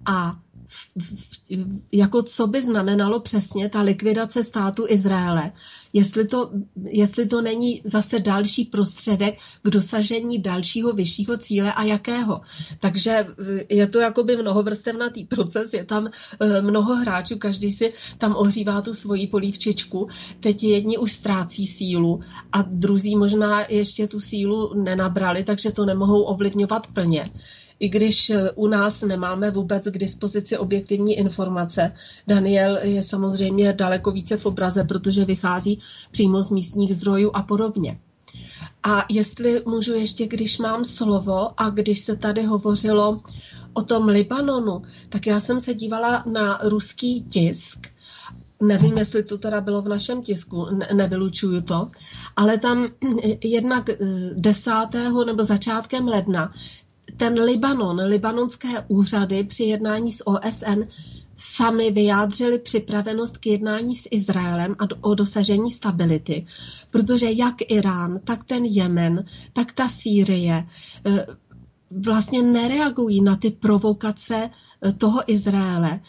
[0.05, 0.39] A
[1.91, 5.51] jako co by znamenalo přesně ta likvidace státu Izraele,
[5.93, 6.51] jestli to,
[6.85, 12.41] jestli to není zase další prostředek k dosažení dalšího vyššího cíle a jakého.
[12.79, 16.07] Takže eh, je to jakoby mnohovrstevnatý proces, je tam
[16.39, 20.07] eh, mnoho hráčů, každý si tam ohřívá tu svoji polívčičku.
[20.39, 22.19] Teď jedni už ztrácí sílu
[22.51, 27.29] a druzí možná ještě tu sílu nenabrali, takže to nemohou ovlivňovat plně
[27.79, 31.93] i když eh, u nás nemáme vůbec k dispozici objektivní informace.
[32.27, 35.79] Daniel je samozřejmě daleko více v obraze, protože vychází
[36.11, 37.99] přímo z místních zdrojů a podobně.
[38.83, 43.19] A jestli můžu ještě, když mám slovo a když se tady hovořilo
[43.73, 47.87] o tom Libanonu, tak já jsem se dívala na ruský tisk
[48.61, 51.91] Nevím, jestli to teda bylo v našem tisku, ne, nevylučuju to,
[52.35, 52.87] ale tam
[53.43, 53.89] jednak
[54.33, 54.71] 10.
[54.93, 56.53] Eh, nebo začátkem ledna
[57.17, 60.83] ten Libanon, libanonské úřady při jednání s OSN
[61.35, 66.45] sami vyjádřili připravenost k jednání s Izraelem a o dosažení stability,
[66.89, 70.67] protože jak Irán, tak ten Jemen, tak ta Sýrie
[71.05, 71.25] eh,
[71.91, 74.49] vlastně nereagují na ty provokace
[74.81, 75.99] eh, toho Izraele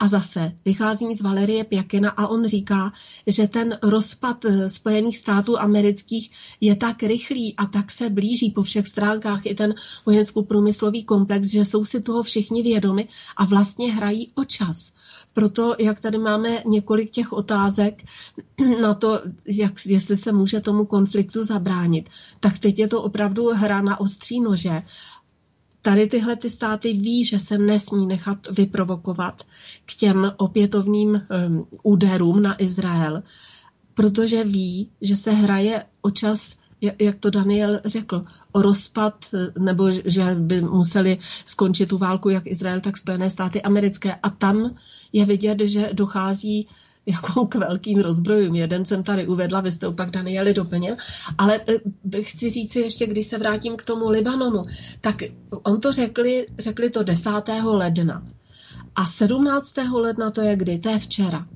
[0.00, 2.92] a zase vycházím z Valerie Pjakina a on říká,
[3.26, 6.30] že ten rozpad eh, Spojených států amerických
[6.60, 9.74] je tak rychlý a tak se blíží po všech stránkách i ten
[10.06, 14.92] vojensko-průmyslový komplex, že jsou si toho všichni vědomi a vlastně hrají o čas.
[15.34, 18.04] Proto, jak tady máme několik těch otázek
[18.82, 22.08] na to, jak, jestli se může tomu konfliktu zabránit,
[22.40, 24.82] tak teď je to opravdu hra na ostří nože
[25.88, 29.42] Tady tyhle ty státy ví, že se nesmí nechat vyprovokovat
[29.86, 33.22] k těm opětovným um, úderům na Izrael,
[33.94, 36.56] protože ví, že se hraje o čas,
[36.98, 39.24] jak to Daniel řekl, o rozpad,
[39.58, 44.14] nebo že by museli skončit tu válku jak Izrael, tak Spojené státy americké.
[44.14, 44.74] A tam
[45.12, 46.68] je vidět, že dochází
[47.08, 48.54] jako k velkým rozbrojům.
[48.54, 50.96] Jeden jsem tady uvedla, vy jste opak Danieli doplnil,
[51.38, 54.62] ale eh, chci říct ještě, když se vrátím k tomu Libanonu,
[55.00, 55.16] tak
[55.62, 57.30] on to řekli, řekli to 10.
[57.64, 58.22] ledna.
[58.94, 59.74] A 17.
[59.92, 60.78] ledna to je kdy?
[60.78, 61.46] To je včera.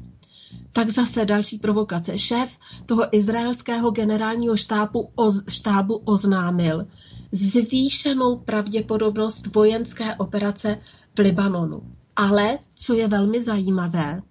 [0.73, 2.19] Tak zase další provokace.
[2.19, 2.51] Šéf
[2.87, 6.87] toho izraelského generálního štábu, oz, štábu oznámil
[7.33, 10.79] zvýšenou pravděpodobnost vojenské operace
[11.17, 11.83] v Libanonu.
[12.17, 14.23] Ale, co je velmi zajímavé,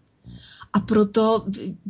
[0.73, 1.45] a proto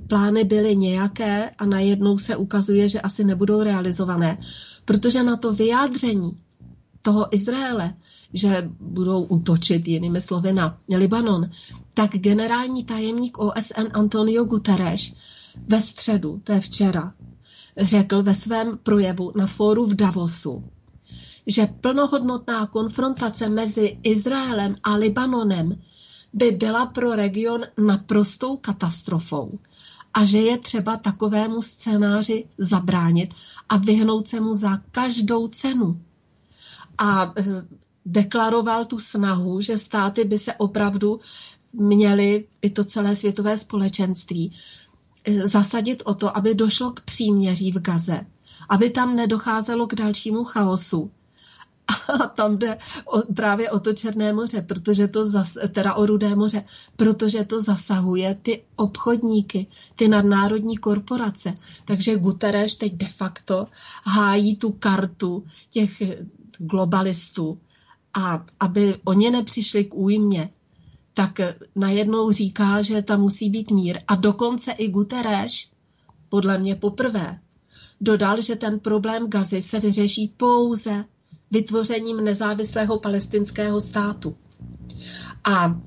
[0.08, 4.38] plány byly nějaké a najednou se ukazuje, že asi nebudou realizované,
[4.86, 6.38] protože na to vyjádření
[7.02, 7.94] toho Izraele,
[8.34, 11.50] že budou útočit jinými slovy na Libanon,
[11.94, 15.14] tak generální tajemník OSN Antonio Guterres
[15.68, 17.14] ve středu, to je včera,
[17.78, 20.64] řekl ve svém projevu na fóru v Davosu,
[21.48, 25.78] že plnohodnotná konfrontace mezi Izraelem a Libanonem
[26.34, 29.60] by byla pro region naprostou katastrofou
[30.14, 33.34] a že je třeba takovému scénáři zabránit
[33.70, 36.02] a vyhnout se mu za každou cenu.
[36.98, 37.44] A eh,
[38.06, 41.20] deklaroval tu snahu, že státy by se opravdu
[41.74, 44.54] měly, i to celé světové společenství,
[45.24, 48.26] eh, zasadit o to, aby došlo k příměří v Gaze
[48.70, 51.12] aby tam nedocházelo k dalšímu chaosu.
[52.08, 56.36] A tam jde o, právě o to Černé moře, protože to zas, teda o Rudé
[56.36, 56.64] moře,
[56.96, 61.54] protože to zasahuje ty obchodníky, ty nadnárodní korporace.
[61.86, 63.68] Takže Guterres teď de facto
[64.04, 65.92] hájí tu kartu těch
[66.58, 67.60] globalistů.
[68.14, 70.50] A aby oni nepřišli k újmě,
[71.14, 71.40] tak
[71.76, 74.00] najednou říká, že tam musí být mír.
[74.08, 75.68] A dokonce i Guterres,
[76.30, 77.40] podle mě poprvé,
[78.02, 81.06] dodal, že ten problém Gazy se vyřeší pouze
[81.52, 84.36] vytvořením nezávislého palestinského státu.
[85.44, 85.82] A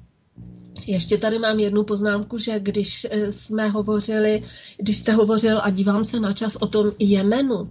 [0.87, 4.43] ještě tady mám jednu poznámku, že když eh, jsme hovořili,
[4.79, 7.71] když jste hovořil a dívám se na čas o tom Jemenu,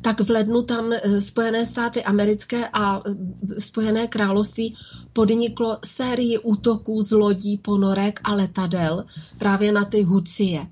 [0.00, 4.74] tak v lednu tam eh, Spojené státy americké a eh, Spojené království
[5.12, 9.04] podniklo sérii útoků z lodí, ponorek a letadel
[9.38, 10.66] právě na ty Hucie.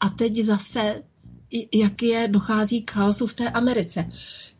[0.00, 1.02] A teď zase,
[1.74, 4.08] jak je, dochází k chaosu v té Americe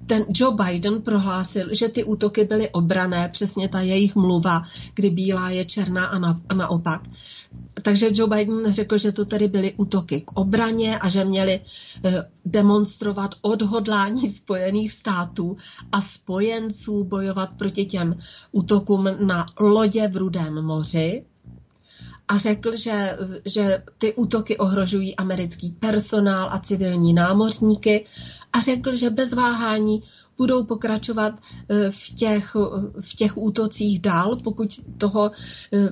[0.06, 4.62] ten Joe Biden prohlásil, že ty útoky byly obrané, přesně ta jejich mluva,
[4.94, 7.00] kdy bílá je černá a, na, a naopak.
[7.82, 11.60] Takže Joe Biden řekl, že to tady byly útoky k obraně a že měli
[12.04, 15.56] eh, demonstrovat odhodlání Spojených států
[15.92, 18.18] a spojenců bojovat proti těm
[18.52, 21.24] útokům na lodě v Rudém moři
[22.28, 28.04] a řekl, že, že ty útoky ohrožují americký personál a civilní námořníky
[28.56, 30.02] a řekl, že bez váhání
[30.38, 31.34] budou pokračovat
[31.68, 32.54] eh, v těch,
[33.00, 35.30] v těch útocích dál, pokud, toho,
[35.72, 35.88] eh,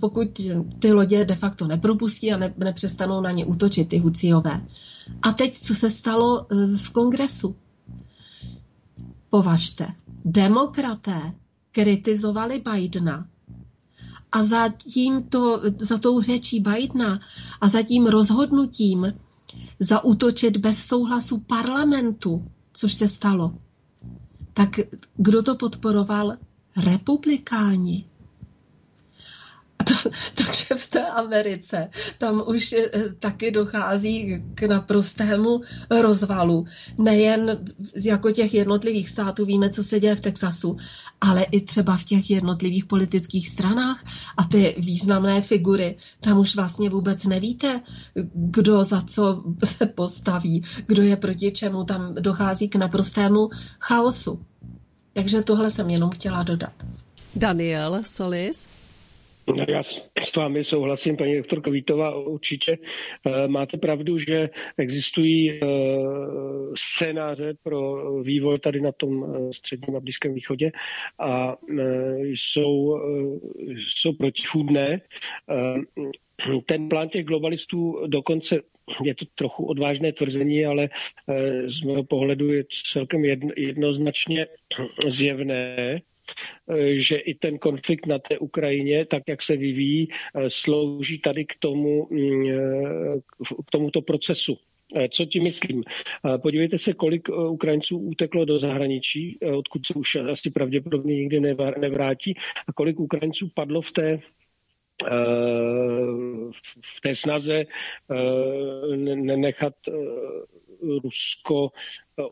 [0.00, 0.28] pokud
[0.78, 4.66] ty lodě de facto nepropustí a ne, nepřestanou na ně útočit, ty Huciové.
[5.22, 7.56] A teď, co se stalo eh, v kongresu?
[9.30, 9.86] Považte,
[10.24, 11.32] demokraté
[11.72, 13.26] kritizovali Bidena
[14.32, 17.20] a za, tímto, za tou řečí Bidena
[17.60, 19.06] a za tím rozhodnutím
[19.80, 23.58] zaútočit bez souhlasu parlamentu, což se stalo,
[24.54, 24.80] tak
[25.16, 26.36] kdo to podporoval?
[26.84, 28.04] Republikáni.
[30.02, 35.60] To, takže v té Americe tam už eh, taky dochází k naprostému
[36.00, 36.64] rozvalu.
[36.98, 37.58] Nejen
[38.04, 40.76] jako těch jednotlivých států, víme, co se děje v Texasu,
[41.20, 44.04] ale i třeba v těch jednotlivých politických stranách
[44.36, 45.96] a ty významné figury.
[46.20, 47.80] Tam už vlastně vůbec nevíte,
[48.34, 51.84] kdo za co se postaví, kdo je proti čemu.
[51.84, 53.50] Tam dochází k naprostému
[53.80, 54.40] chaosu.
[55.12, 56.72] Takže tohle jsem jenom chtěla dodat.
[57.36, 58.68] Daniel Solis.
[59.68, 59.82] Já
[60.22, 62.78] s vámi souhlasím, paní doktorko Vítová, určitě.
[63.26, 65.66] Eh, máte pravdu, že existují eh,
[66.76, 70.72] scénáře pro vývoj tady na tom eh, středním a Blízkém východě
[71.18, 71.56] a
[72.24, 73.00] jsou,
[73.90, 75.00] jsou protichůdné.
[76.66, 78.60] Ten plán těch globalistů dokonce
[79.04, 80.88] je to trochu odvážné tvrzení, ale
[81.66, 83.24] z mého pohledu je celkem
[83.56, 84.46] jednoznačně
[85.08, 86.00] zjevné,
[86.96, 91.52] že i ten konflikt na té Ukrajině, tak jak se vyvíjí, eh, slouží tady k
[91.58, 93.20] tomu, mm, eh,
[93.66, 94.58] k tomuto procesu.
[95.10, 95.84] Co ti myslím?
[96.42, 101.40] Podívejte se, kolik Ukrajinců uteklo do zahraničí, odkud se už asi pravděpodobně nikdy
[101.78, 102.34] nevrátí,
[102.68, 104.20] a kolik Ukrajinců padlo v té
[106.96, 107.64] v té snaze
[109.36, 109.74] nechat
[111.04, 111.70] Rusko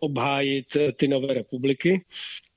[0.01, 0.67] obhájit
[0.97, 2.05] ty nové republiky.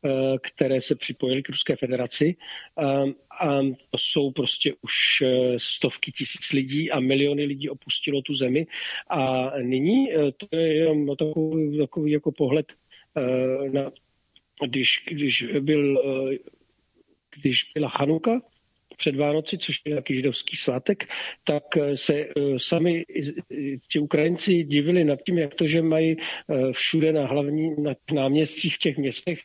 [0.06, 2.36] Eh, které se připojily k Ruské federaci.
[2.78, 3.62] Ehm, a
[3.92, 8.68] to jsou prostě už eh, stovky tisíc lidí a miliony lidí opustilo tu zemi.
[9.10, 12.66] A nyní eh, to je jenom takový, takový jako pohled
[13.72, 13.92] na
[14.66, 16.04] když, když, byl,
[17.36, 18.42] když byla Hanuka,
[19.00, 21.04] před Vánoci, což je nějaký židovský svátek,
[21.44, 23.06] tak eh, se eh, sami
[23.92, 28.76] ti Ukrajinci divili nad tím, jak to, že mají eh, všude na hlavní na náměstích
[28.76, 29.40] v těch městech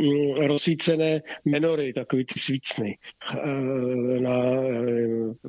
[0.00, 2.98] mm, rozsvícené menory, takový ty svícny
[4.18, 4.32] na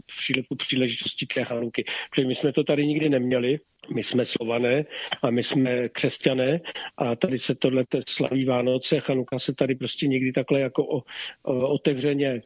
[0.05, 1.83] přílepu příležitosti té Hanuky.
[2.11, 3.59] Protože my jsme to tady nikdy neměli,
[3.93, 4.85] my jsme slované
[5.21, 6.61] a my jsme křesťané
[6.97, 10.97] a tady se tohle slaví Vánoce, Chanuka se tady prostě nikdy takhle jako o,
[11.43, 12.41] o, otevřeně Eh,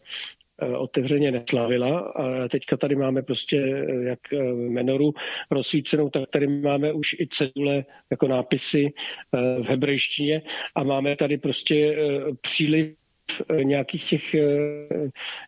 [0.78, 2.00] otevřeně neslavila.
[2.00, 5.14] A teďka tady máme prostě eh, jak eh, menoru
[5.52, 8.94] rozsvícenou, tak tady máme už i cedule jako nápisy
[9.34, 10.42] v hebrejštině
[10.76, 11.98] a máme tady prostě
[12.42, 12.96] příliv
[13.64, 14.36] nějakých těch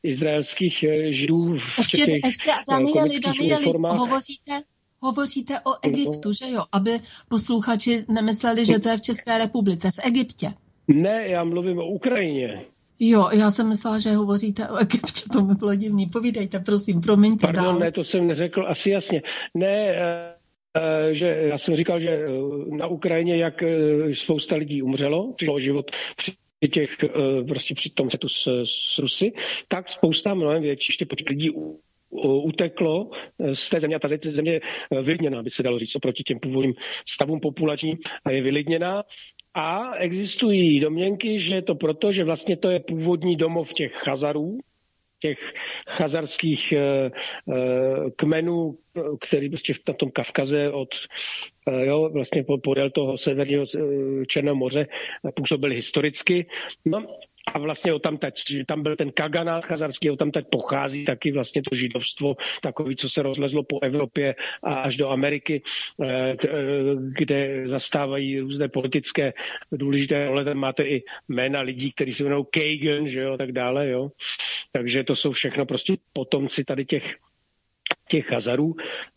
[0.04, 1.58] izraelských židů.
[1.78, 4.62] Ještě, ještě Danieli, Danieli, hovoříte,
[5.00, 6.64] hovoříte o Egyptu, že jo?
[6.72, 7.00] Aby
[7.30, 10.54] posluchači nemysleli, že to je v České republice, v Egyptě.
[10.88, 12.66] Ne, já mluvím o Ukrajině.
[13.00, 16.06] Jo, já jsem myslela, že hovoříte o Egyptě, to mi bylo divný.
[16.06, 17.80] Povídejte, prosím, promiňte Pardon, dál.
[17.80, 19.22] ne, to jsem neřekl asi jasně.
[19.54, 20.36] Ne, eh,
[21.12, 22.26] že já jsem říkal, že
[22.70, 23.64] na Ukrajině, jak
[24.14, 26.32] spousta lidí umřelo, přišlo život při
[26.72, 26.90] těch,
[27.48, 29.34] prostě při tom setu s, s Rusy,
[29.68, 31.50] tak spousta mnohem větší ještě počet lidí
[32.22, 33.10] uteklo
[33.54, 34.62] z té země a ta země je
[35.02, 36.74] vylidněná, by se dalo říct, oproti těm původním
[37.10, 39.04] stavům populačním a je vylidněná.
[39.56, 44.60] A existují domněnky, že je to proto, že vlastně to je původní domov těch Chazarů,
[45.20, 45.40] těch
[45.88, 48.78] chazarských eh, eh, kmenů,
[49.22, 50.90] který prostě na tom Kavkaze od
[51.68, 53.66] eh, jo, vlastně podél toho severního
[54.28, 54.88] Černého moře
[55.36, 56.46] působili historicky.
[56.86, 57.06] No
[57.54, 61.32] a vlastně o tam, teď, tam byl ten kaganát chazarský, o tam teď pochází taky
[61.32, 65.62] vlastně to židovstvo, takový, co se rozlezlo po Evropě a až do Ameriky,
[66.04, 66.36] eh, eh,
[66.98, 69.34] kde zastávají různé politické
[69.72, 70.46] důležité role.
[70.46, 74.12] Tam máte i jména lidí, kteří se jmenují Kagan, že jo, tak dále, jo.
[74.72, 77.16] Takže to jsou všechno prostě potomci tady těch
[78.10, 78.76] těch Chazarů,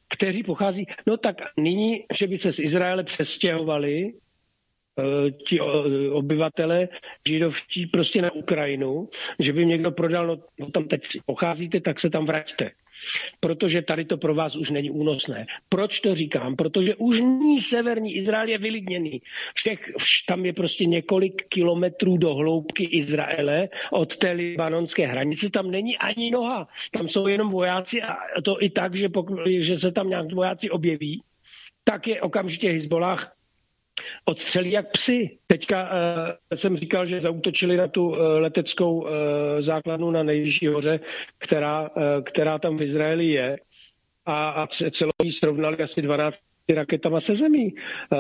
[0.09, 4.13] kteří pochází, no tak nyní, že by se z Izraele přestěhovali
[5.49, 5.61] ti
[6.11, 6.89] obyvatele
[7.29, 9.09] židovští prostě na Ukrajinu,
[9.39, 12.71] že by někdo prodal, no, no tam teď pocházíte, tak se tam vraťte.
[13.41, 15.47] Protože tady to pro vás už není únosné.
[15.69, 16.57] Proč to říkám?
[16.57, 19.23] Protože už ní severní Izrael je vylidněný.
[19.55, 19.93] Všech,
[20.29, 25.51] tam je prostě několik kilometrů do hloubky Izraele od té libanonské hranice.
[25.51, 26.69] Tam není ani noha.
[26.99, 30.71] Tam jsou jenom vojáci a to i tak, že, pokud, že se tam nějak vojáci
[30.71, 31.23] objeví,
[31.85, 33.38] tak je okamžitě Hezbollah
[34.25, 35.39] odstřelí jak psy.
[35.47, 35.89] Teďka uh,
[36.55, 39.09] jsem říkal, že zautočili na tu uh, leteckou uh,
[39.61, 41.01] základnu na nejvyšší hoře,
[41.39, 43.59] která, uh, která tam v Izraeli je
[44.27, 46.39] a, a celou ji srovnali asi 12
[46.75, 47.73] raketama se zemí.
[47.73, 48.19] Uh,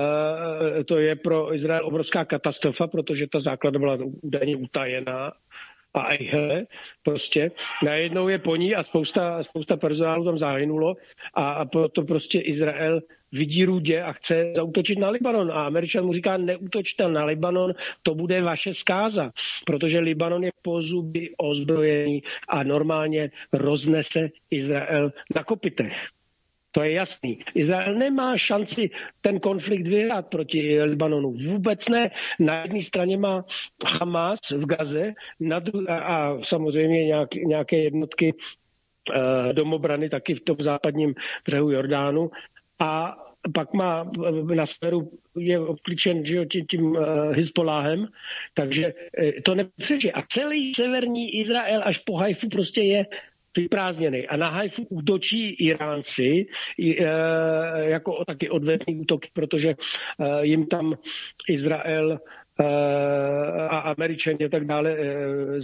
[0.84, 5.32] to je pro Izrael obrovská katastrofa, protože ta základna byla údajně utajená
[5.98, 6.66] a ehle,
[7.02, 7.50] prostě
[7.84, 10.96] najednou je po ní a spousta, spousta personálu tam zahynulo
[11.34, 13.00] a, a proto prostě Izrael
[13.32, 15.52] vidí rudě a chce zautočit na Libanon.
[15.52, 19.30] A Američan mu říká, neútočte na Libanon, to bude vaše zkáza,
[19.66, 25.92] protože Libanon je po zuby ozbrojený a normálně roznese Izrael na kopitech.
[26.78, 27.42] To je jasný.
[27.54, 28.90] Izrael nemá šanci
[29.20, 31.32] ten konflikt vyhrát proti Libanonu.
[31.32, 32.10] Vůbec ne.
[32.38, 33.44] Na jedné straně má
[33.98, 40.40] Hamas v Gaze na dru- a, a samozřejmě nějak, nějaké jednotky uh, domobrany taky v
[40.40, 41.14] tom západním
[41.46, 42.30] břehu Jordánu
[42.78, 43.16] a
[43.54, 44.10] pak má
[44.54, 48.08] na severu je obklíčen že, tím, tím uh, Hezboláhem,
[48.54, 48.94] takže
[49.44, 50.12] to nepřežije.
[50.12, 53.06] A celý severní Izrael až po Haifu prostě je
[53.60, 54.26] vyprázdněný.
[54.28, 56.46] A na Haifu útočí Iránci
[56.78, 56.94] uh,
[57.78, 60.94] jako taky odvetný útok, protože uh, jim tam
[61.48, 62.18] Izrael
[63.68, 64.96] a američani a tak dále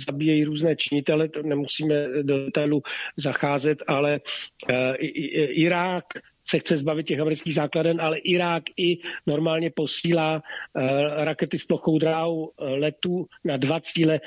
[0.07, 2.83] zabíjejí různé činitele, to nemusíme do detailu
[3.16, 4.21] zacházet, ale
[5.51, 6.05] Irák
[6.49, 10.83] se chce zbavit těch amerických základen, ale Irák i normálně posílá uh,
[11.25, 14.21] rakety s plochou dráhou uh, letu na dva cíle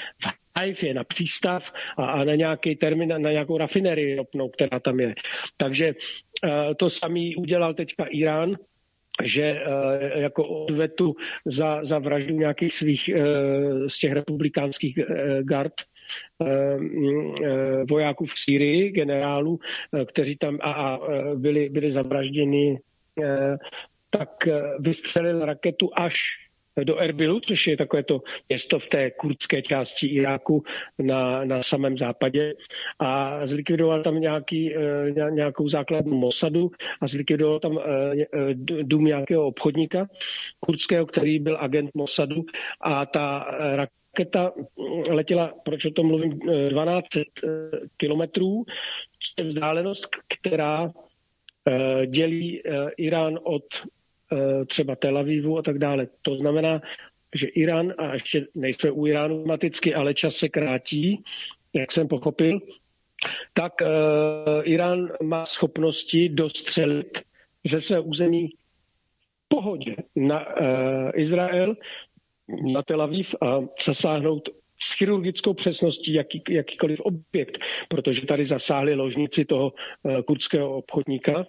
[0.57, 5.15] Haifě, na přístav a, a na nějaký termín, na nějakou rafinerii ropnou, která tam je.
[5.57, 8.56] Takže uh, to samý udělal teďka Irán,
[9.23, 9.61] že
[10.15, 11.15] jako odvetu
[11.45, 13.10] za, za vraždu nějakých svých
[13.88, 14.99] z těch republikánských
[15.41, 15.97] gard Eh, eh,
[17.89, 19.59] vojáků v Sýrii, generálů,
[19.93, 20.99] eh, kteří tam a, a
[21.35, 22.79] byli, byli zavražděni,
[24.09, 24.29] tak
[24.79, 26.15] vystřelil raketu až
[26.84, 30.63] do Erbilu, což je takové to město v té kurdské části Iráku
[30.99, 32.53] na, na samém západě.
[32.99, 34.73] A zlikvidoval tam nějaký,
[35.29, 36.71] nějakou základnu Mossadu
[37.01, 37.79] a zlikvidoval tam
[38.81, 40.07] dům nějakého obchodníka
[40.59, 42.45] kurdského, který byl agent Mossadu
[42.81, 43.97] a ta raketa
[45.10, 46.39] letěla, proč o tom mluvím,
[46.69, 47.23] 12 eh,
[47.98, 48.65] kilometrů,
[49.38, 50.91] je vzdálenost, která
[51.68, 53.65] eh, dělí eh, Irán od
[54.68, 56.07] třeba Tel Avivu a tak dále.
[56.22, 56.81] To znamená,
[57.35, 61.23] že Irán, a ještě nejsme u Iránu automaticky, ale čas se krátí,
[61.73, 62.60] jak jsem pochopil,
[63.53, 63.73] tak
[64.64, 67.19] Irán má schopnosti dostřelit
[67.64, 68.49] ze své území
[69.48, 70.45] pohodě na
[71.15, 71.76] Izrael
[72.74, 74.49] na Tel Aviv a zasáhnout
[74.82, 77.57] s chirurgickou přesností jaký, jakýkoliv objekt,
[77.90, 81.45] protože tady zasáhli ložnici toho uh, kurdského obchodníka,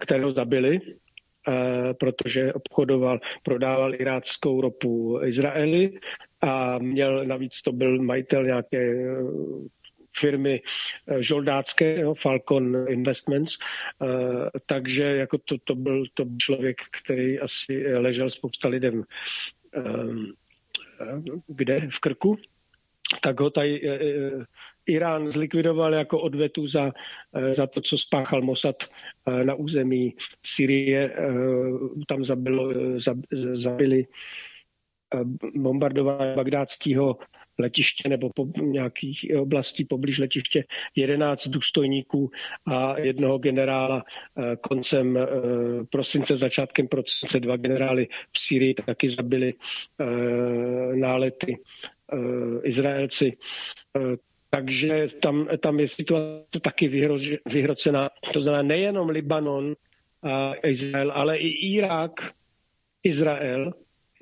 [0.00, 1.54] kterého zabili, uh,
[2.00, 5.98] protože obchodoval, prodával iráckou ropu Izraeli
[6.40, 9.66] a měl, navíc to byl majitel nějaké uh,
[10.18, 10.62] firmy
[11.20, 13.54] žoldácké, jo, Falcon Investments,
[14.66, 19.04] takže jako to, to, byl, to byl člověk, který asi ležel spousta lidem
[21.46, 22.38] kde v Krku,
[23.22, 24.44] tak ho tady eh, eh,
[24.86, 26.92] Irán zlikvidoval jako odvetu za,
[27.56, 28.76] za to, co spáchal Mossad
[29.44, 30.14] na území
[30.46, 31.16] Syrie.
[32.08, 32.72] Tam zabilo,
[33.54, 34.06] zabili
[35.54, 37.18] bombardování bagdátského
[37.58, 40.64] letiště nebo po nějakých oblastí poblíž letiště
[40.96, 42.30] 11 důstojníků
[42.66, 45.26] a jednoho generála eh, koncem eh,
[45.90, 51.58] prosince, začátkem prosince dva generály v Sýrii taky zabili eh, nálety
[52.62, 53.36] Izraelci.
[54.50, 56.88] Takže tam, tam je situace taky
[57.46, 58.10] vyhrocená.
[58.32, 59.76] To znamená nejenom Libanon
[60.22, 62.12] a Izrael, ale i Irák,
[63.02, 63.72] Izrael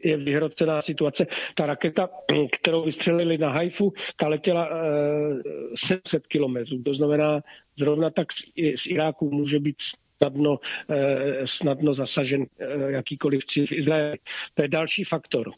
[0.07, 1.27] je vyhrocená situace.
[1.55, 2.09] Ta raketa,
[2.53, 6.83] kterou vystřelili na Haifu, ta letěla uh, eh, 700 kilometrů.
[6.83, 7.41] To znamená,
[7.79, 8.33] zrovna tak
[8.77, 9.77] z, Iráku může být
[10.23, 10.97] snadno, uh,
[11.45, 14.19] snadno zasažen uh, jakýkoliv cíl v Izraeli.
[14.55, 15.51] To je další faktor.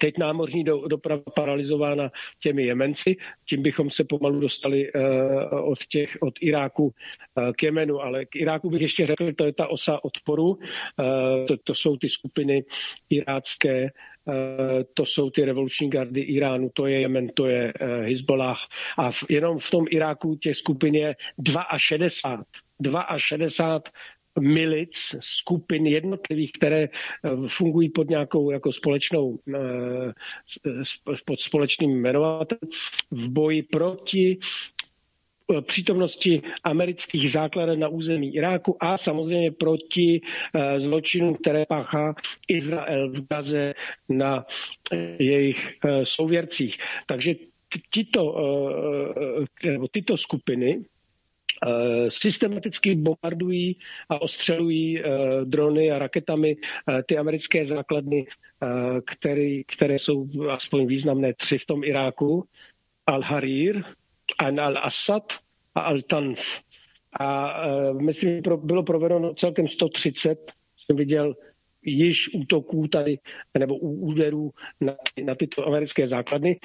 [0.00, 2.10] Teď námořní do, doprava paralizována
[2.42, 3.16] těmi Jemenci,
[3.48, 8.36] tím bychom se pomalu dostali uh, od, těch, od Iráku uh, k Jemenu, ale k
[8.36, 10.56] Iráku bych ještě řekl, to je ta osa odporu, uh,
[11.48, 12.64] to, to jsou ty skupiny
[13.10, 13.90] irácké,
[14.94, 18.58] to jsou ty revoluční gardy Iránu, to je Jemen, to je Hezbollah
[18.98, 21.16] a v, jenom v tom Iráku těch skupin je
[21.76, 23.18] 62.
[23.18, 23.82] 62
[24.40, 26.88] milic, skupin jednotlivých, které eh,
[27.48, 30.12] fungují pod nějakou jako společnou, eh,
[31.24, 32.60] pod společným jmenovatelem
[33.10, 40.20] v boji proti eh, přítomnosti amerických základen na území Iráku a samozřejmě proti
[40.78, 42.14] zločinům, které páchá
[42.48, 43.74] Izrael v Gaze
[44.08, 44.44] na
[45.18, 46.76] jejich souvěrcích.
[47.06, 47.34] Takže
[47.90, 48.36] tyto,
[49.92, 50.84] tyto skupiny
[52.08, 53.76] systematicky bombardují
[54.08, 55.04] a ostřelují eh,
[55.44, 58.26] drony a raketami eh, ty americké základny,
[59.06, 62.44] které, které jsou aspoň významné tři v tom Iráku.
[63.06, 63.84] Al-Harir,
[64.38, 65.22] Al-Assad
[65.74, 66.38] a Al-Tanf.
[67.20, 67.60] A
[67.92, 70.52] myslím, bylo provedeno celkem 130,
[70.86, 71.34] jsem viděl
[71.84, 73.18] již útoků tady,
[73.58, 74.50] nebo úderů
[74.80, 74.94] na,
[75.24, 76.60] na tyto americké základny,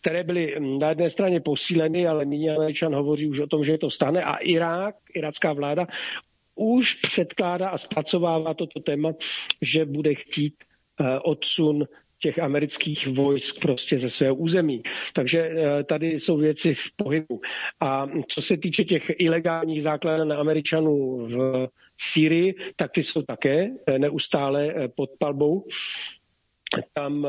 [0.00, 3.90] které byly na jedné straně posíleny, ale nyní Američan hovoří už o tom, že to
[3.90, 5.86] stane a Irák, irácká vláda
[6.54, 9.12] už předkládá a zpracovává toto téma,
[9.62, 10.54] že bude chtít
[11.00, 11.86] uh, odsun
[12.22, 14.82] těch amerických vojsk prostě ze svého území.
[15.12, 17.40] Takže eh, tady jsou věci v pohybu.
[17.80, 21.68] A co se týče těch ilegálních základen Američanů v
[22.02, 25.66] Sýrii, tak ty jsou také eh, neustále eh, pod palbou.
[26.92, 27.26] Tam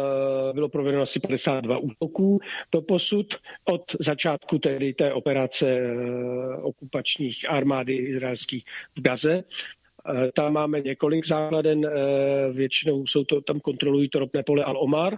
[0.53, 2.39] bylo provedeno asi 52 útoků
[2.71, 3.35] do posud
[3.65, 5.81] od začátku tedy té operace
[6.61, 8.65] okupačních armády izraelských
[8.97, 9.43] v Gaze.
[10.09, 15.17] Eh, tam máme několik základen, eh, většinou jsou to, tam kontrolují to ropné pole Al-Omar,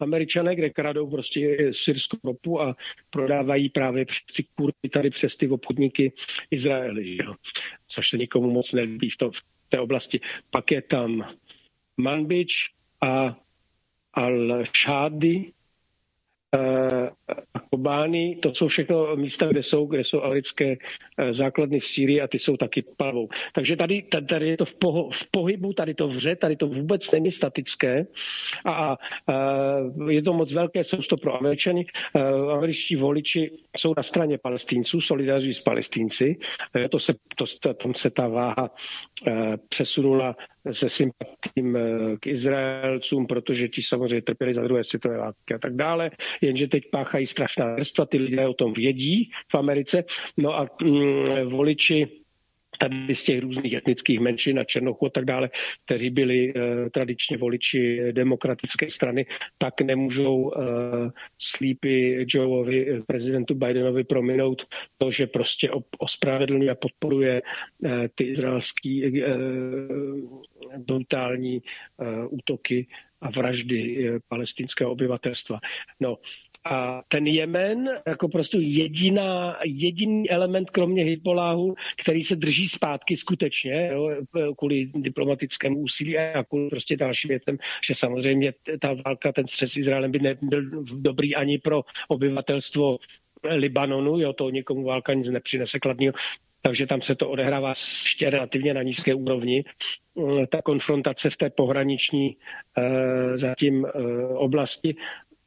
[0.00, 2.76] američané, kde kradou prostě syrskou ropu a
[3.10, 6.12] prodávají právě přes ty kurty tady přes ty obchodníky
[6.50, 7.34] Izraeli, jo.
[7.94, 10.20] Což se nikomu moc nelíbí v, to, v té oblasti.
[10.50, 11.30] Pak je tam
[11.96, 13.36] Manbič a
[14.14, 15.52] Al-Shadi,
[17.70, 20.76] Kobány, to jsou všechno místa, kde jsou, kde jsou alické
[21.18, 23.28] eh, základny v Sýrii a ty jsou taky plavou.
[23.54, 27.10] Takže tady, tady je to v, poho, v pohybu, tady to vře, tady to vůbec
[27.10, 28.06] není statické
[28.64, 28.96] a, a
[30.08, 31.86] je to moc velké sousto pro Američany.
[32.16, 32.20] Eh,
[32.52, 36.36] američtí voliči jsou na straně palestínců, solidarizují s palestínci.
[36.90, 38.70] To se, to, tam se ta váha
[39.68, 40.36] přesunula
[40.72, 45.76] se sympatím eh, k Izraelcům, protože ti samozřejmě trpěli za druhé světové války a tak
[45.76, 46.10] dále,
[46.40, 50.04] jenže teď páchají strašná vrstva, ty lidé o tom vědí v Americe,
[50.36, 52.23] no a mm, voliči
[52.78, 55.50] tady z těch různých etnických menšin a černochů a tak dále,
[55.84, 56.60] kteří byli uh,
[56.90, 59.26] tradičně voliči demokratické strany,
[59.58, 60.52] tak nemůžou uh,
[61.38, 64.62] slípy Joeovi, eh, prezidentu Bidenovi prominout
[64.98, 69.28] to, že prostě ospravedlňuje a podporuje uh, ty izraelský uh,
[70.78, 72.86] brutální uh, útoky
[73.20, 75.60] a vraždy uh, palestinského obyvatelstva.
[76.00, 76.18] No,
[76.64, 83.90] a ten Jemen jako prostě jediná, jediný element, kromě Hezbollahu, který se drží zpátky skutečně,
[83.92, 84.10] jo,
[84.58, 87.58] kvůli diplomatickému úsilí a kvůli prostě dalším věcem,
[87.88, 92.98] že samozřejmě ta válka, ten střes s Izraelem by nebyl dobrý ani pro obyvatelstvo
[93.50, 96.14] Libanonu, jo, to nikomu válka nic nepřinese kladního,
[96.62, 99.64] takže tam se to odehrává ještě relativně na nízké úrovni.
[100.48, 103.90] Ta konfrontace v té pohraniční uh, zatím uh,
[104.36, 104.96] oblasti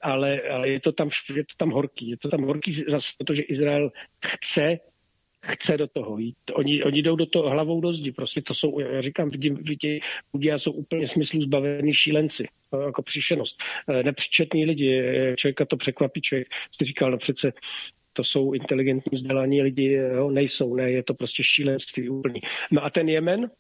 [0.01, 2.09] ale, ale je, to tam, je to tam horký.
[2.09, 3.91] Je to tam horký zase, protože Izrael
[4.25, 4.79] chce
[5.45, 6.37] chce do toho jít.
[6.53, 8.11] Oni, oni jdou do toho hlavou do zdi.
[8.11, 9.99] Prostě to jsou, já říkám, vidím, vidí,
[10.33, 12.47] lidé jsou úplně smyslu zbavení šílenci.
[12.73, 13.57] No, jako příšenost.
[13.89, 14.99] E, nepřičetní lidi.
[14.99, 16.21] E, člověka to překvapí.
[16.21, 16.47] Člověk
[16.77, 17.51] si říkal, no přece
[18.13, 22.41] to jsou inteligentní vzdělaní lidi, jo, nejsou, ne, je to prostě šílenství úplný.
[22.71, 23.51] No a ten Jemen,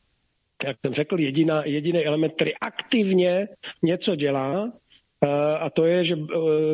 [0.65, 3.47] jak jsem řekl, jediná, jediný element, který aktivně
[3.83, 4.73] něco dělá,
[5.59, 6.25] a to je, že e,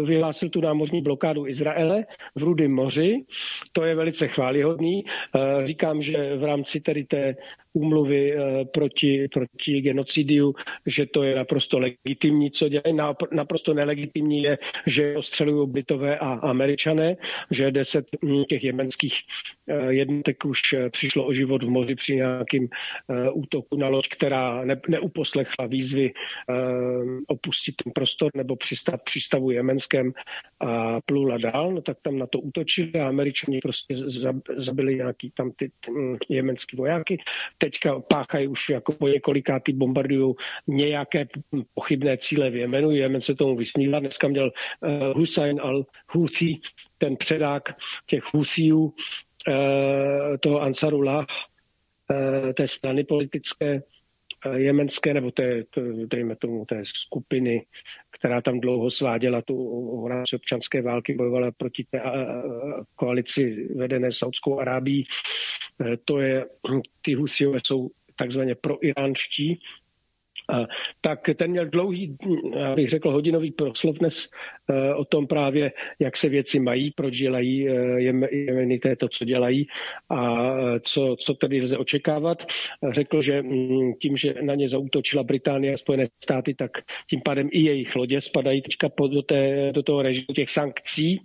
[0.06, 2.06] vyhlásil tu námořní blokádu Izraele
[2.36, 3.26] v Rudém moři.
[3.72, 5.03] To je velice chválihodný.
[5.03, 7.36] E, říkám, že v rámci tedy té
[7.73, 10.53] úmluvy eh, proti, proti genocidiu,
[10.85, 12.97] že to je naprosto legitimní, co dělají.
[13.31, 17.17] Naprosto nelegitimní je, že ostřelují Britové a Američané,
[17.51, 19.15] že deset hm, těch jemenských
[19.67, 22.69] eh, jednotek už eh, přišlo o život v moři při nějakým
[23.33, 26.13] útoku na loď, která ne, neuposlechla výzvy
[27.27, 30.13] opustit ten prostor nebo přistat přístavu jemenském
[30.59, 33.95] a plula dál, no tak tam na to útočili a američani prostě
[34.57, 37.17] zabili nějaký tam ty, hm, jemenský vojáky
[37.64, 40.34] teďka páchají už jako po několikátý bombardují
[40.68, 41.27] nějaké
[41.73, 42.91] pochybné cíle v Jemenu.
[42.91, 43.99] Jemen se tomu vysnívá.
[43.99, 46.60] Dneska měl uh, Hussein al-Houthi,
[46.98, 47.64] ten předák
[48.06, 48.94] těch Houthijů, uh,
[50.40, 53.81] toho Ansarullah, uh, té strany politické,
[54.56, 55.64] jemenské, nebo té,
[56.06, 57.65] dejme tomu, té skupiny,
[58.23, 62.01] která tam dlouho sváděla tu rámci občanské války, bojovala proti té
[62.95, 65.03] koalici vedené Saudskou Arábií.
[65.03, 66.45] E, to je,
[67.01, 69.59] ty Husiové jsou takzvaně proiránští,
[71.02, 72.18] tak ten měl dlouhý,
[72.72, 74.30] abych řekl, hodinový proslov dnes
[74.70, 79.68] e, o tom právě, jak se věci mají, proč dělají e, Jemeny to, co dělají
[80.10, 80.49] a
[80.80, 82.44] co, co tedy lze očekávat.
[82.91, 86.72] Řekl, že mm, tím, že na ně zautočila Británie a Spojené státy, tak
[87.10, 91.22] tím pádem i jejich lodě spadají teďka do, té, do toho režimu těch sankcí,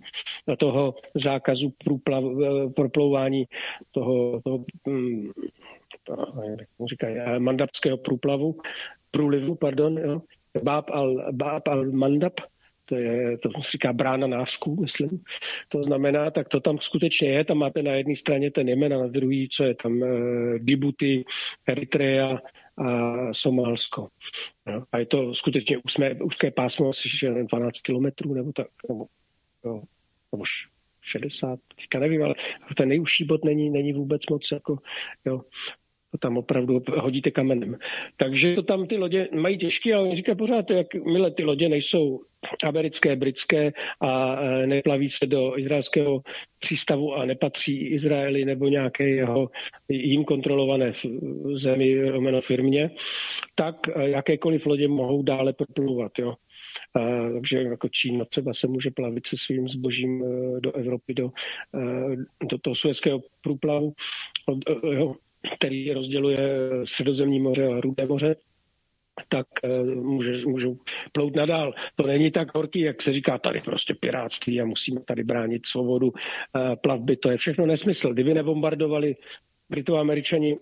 [0.47, 2.23] do toho zákazu průplav,
[2.75, 3.45] proplouvání
[3.91, 5.31] toho, toho mm,
[6.89, 8.55] říkají, mandabského průplavu
[9.11, 10.21] průlivu, pardon, jo,
[10.63, 12.33] Bab al, Bab al Mandab,
[12.85, 15.23] to, je, to se říká brána nářků, myslím.
[15.69, 18.97] To znamená, tak to tam skutečně je, tam máte na jedné straně ten Jemen a
[18.97, 20.07] na druhé, co je tam, e,
[20.59, 21.25] Djibouti,
[21.67, 22.39] Eritrea
[22.77, 22.87] a
[23.33, 24.07] Somálsko.
[24.67, 27.09] No, a je to skutečně úzké, úzké pásmo, asi
[27.49, 29.05] 12 kilometrů nebo tak, nebo,
[29.65, 29.81] jo,
[30.31, 30.43] nebo
[31.01, 32.35] 60, teďka nevím, ale
[32.77, 34.77] ten nejužší bod není, není vůbec moc jako,
[35.25, 35.41] jo,
[36.17, 37.77] tam opravdu hodíte kamenem.
[38.17, 42.19] Takže to tam ty lodě mají těžké, ale říkají pořád, jak milé ty lodě nejsou
[42.63, 43.71] americké, britské
[44.01, 46.21] a e, neplaví se do izraelského
[46.59, 49.49] přístavu a nepatří Izraeli nebo nějaké jeho
[49.89, 50.93] jim kontrolované
[51.55, 52.91] zemi, romeno firmě,
[53.55, 56.11] tak e, jakékoliv lodě mohou dále propluvat.
[56.19, 56.33] Jo.
[56.95, 61.31] A, takže jako Čína třeba se může plavit se svým zbožím e, do Evropy, do,
[62.49, 63.93] do toho suezského průplavu.
[64.91, 65.15] Jo,
[65.55, 66.37] který rozděluje
[66.85, 68.35] Středozemní moře a Rudé moře,
[69.27, 70.77] tak uh, může, můžou
[71.11, 71.73] plout nadál.
[71.95, 76.07] To není tak horký, jak se říká tady prostě piráctví a musíme tady bránit svobodu
[76.07, 77.17] uh, plavby.
[77.17, 78.13] To je všechno nesmysl.
[78.13, 79.15] Kdyby nebombardovali
[79.69, 80.61] Brito-Američani uh,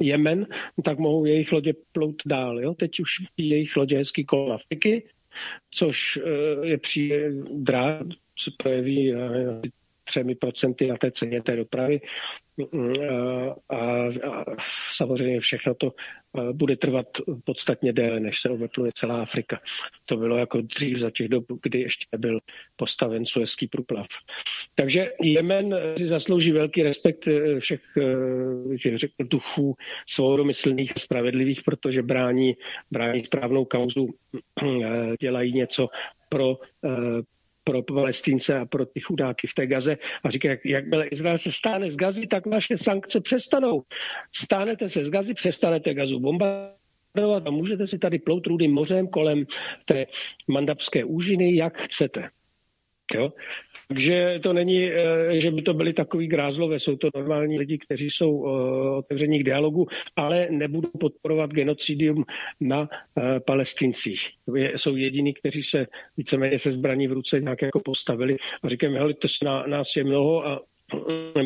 [0.00, 0.46] Jemen,
[0.84, 2.60] tak mohou jejich lodě plout dál.
[2.60, 2.74] Jo?
[2.74, 5.08] Teď už jejich lodě hezký kolem Afriky,
[5.70, 6.18] což
[6.62, 8.06] je přijde drát,
[8.38, 9.14] se projeví
[10.06, 12.00] třemi procenty na té ceně té dopravy.
[13.68, 13.76] A,
[14.26, 14.44] a
[14.92, 15.92] samozřejmě všechno to
[16.52, 17.06] bude trvat
[17.44, 19.60] podstatně déle, než se obetluje celá Afrika.
[20.04, 22.40] To bylo jako dřív za těch dob, kdy ještě byl
[22.76, 24.06] postaven suezký průplav.
[24.74, 27.80] Takže Jemen si zaslouží velký respekt e, všech
[28.74, 29.74] že řekl, duchů
[30.08, 32.54] svobodomyslných a spravedlivých, protože brání,
[32.90, 34.08] brání správnou kauzu,
[34.62, 35.88] e, dělají něco
[36.28, 36.88] pro e,
[37.66, 41.52] pro Palestince a pro ty chudáky v té Gaze a říká, jak, jakmile Izrael se
[41.52, 43.82] stáne z Gazy, tak naše sankce přestanou.
[44.32, 49.46] Stánete se z Gazy, přestanete Gazu bombardovat a můžete si tady plout rudým mořem kolem
[49.84, 50.06] té
[50.48, 52.30] mandabské úžiny, jak chcete.
[53.14, 53.32] Jo?
[53.88, 58.10] Takže to není, eh, že by to byli takový grázlové, jsou to normální lidi, kteří
[58.10, 58.50] jsou eh,
[58.96, 59.86] otevření k dialogu,
[60.16, 62.24] ale nebudou podporovat genocidium
[62.60, 64.20] na eh, palestincích.
[64.76, 65.86] Jsou jediní, kteří se
[66.16, 70.04] víceméně se zbraní v ruce nějak jako postavili a říkáme, hele, to na, nás je
[70.04, 70.60] mnoho a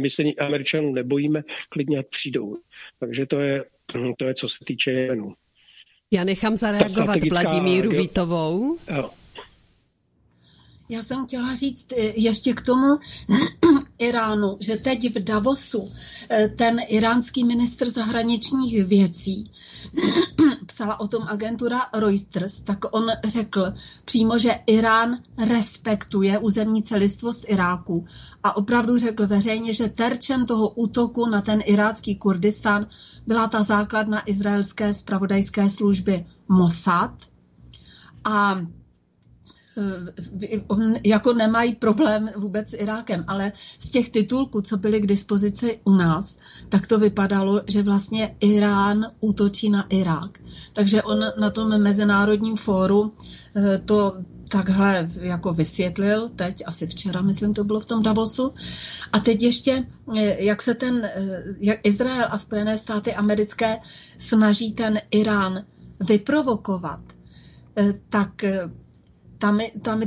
[0.00, 2.56] my se Američanů nebojíme, klidně ať přijdou.
[3.00, 3.64] Takže to je,
[4.18, 5.34] to je co se týče Jemenu.
[6.12, 8.76] Já nechám zareagovat Vladimíru Vítovou.
[8.96, 9.10] Jo.
[10.90, 12.86] Já jsem chtěla říct eh, ještě k tomu
[13.98, 15.92] Iránu, že teď v Davosu
[16.30, 19.50] eh, ten iránský ministr zahraničních věcí
[20.66, 25.18] psala o tom agentura Reuters, tak on řekl přímo, že Irán
[25.48, 28.04] respektuje územní celistvost Iráku.
[28.42, 32.86] A opravdu řekl veřejně, že terčem toho útoku na ten irácký Kurdistán
[33.26, 37.14] byla ta základna izraelské spravodajské služby Mossad.
[38.24, 38.60] A
[41.04, 45.92] jako nemají problém vůbec s Irákem, ale z těch titulků, co byly k dispozici u
[45.92, 46.38] nás,
[46.68, 50.38] tak to vypadalo, že vlastně Irán útočí na Irák.
[50.72, 53.12] Takže on na tom mezinárodním fóru
[53.84, 54.16] to
[54.50, 58.54] takhle jako vysvětlil teď, asi včera, myslím, to bylo v tom Davosu.
[59.12, 59.86] A teď ještě,
[60.16, 63.78] eh, jak se ten, eh, jak Izrael a Spojené státy americké
[64.18, 65.64] snaží ten Irán
[66.08, 67.00] vyprovokovat,
[67.76, 68.44] eh, tak
[69.40, 70.00] tam, tam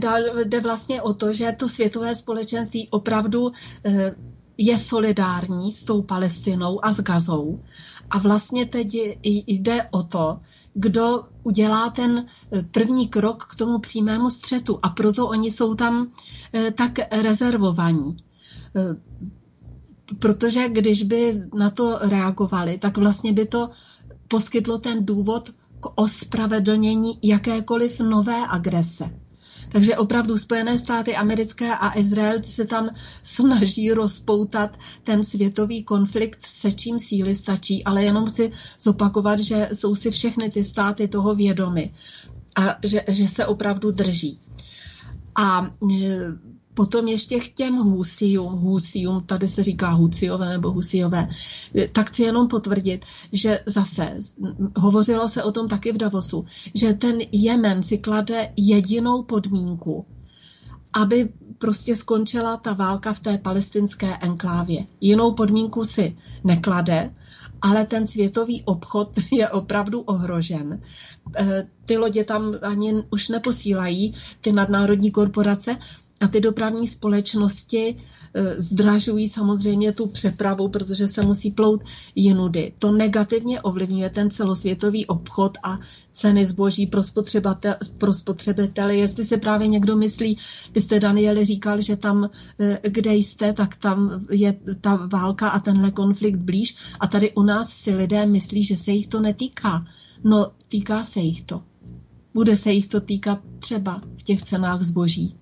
[0.44, 3.52] jde vlastně o to, že to světové společenství opravdu
[4.58, 7.60] je solidární s tou Palestinou a s Gazou.
[8.10, 8.88] A vlastně teď
[9.48, 10.40] jde o to,
[10.74, 14.80] kdo udělá ten eh, první krok k tomu přímému střetu.
[14.84, 16.08] A proto oni jsou tam
[16.54, 18.18] eh, tak rezervovaní.
[18.76, 18.96] Eh,
[20.20, 23.70] protože když by na to reagovali, tak vlastně by to
[24.28, 25.50] poskytlo ten důvod
[25.80, 29.23] k ospravedlnění jakékoliv nové agrese.
[29.74, 32.90] Takže opravdu Spojené státy americké a Izrael se tam
[33.24, 39.96] snaží rozpoutat ten světový konflikt, se čím síly stačí, ale jenom chci zopakovat, že jsou
[39.96, 41.94] si všechny ty státy toho vědomy
[42.56, 44.40] a že, že se opravdu drží.
[45.36, 46.18] A e,
[46.74, 51.30] Potom ještě k těm husijům, husijům, tady se říká husiové nebo husijové,
[51.92, 54.14] tak chci jenom potvrdit, že zase
[54.78, 56.46] hovořilo se o tom taky v Davosu,
[56.76, 60.06] že ten Jemen si klade jedinou podmínku,
[60.94, 64.86] aby prostě skončila ta válka v té palestinské enklávě.
[65.02, 67.14] Jinou podmínku si neklade,
[67.62, 70.82] ale ten světový obchod je opravdu ohrožen.
[71.36, 75.78] Eh, ty lodě tam ani už neposílají, ty nadnárodní korporace,
[76.20, 77.96] a ty dopravní společnosti
[78.34, 81.82] e, zdražují samozřejmě tu přepravu, protože se musí plout
[82.16, 82.74] jinudy.
[82.80, 85.80] To negativně ovlivňuje ten celosvětový obchod a
[86.14, 87.02] ceny zboží pro,
[87.98, 88.96] pro spotřebitele.
[88.96, 90.38] Jestli se právě někdo myslí,
[90.74, 92.30] byste Danieli říkal, že tam,
[92.60, 97.44] e, kde jste, tak tam je ta válka a tenhle konflikt blíž a tady u
[97.44, 99.86] nás si lidé myslí, že se jich to netýká.
[100.24, 101.62] No, týká se jich to.
[102.34, 105.36] Bude se jich to týkat třeba v těch cenách zboží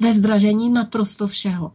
[0.00, 1.72] ve zdražení naprosto všeho.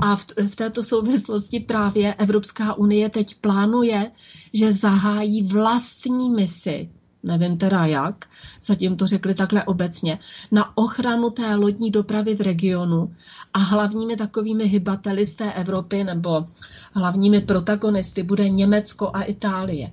[0.00, 4.10] A v, v této souvislosti právě Evropská unie teď plánuje,
[4.52, 6.90] že zahájí vlastní misi,
[7.22, 8.24] nevím teda jak,
[8.62, 10.18] zatím to řekli takhle obecně,
[10.50, 13.14] na ochranu té lodní dopravy v regionu
[13.54, 16.46] a hlavními takovými hybateli z té Evropy nebo
[16.92, 19.92] hlavními protagonisty bude Německo a Itálie.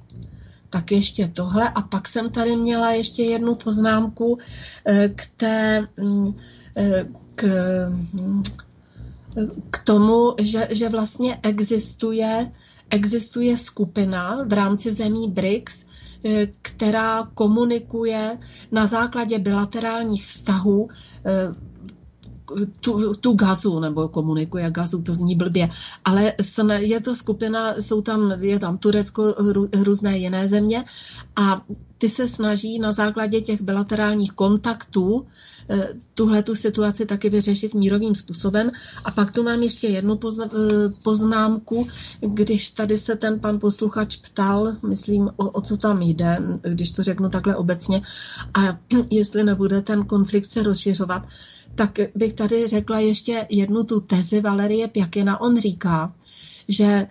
[0.70, 4.38] Tak ještě tohle a pak jsem tady měla ještě jednu poznámku
[4.86, 6.34] eh, k té mm,
[6.78, 7.06] eh,
[7.40, 7.46] k,
[9.72, 12.52] k tomu, že, že vlastně existuje,
[12.90, 15.86] existuje skupina v rámci zemí BRICS,
[16.26, 18.38] eh, která komunikuje
[18.72, 20.90] na základě bilaterálních vztahů
[21.26, 21.69] eh,
[22.80, 25.70] tu, tu gazu, nebo komunikuje gazu, to zní blbě,
[26.06, 26.34] ale
[26.78, 29.36] je to skupina, jsou tam, je tam Turecko,
[29.74, 30.84] různé jiné země
[31.36, 31.62] a
[31.98, 35.26] ty se snaží na základě těch bilaterálních kontaktů
[35.72, 38.70] Eh, tuhle tu situaci taky vyřešit mírovým způsobem.
[39.06, 40.48] A pak tu mám ještě jednu eh,
[41.04, 41.88] poznámku,
[42.22, 47.04] když tady se ten pan posluchač ptal, myslím, o, o co tam jde, když to
[47.04, 48.02] řeknu takhle obecně,
[48.54, 51.28] a jestli nebude ten konflikt se rozšiřovat,
[51.80, 55.42] tak bych tady řekla ještě jednu tu tezi Valerie Pjakina.
[55.42, 56.14] On říká,
[56.68, 57.08] že eh,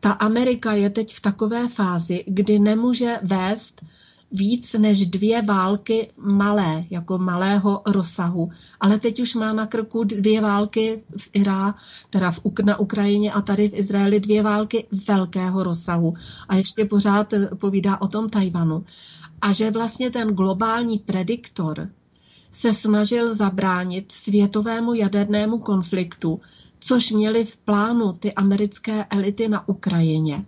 [0.00, 3.82] ta Amerika je teď v takové fázi, kdy nemůže vést
[4.32, 8.50] víc než dvě války malé, jako malého rozsahu.
[8.80, 11.74] Ale teď už má na krku dvě války v Irá,
[12.10, 16.14] teda v, na Ukrajině a tady v Izraeli dvě války velkého rozsahu.
[16.48, 18.84] A ještě pořád eh, povídá o tom Tajvanu.
[19.40, 21.88] A že vlastně ten globální prediktor
[22.52, 26.40] se snažil zabránit světovému jadernému konfliktu,
[26.80, 30.44] což měli v plánu ty americké elity na Ukrajině.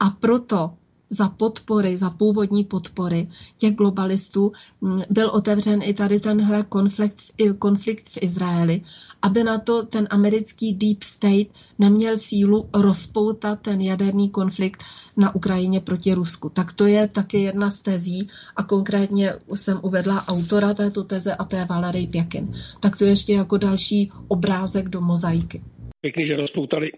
[0.00, 0.74] A proto
[1.10, 3.28] za podpory, za původní podpory
[3.58, 7.22] těch globalistů mm, byl otevřen i tady tenhle konflikt,
[7.58, 8.82] konflikt v Izraeli,
[9.22, 14.84] aby na to ten americký deep state neměl sílu rozpoutat ten jaderný konflikt
[15.16, 16.48] na Ukrajině proti Rusku.
[16.48, 21.44] Tak to je taky jedna z tezí a konkrétně jsem uvedla autora této teze a
[21.44, 22.54] to je Valery Pěkin.
[22.80, 25.62] Tak to ještě jako další obrázek do mozaiky.
[26.00, 26.90] Pěkný, že rozpoutali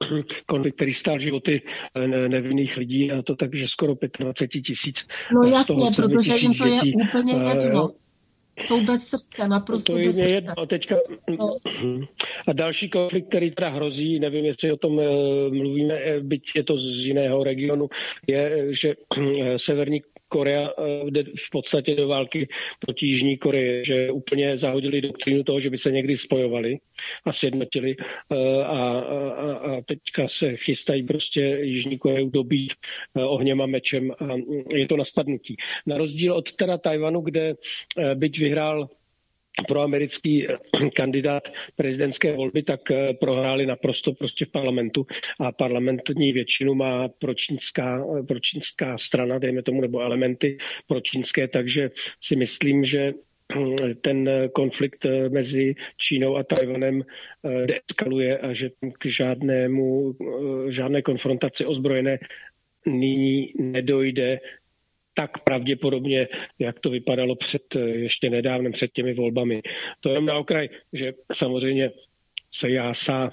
[0.46, 1.62] konflikt, který stál životy
[1.94, 5.06] eh, nevinných lidí a to tak, že skoro 25 tisíc.
[5.34, 7.90] No jasně, toho, protože jim to je úplně eh, jedno.
[8.58, 10.54] Jsou bez srdce, naprosto to bez je jedno.
[10.58, 10.96] A, teďka,
[11.38, 11.56] no.
[12.48, 15.00] a další konflikt, který teda hrozí, nevím, jestli o tom
[15.50, 17.88] mluvíme, byť je to z jiného regionu,
[18.26, 18.94] je, že
[19.56, 20.70] severní Korea
[21.04, 22.48] jde v podstatě do války
[22.80, 26.78] proti Jižní Koreji, že úplně zahodili doktrínu toho, že by se někdy spojovali
[27.24, 27.96] a sjednotili
[28.64, 32.72] a, a, a teďka se chystají prostě Jižní Koreu dobít
[33.14, 34.26] ohněm a mečem a
[34.74, 35.56] je to na spadnutí.
[35.86, 37.54] Na rozdíl od teda Tajvanu, kde
[38.14, 38.88] byť vyhrál
[39.68, 40.58] proamerický eh,
[40.96, 45.06] kandidát prezidentské volby, tak eh, prohráli naprosto prostě v parlamentu.
[45.40, 51.90] A parlamentní většinu má pročínská, eh, pročínská strana, dejme tomu, nebo elementy pročínské, takže
[52.20, 53.12] si myslím, že
[54.02, 57.02] ten konflikt mezi Čínou a Tajvanem
[57.66, 60.14] deeskaluje a že k žádnému,
[60.68, 62.18] žádné konfrontaci ozbrojené
[62.86, 64.38] nyní nedojde
[65.14, 66.28] tak pravděpodobně,
[66.58, 69.62] jak to vypadalo před, eh, ještě nedávnem, před těmi volbami.
[70.00, 71.90] To jenom na okraj, že samozřejmě
[72.52, 73.32] se jásá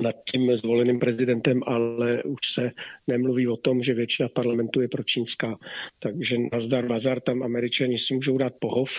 [0.00, 2.70] nad tím zvoleným prezidentem, ale už se
[3.06, 5.58] nemluví o tom, že většina parlamentu je pročínská.
[5.98, 8.90] Takže nazdar bazar, tam američani si můžou dát pohov,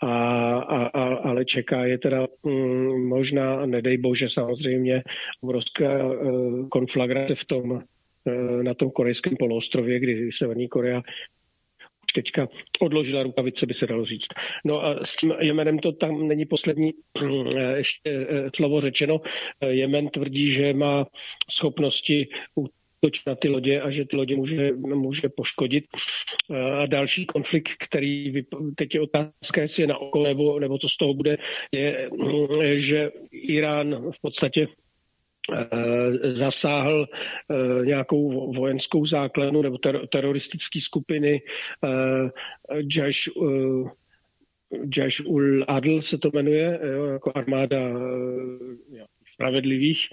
[0.00, 0.12] a,
[0.58, 5.02] a, a, ale čeká je teda mm, možná, nedej bože samozřejmě,
[5.40, 7.82] obrovská uh, konflagrace v tom,
[8.26, 11.02] eh, na tom korejském poloostrově, kdy Severní Korea
[12.14, 12.48] teďka
[12.80, 14.28] odložila rukavice, by se dalo říct.
[14.64, 16.92] No a s tím Jemenem to tam není poslední
[17.22, 19.20] eh, ještě eh, slovo řečeno.
[19.60, 21.06] Eh, Jemen tvrdí, že má
[21.50, 25.84] schopnosti útočit na ty lodě a že ty lodě může, může poškodit.
[26.80, 28.44] A další konflikt, který
[28.76, 31.36] teď je otázka, jestli je na oko nebo, nebo co z toho bude,
[31.72, 32.10] je,
[32.76, 34.66] že Irán v podstatě
[36.22, 41.42] zasáhl eh, nějakou vojenskou základnu nebo ter- teroristické skupiny
[41.84, 42.30] eh,
[42.96, 43.28] Jash,
[44.96, 47.78] Jash ul Adl se to jmenuje, jo, jako armáda
[49.34, 50.06] spravedlivých,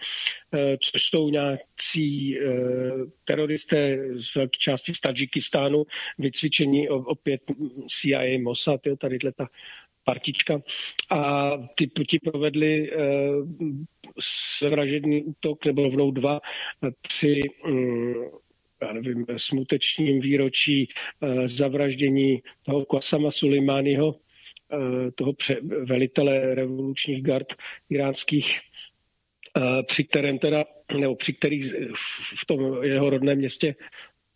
[0.79, 2.37] což jsou nějací
[3.25, 5.83] teroristé z velké části z Tadžikistánu,
[6.19, 7.41] vycvičení opět
[7.89, 9.47] CIA, Mossad, jo, tady ta
[10.03, 10.61] partička.
[11.09, 12.91] A ty, ti provedli
[14.19, 16.39] svražedný útok, nebo rovnou dva,
[17.01, 18.13] při mm,
[18.81, 20.89] já nevím, smutečním výročí
[21.21, 24.15] eh, zavraždění toho Kwasama Suleimányho,
[24.73, 27.47] eh, toho pře- velitele revolučních gard
[27.89, 28.59] iránských,
[29.57, 30.65] eh, při kterém teda,
[30.99, 31.73] nebo při kterých
[32.41, 33.75] v tom jeho rodném městě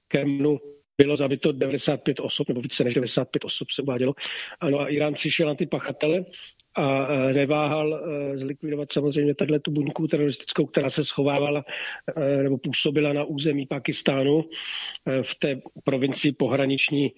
[0.08, 0.60] Kemnu
[0.97, 4.13] bylo zabito 95 osob, nebo více než 95 osob se uvádělo.
[4.59, 6.26] Ano a Irán přišel na ty pachatele
[6.76, 11.65] a neváhal e, zlikvidovat samozřejmě tato tu buňku teroristickou, která se schovávala
[12.15, 17.11] e, nebo působila na území Pakistánu e, v té provincii pohraniční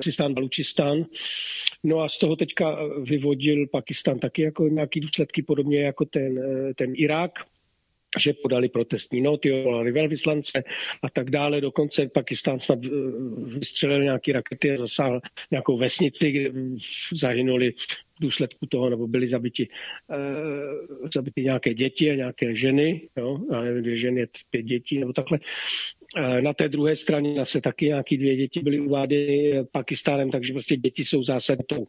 [0.00, 1.04] Sistán Balučistán.
[1.84, 6.40] No a z toho teďka vyvodil Pakistán taky jako nějaký důsledky, podobně jako ten,
[6.74, 7.32] ten Irák
[8.18, 10.64] že podali protestní noty, volali velvyslance
[11.02, 11.60] a tak dále.
[11.60, 12.88] Dokonce Pakistán snad eh,
[13.58, 15.20] vystřelil nějaké rakety a zasáhl
[15.50, 16.50] nějakou vesnici, kde
[17.20, 19.68] zahynuli v důsledku toho, nebo byly zabiti,
[20.08, 25.12] uh, zabiti nějaké děti a nějaké ženy, jo, já nevím, dvě ženy, pět dětí, nebo
[25.12, 25.38] takhle.
[26.40, 31.04] Na té druhé straně zase taky nějaký dvě děti byly uváděny Pakistánem, takže prostě děti
[31.04, 31.86] jsou zásadou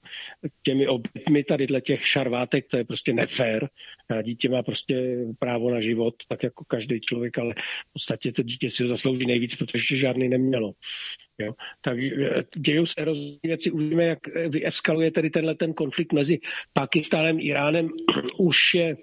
[0.63, 3.69] těmi obětmi tady těch šarvátek, to je prostě nefér.
[4.23, 7.53] Dítě má prostě právo na život, tak jako každý člověk, ale
[7.89, 10.73] v podstatě to dítě si ho zaslouží nejvíc, protože žádný nemělo.
[11.39, 11.53] Jo.
[11.81, 11.97] Tak
[12.57, 13.71] dějou se hrozné věci.
[13.71, 14.19] Uvidíme, jak
[14.49, 16.39] vyeskaluje tedy tenhle ten konflikt mezi
[16.73, 17.89] Pakistánem a Iránem.
[18.37, 18.97] Už je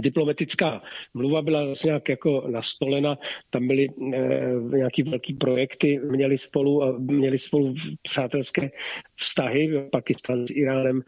[0.00, 0.82] diplomatická
[1.14, 3.18] mluva byla zase nějak jako nastolena,
[3.50, 8.70] tam byly e, nějaký velký projekty, měli spolu, měli spolu přátelské
[9.16, 11.02] vztahy, Pakistan s Iránem,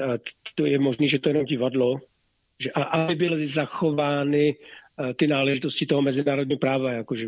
[0.00, 0.18] a
[0.54, 2.00] to je možné, že to je jenom divadlo,
[2.60, 4.54] že, a aby byly zachovány
[5.16, 7.26] ty náležitosti toho mezinárodního práva, jakože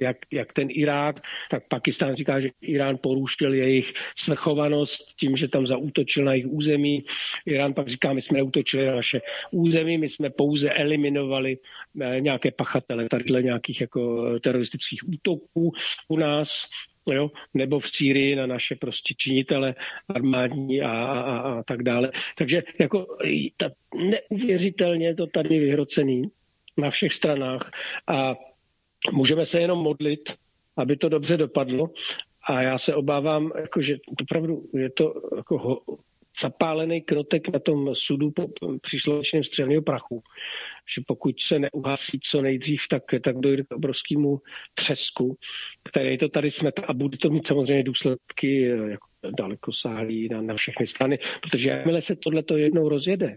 [0.00, 1.20] jak, jak ten Irák,
[1.50, 7.04] tak Pakistán říká, že Irán porušil jejich svrchovanost tím, že tam zaútočil na jejich území.
[7.46, 9.20] Irán pak říká, my jsme neútočili na naše
[9.50, 11.58] území, my jsme pouze eliminovali
[12.00, 15.72] eh, nějaké pachatele tadyhle nějakých jako teroristických útoků
[16.08, 16.66] u nás
[17.06, 19.74] jo, nebo v Sýrii na naše prostě činitele
[20.08, 22.10] armádní a, a, a tak dále.
[22.38, 23.06] Takže jako
[23.56, 23.70] ta,
[24.30, 26.30] neuvěřitelně to tady vyhrocený
[26.76, 27.70] na všech stranách
[28.06, 28.34] a
[29.12, 30.20] můžeme se jenom modlit,
[30.76, 31.90] aby to dobře dopadlo.
[32.48, 35.80] A já se obávám, jako, že opravdu je to jako ho,
[36.40, 38.48] zapálený krotek na tom sudu po
[38.82, 40.22] příslušném střelného prachu.
[40.94, 44.40] Že pokud se neuhasí co nejdřív, tak, tak dojde k obrovskému
[44.74, 45.36] třesku,
[45.84, 49.06] který to tady smet a bude to mít samozřejmě důsledky jako
[49.38, 53.36] daleko sáhlý na, na všechny strany, protože jakmile se tohle jednou rozjede,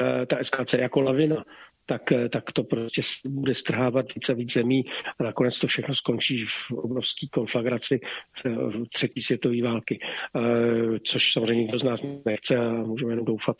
[0.00, 1.44] eh, ta eskalace jako lavina,
[1.88, 4.84] tak, tak to prostě bude strhávat více a víc zemí
[5.18, 8.00] a nakonec to všechno skončí v obrovské konflagraci
[8.44, 9.98] v třetí světové války,
[11.04, 13.56] což samozřejmě nikdo z nás nechce a můžeme jenom doufat,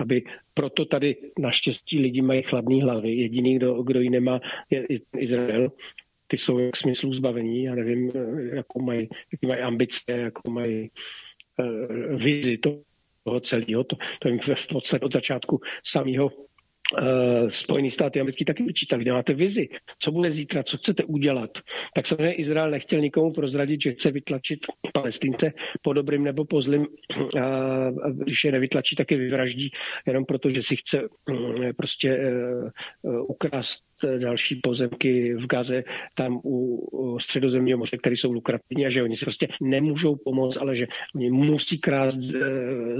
[0.00, 0.22] aby
[0.54, 3.14] proto tady naštěstí lidi mají chladné hlavy.
[3.14, 4.40] Jediný, kdo, kdo ji nemá,
[4.70, 4.86] je
[5.16, 5.72] Izrael
[6.26, 8.10] ty jsou jak smyslu zbavení, já nevím,
[8.52, 10.90] jakou mají, jaký mají ambice, jakou mají
[12.16, 13.84] vizi toho celého.
[13.84, 16.30] To, to jim v podstatě od začátku samého
[16.92, 21.50] Uh, Spojený státy americký taky vyčítali, kde máte vizi, co bude zítra, co chcete udělat.
[21.94, 24.58] Tak samozřejmě Izrael nechtěl nikomu prozradit, že chce vytlačit
[24.92, 25.52] palestince
[25.82, 26.86] po dobrým nebo po zlým.
[27.42, 29.70] A když je nevytlačí, tak je vyvraždí,
[30.06, 32.18] jenom proto, že si chce uh, prostě
[33.02, 33.80] uh, ukrást
[34.18, 39.24] další pozemky v Gaze, tam u středozemního moře, které jsou lukrativní a že oni si
[39.24, 42.40] prostě nemůžou pomoct, ale že oni musí krást eh,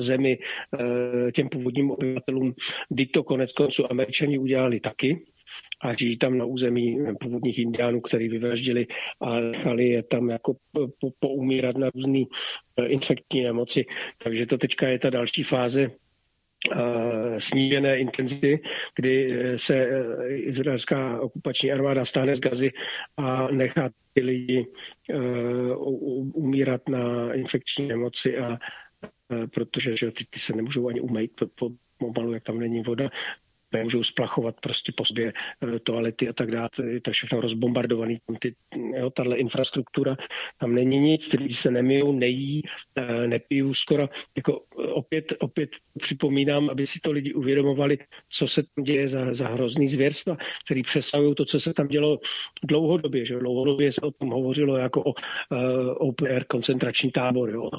[0.00, 2.54] zemi eh, těm původním obyvatelům.
[2.88, 5.20] Kdy to konec konců američani udělali taky,
[5.80, 8.86] a žijí tam na území původních indiánů, který vyvraždili
[9.20, 12.22] a nechali je tam jako po, poumírat na různé
[12.76, 13.84] eh, infektní nemoci.
[14.22, 15.90] Takže to teďka je ta další fáze
[17.38, 18.62] snížené intenzity,
[18.96, 22.70] kdy se e, izraelská okupační armáda stáhne z Gazy
[23.16, 24.66] a nechá ty lidi
[25.10, 25.16] e,
[26.34, 28.58] umírat na infekční nemoci a
[29.54, 33.10] protože že ty, ty se nemůžou ani umýt po, pomalu, jak tam není voda,
[33.78, 38.36] nemůžou splachovat prostě po sobě eh, toalety a tak dále, to je všechno rozbombardovaný, tam
[38.36, 38.54] ty,
[38.96, 40.16] jo, tahle infrastruktura,
[40.58, 42.62] tam není nic, ty lidi se nemijou, nejí,
[42.96, 45.70] eh, nepijou skoro, jako eh, opět, opět
[46.00, 47.98] připomínám, aby si to lidi uvědomovali,
[48.28, 52.18] co se tam děje za, za hrozný zvěrstva, který přesahují to, co se tam dělo
[52.62, 57.70] dlouhodobě, že dlouhodobě se o tom hovořilo jako o uh, open koncentrační tábor jo,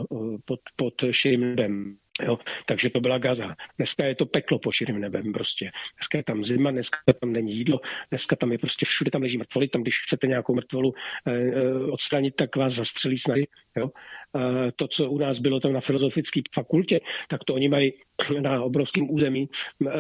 [0.46, 1.98] pod, pod širým nebem.
[2.24, 3.56] Jo, takže to byla Gaza.
[3.78, 5.72] Dneska je to peklo po širým nebem prostě.
[5.98, 7.80] Dneska je tam zima, dneska tam není jídlo,
[8.10, 10.94] dneska tam je prostě všude tam leží mrtvoly, tam když chcete nějakou mrtvolu
[11.28, 13.48] eh, eh odstranit, tak vás zastřelí snady.
[13.78, 13.90] Jo.
[14.36, 17.94] Eh, to, co u nás bylo tam na filozofické fakultě, tak to oni mají
[18.40, 19.50] na obrovském území
[19.88, 19.92] eh,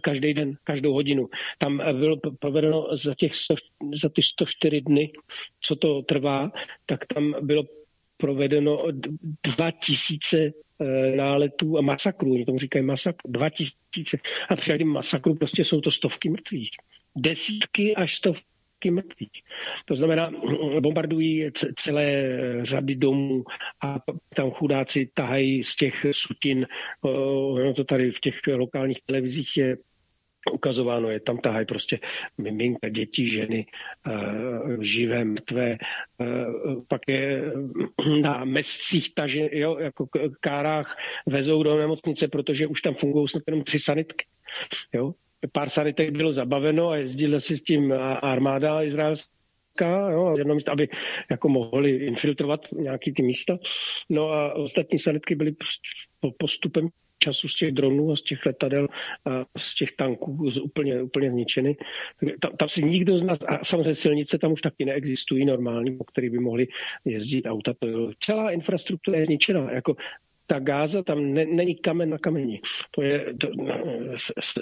[0.00, 1.28] každý den, každou hodinu.
[1.58, 3.32] Tam bylo provedeno za, těch,
[4.02, 5.12] za ty 104 dny,
[5.60, 6.50] co to trvá,
[6.86, 7.64] tak tam bylo
[8.16, 8.84] provedeno
[9.42, 10.67] 2000 Eh,
[11.16, 12.32] náletů a masakrů.
[12.32, 14.18] Oni tomu říkají masakr, dva tisíce.
[14.48, 16.70] A při masakru prostě jsou to stovky mrtvých.
[17.16, 19.42] Desítky až stovky mrtvých.
[19.84, 20.30] To znamená,
[20.80, 22.28] bombardují celé
[22.62, 23.44] řady domů
[23.82, 23.98] a
[24.34, 26.66] tam chudáci tahají z těch sutin,
[27.00, 29.76] ono to tady v těch lokálních televizích je
[30.52, 31.98] ukazováno, je tam tahají prostě
[32.38, 33.66] miminka, děti, ženy,
[34.06, 35.76] uh, živé, mrtvé.
[36.18, 37.52] Uh, pak je
[38.22, 40.06] na mescích taže, jo, jako
[40.40, 40.96] kárách
[41.26, 44.26] vezou do nemocnice, protože už tam fungují snad jenom tři sanitky.
[44.92, 45.14] Jo.
[45.52, 47.92] Pár sanitek bylo zabaveno a jezdila si s tím
[48.22, 50.88] armáda izraelská, jo, jedno místo, aby
[51.30, 53.58] jako mohli infiltrovat nějaký ty místa.
[54.08, 55.88] No a ostatní sanitky byly prostě
[56.38, 58.88] postupem času z těch dronů a z těch letadel
[59.24, 61.76] a z těch tanků úplně, úplně zničeny.
[62.40, 66.04] Tam, tam si nikdo z nás, a samozřejmě silnice tam už taky neexistují normální, po
[66.04, 66.66] který by mohli
[67.04, 67.74] jezdit auta.
[68.20, 69.72] Celá infrastruktura je zničená.
[69.72, 69.96] Jako
[70.48, 72.60] ta Gáza, tam ne, není kamen na kameni.
[72.90, 73.48] To je to,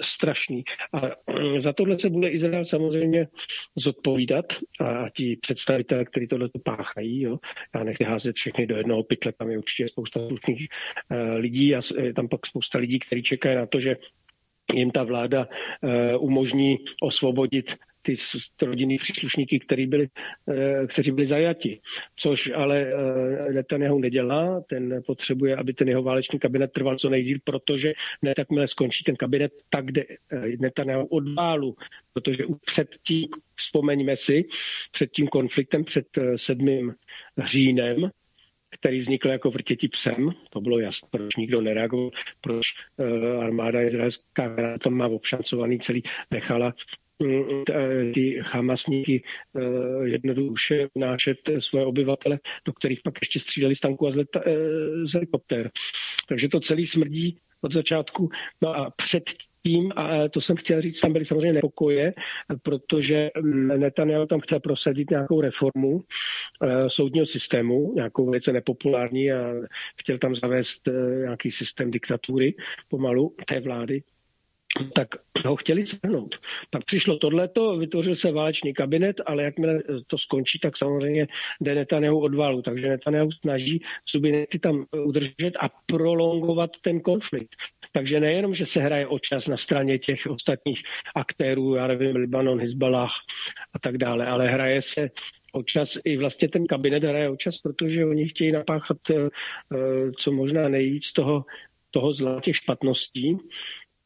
[0.03, 0.63] strašný.
[0.93, 0.99] A
[1.31, 3.27] mm, za tohle se bude Izrael samozřejmě
[3.75, 4.45] zodpovídat
[4.79, 7.39] a ti představitelé, kteří tohle páchají, jo.
[7.75, 11.81] já nechci házet všechny do jednoho pytle, tam je určitě spousta slušných uh, lidí a
[12.01, 13.97] je tam pak spousta lidí, kteří čekají na to, že
[14.73, 17.75] jim ta vláda uh, umožní osvobodit
[18.07, 20.07] ty rodinní příslušníky, který byli,
[20.49, 21.79] eh, kteří byli zajati.
[22.15, 27.37] Což ale eh, Netanyahu nedělá, ten potřebuje, aby ten jeho válečný kabinet trval co nejdíl,
[27.43, 31.23] protože ne takmile skončí ten kabinet, tak jde eh, Netanyahu od
[32.13, 34.45] protože už předtím, vzpomeňme si,
[34.91, 36.93] před tím konfliktem, před 7.
[37.45, 38.11] říjnem,
[38.69, 40.31] který vznikl jako vrtěti psem.
[40.49, 42.11] To bylo jasné, proč nikdo nereagoval,
[42.41, 42.65] proč
[42.97, 46.73] uh, armáda izraelská, která tam má obšancovaný celý, nechala
[48.13, 49.23] ty hamasníky
[49.55, 49.61] eh,
[50.03, 54.55] jednoduše vnášet svoje obyvatele, do kterých pak ještě střídali z tanku a z, leta, eh,
[55.05, 55.71] z helikoptér.
[56.27, 58.29] Takže to celý smrdí od začátku.
[58.61, 59.23] No a před
[59.63, 62.13] tím, a to jsem chtěl říct, tam byly samozřejmě nepokoje,
[62.63, 63.29] protože
[63.77, 66.01] Netanyahu tam chtěl prosadit nějakou reformu uh,
[66.87, 69.53] soudního systému, nějakou velice nepopulární a
[69.99, 70.81] chtěl tam zavést
[71.19, 72.55] nějaký systém diktatury
[72.87, 74.03] pomalu té vlády
[74.93, 75.07] tak
[75.45, 76.35] ho chtěli shrnout.
[76.69, 81.27] Pak přišlo tohleto, vytvořil se válečný kabinet, ale jakmile to skončí, tak samozřejmě
[81.61, 82.61] jde Netanyahu odvalu.
[82.61, 87.55] Takže Netanyahu snaží subinety tam udržet a prolongovat ten konflikt.
[87.91, 90.81] Takže nejenom, že se hraje o čas na straně těch ostatních
[91.15, 93.11] aktérů, já nevím, Libanon, Hezbalah
[93.73, 95.09] a tak dále, ale hraje se
[95.65, 99.29] čas, i vlastně ten kabinet hraje čas, protože oni chtějí napáchat eh,
[100.19, 101.45] co možná nejvíc toho,
[101.91, 103.37] toho zla těch špatností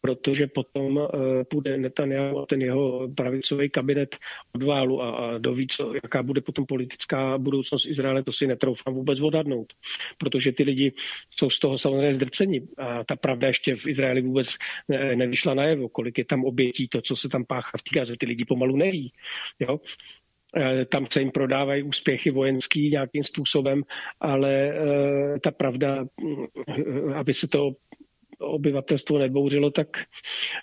[0.02, 1.08] protože potom uh,
[1.50, 4.16] půjde Netanyahu a ten jeho pravicový kabinet
[4.56, 8.94] od válu a, a doví, co, jaká bude potom politická budoucnost Izraele, to si netroufám
[8.94, 9.74] vůbec odhadnout,
[10.18, 10.94] protože ty lidi
[11.30, 14.56] jsou z toho samozřejmě zdrceni a ta pravda ještě v Izraeli vůbec
[14.88, 18.26] ne, nevyšla najevo, kolik je tam obětí, to, co se tam páchá v Gaze, ty
[18.26, 19.14] lidi pomalu neví.
[19.60, 19.80] Jo?
[20.58, 23.84] Eh, tam se jim prodávají úspěchy vojenský nějakým způsobem,
[24.20, 27.72] ale eh, ta pravda, mm, aby se to
[28.42, 29.88] obyvatelstvo nebouřilo, tak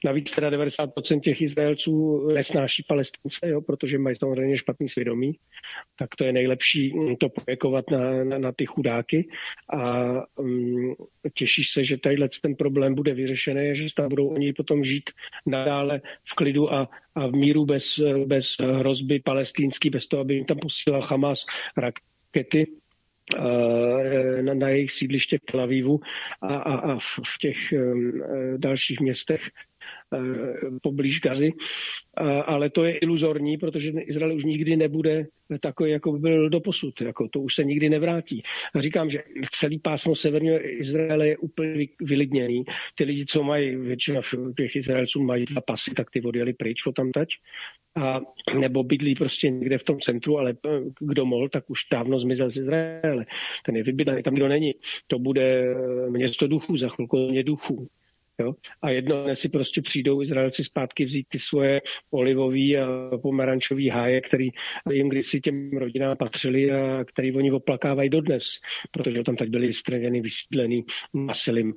[0.05, 5.33] navíc teda 90% těch Izraelců nesnáší palestince, jo, protože mají samozřejmě špatný svědomí,
[5.99, 9.29] tak to je nejlepší to projekovat na, na, na ty chudáky.
[9.73, 10.95] A um,
[11.35, 15.11] těšíš se, že tadyhle ten problém bude vyřešený že tam budou oni potom žít
[15.47, 20.45] nadále v klidu a, a v míru bez, bez hrozby palestinský, bez toho, aby jim
[20.45, 21.47] tam posílal Hamas
[21.77, 22.67] rakety
[24.43, 26.01] na, na jejich sídliště v Tel Avivu
[26.43, 29.41] a, a, a v těch eh, dalších městech.
[29.45, 29.78] Eh,
[30.82, 31.52] poblíž Gazy,
[32.44, 35.27] ale to je iluzorní, protože Izrael už nikdy nebude
[35.60, 37.01] takový, jako by byl do posud.
[37.01, 38.43] Jako to už se nikdy nevrátí.
[38.74, 42.65] A říkám, že celý pásmo severního Izraele je úplně vylidněný.
[42.94, 44.20] Ty lidi, co mají, většina
[44.56, 47.28] těch Izraelců mají dva pasy, tak ty odjeli pryč o tam tať.
[47.97, 48.20] A,
[48.59, 52.51] nebo bydlí prostě někde v tom centru, ale eh, kdo mohl, tak už dávno zmizel
[52.51, 53.27] z Izraele.
[53.66, 54.74] Ten je vybydlený, tam kdo není.
[55.06, 57.89] To bude eh, město duchů, za chvilku mě duchů.
[58.40, 58.55] Jo?
[58.82, 62.86] A jedno si prostě přijdou Izraelci zpátky vzít ty svoje olivový a
[63.23, 64.48] pomerančový háje, který
[64.93, 68.44] jim kdysi těm rodinám patřili a který oni oplakávají dodnes,
[68.90, 70.85] protože tam tak byli vystřeněni, vysídlený
[71.15, 71.74] nasilím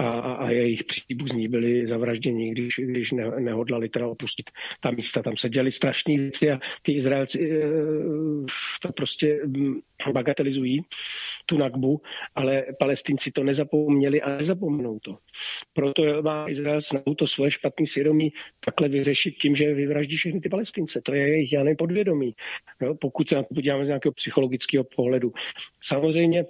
[0.00, 4.50] a, a, jejich příbuzní byli zavražděni, když, když ne, nehodlali teda opustit
[4.80, 5.22] ta místa.
[5.22, 7.60] Tam se děli strašné věci a ty Izraelci e,
[8.82, 9.80] to prostě mm,
[10.12, 10.82] bagatelizují,
[11.46, 12.00] tu nakbu,
[12.34, 15.18] ale palestinci to nezapomněli a nezapomenou to.
[15.72, 18.32] Proto má Izrael snahu to svoje špatné svědomí
[18.64, 21.00] takhle vyřešit tím, že vyvraždí všechny ty palestince.
[21.00, 22.34] To je jejich jané podvědomí,
[22.80, 25.32] no, pokud se na to podíváme z nějakého psychologického pohledu.
[25.82, 26.44] Samozřejmě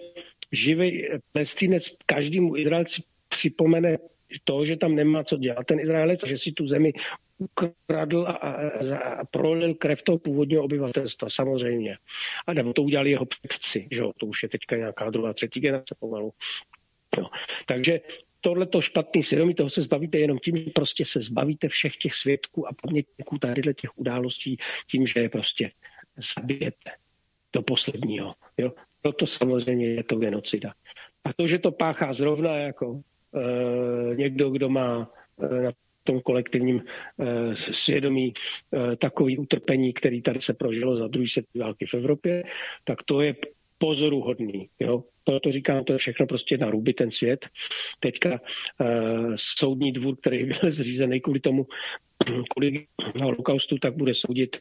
[0.53, 3.99] živý palestinec každému Izraelci připomene
[4.45, 6.93] to, že tam nemá co dělat ten Izraelec, že si tu zemi
[7.39, 11.97] ukradl a, a, a prolil krev toho původního obyvatelstva, samozřejmě.
[12.47, 14.13] A nebo to udělali jeho předci, že jo?
[14.17, 16.33] to už je teďka nějaká druhá, třetí generace pomalu.
[17.19, 17.27] Jo.
[17.67, 18.01] Takže
[18.41, 22.69] tohleto špatný svědomí, toho se zbavíte jenom tím, že prostě se zbavíte všech těch svědků
[22.69, 24.57] a pamětníků tady těch událostí
[24.91, 25.71] tím, že je prostě
[26.37, 26.91] zabijete
[27.53, 28.35] do posledního.
[28.59, 28.73] Jo?
[29.03, 30.73] Proto samozřejmě je to genocida.
[31.25, 33.03] A to, že to páchá zrovna jako
[34.15, 35.11] někdo, kdo má
[35.43, 35.73] e, na
[36.05, 38.35] tom kolektivním e, svědomí
[38.99, 42.45] takový utrpení, který tady se prožilo za druhé světové války v Evropě,
[42.85, 43.35] tak to je
[43.79, 44.69] pozoruhodný.
[44.81, 45.05] Jo?
[45.25, 47.47] Proto říkám, to je všechno prostě na ruby ten svět.
[48.01, 48.37] Teďka uh,
[49.37, 51.67] soudní dvůr, který byl zřízený kvůli tomu,
[52.51, 52.87] kvůli
[53.21, 54.57] holokaustu, tak bude soudit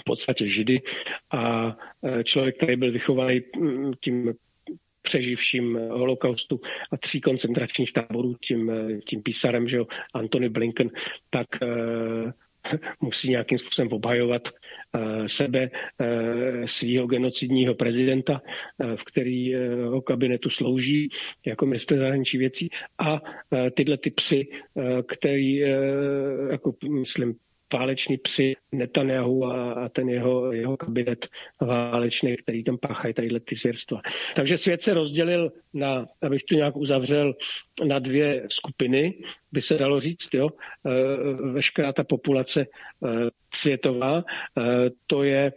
[0.00, 0.80] v podstatě židy
[1.30, 1.76] a
[2.24, 4.34] člověk, který byl vychovaný mm, tím
[5.06, 6.60] přeživším holokaustu
[6.92, 8.72] a tří koncentračních táborů tím,
[9.08, 10.90] tím písarem, že jo, Antony Blinken,
[11.30, 12.30] tak uh,
[13.00, 14.48] musí nějakým způsobem obhajovat
[15.26, 15.70] sebe,
[16.66, 18.40] svého genocidního prezidenta,
[18.96, 21.08] v kterého kabinetu slouží
[21.46, 22.68] jako minister zahraničí věcí.
[22.98, 23.20] A
[23.74, 24.46] tyhle ty psy,
[25.06, 25.56] který,
[26.50, 27.34] jako myslím,
[27.72, 31.26] váleční psi Netanyahu a, a ten jeho, jeho kabinet
[31.60, 34.00] válečný, který tam páchají tadyhle ty zvěrstva.
[34.36, 37.34] Takže svět se rozdělil na, abych to nějak uzavřel,
[37.84, 39.14] na dvě skupiny,
[39.52, 40.48] by se dalo říct, jo.
[40.48, 42.66] E, veškerá ta populace e,
[43.54, 44.22] světová, e,
[45.06, 45.52] to je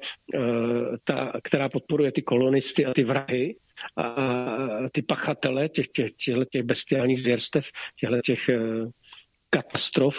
[1.03, 3.56] ta, která podporuje ty kolonisty a ty vrahy,
[3.95, 4.15] a
[4.91, 6.11] ty pachatele těch, těch,
[6.52, 7.65] těch, bestiálních zvěrstev,
[8.26, 8.40] těch
[9.49, 10.15] katastrof,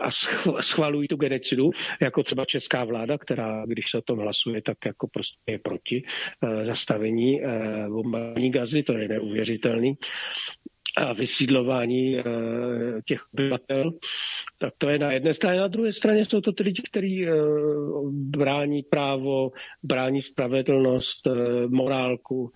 [0.00, 0.10] a
[0.60, 5.08] schvalují tu genocidu, jako třeba česká vláda, která, když se o tom hlasuje, tak jako
[5.08, 6.02] prostě je proti
[6.42, 7.48] e, zastavení e,
[7.88, 9.94] bombání gazy, to je neuvěřitelný
[10.96, 12.22] a vysídlování e,
[13.06, 13.92] těch obyvatel.
[14.58, 17.26] Tak to je na jedné straně, na druhé straně jsou to ty lidi, kteří
[18.10, 19.50] brání právo,
[19.82, 21.28] brání spravedlnost,
[21.68, 22.50] morálku,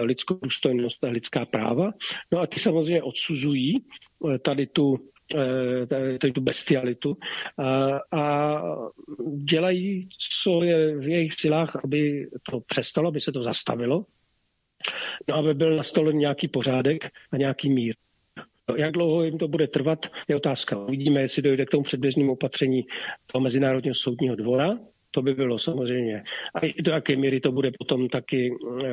[0.00, 1.90] lidskou důstojnost a lidská práva.
[2.32, 3.76] No a ty samozřejmě odsuzují
[4.42, 4.98] tady tu
[6.34, 7.16] tu bestialitu
[7.58, 8.62] a, a
[9.44, 10.08] dělají,
[10.42, 14.04] co je v jejich silách, aby to přestalo, aby se to zastavilo,
[15.28, 17.94] no aby byl nastolen nějaký pořádek a nějaký mír.
[18.76, 19.98] Jak dlouho jim to bude trvat,
[20.28, 20.78] je otázka.
[20.78, 22.82] Uvidíme, jestli dojde k tomu předběžnému opatření
[23.26, 24.78] toho Mezinárodního soudního dvora,
[25.10, 26.22] to by bylo samozřejmě.
[26.54, 28.86] A do jaké míry to bude potom taky e,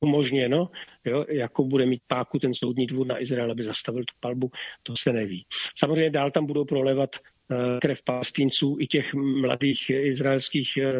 [0.00, 0.70] umožněno,
[1.04, 4.50] jo, jakou bude mít páku ten soudní dvůr na Izrael, aby zastavil tu palbu,
[4.82, 5.46] to se neví.
[5.78, 7.10] Samozřejmě dál tam budou prolevat
[7.50, 10.92] Eh, krev palestinců i těch mladých izraelských eh,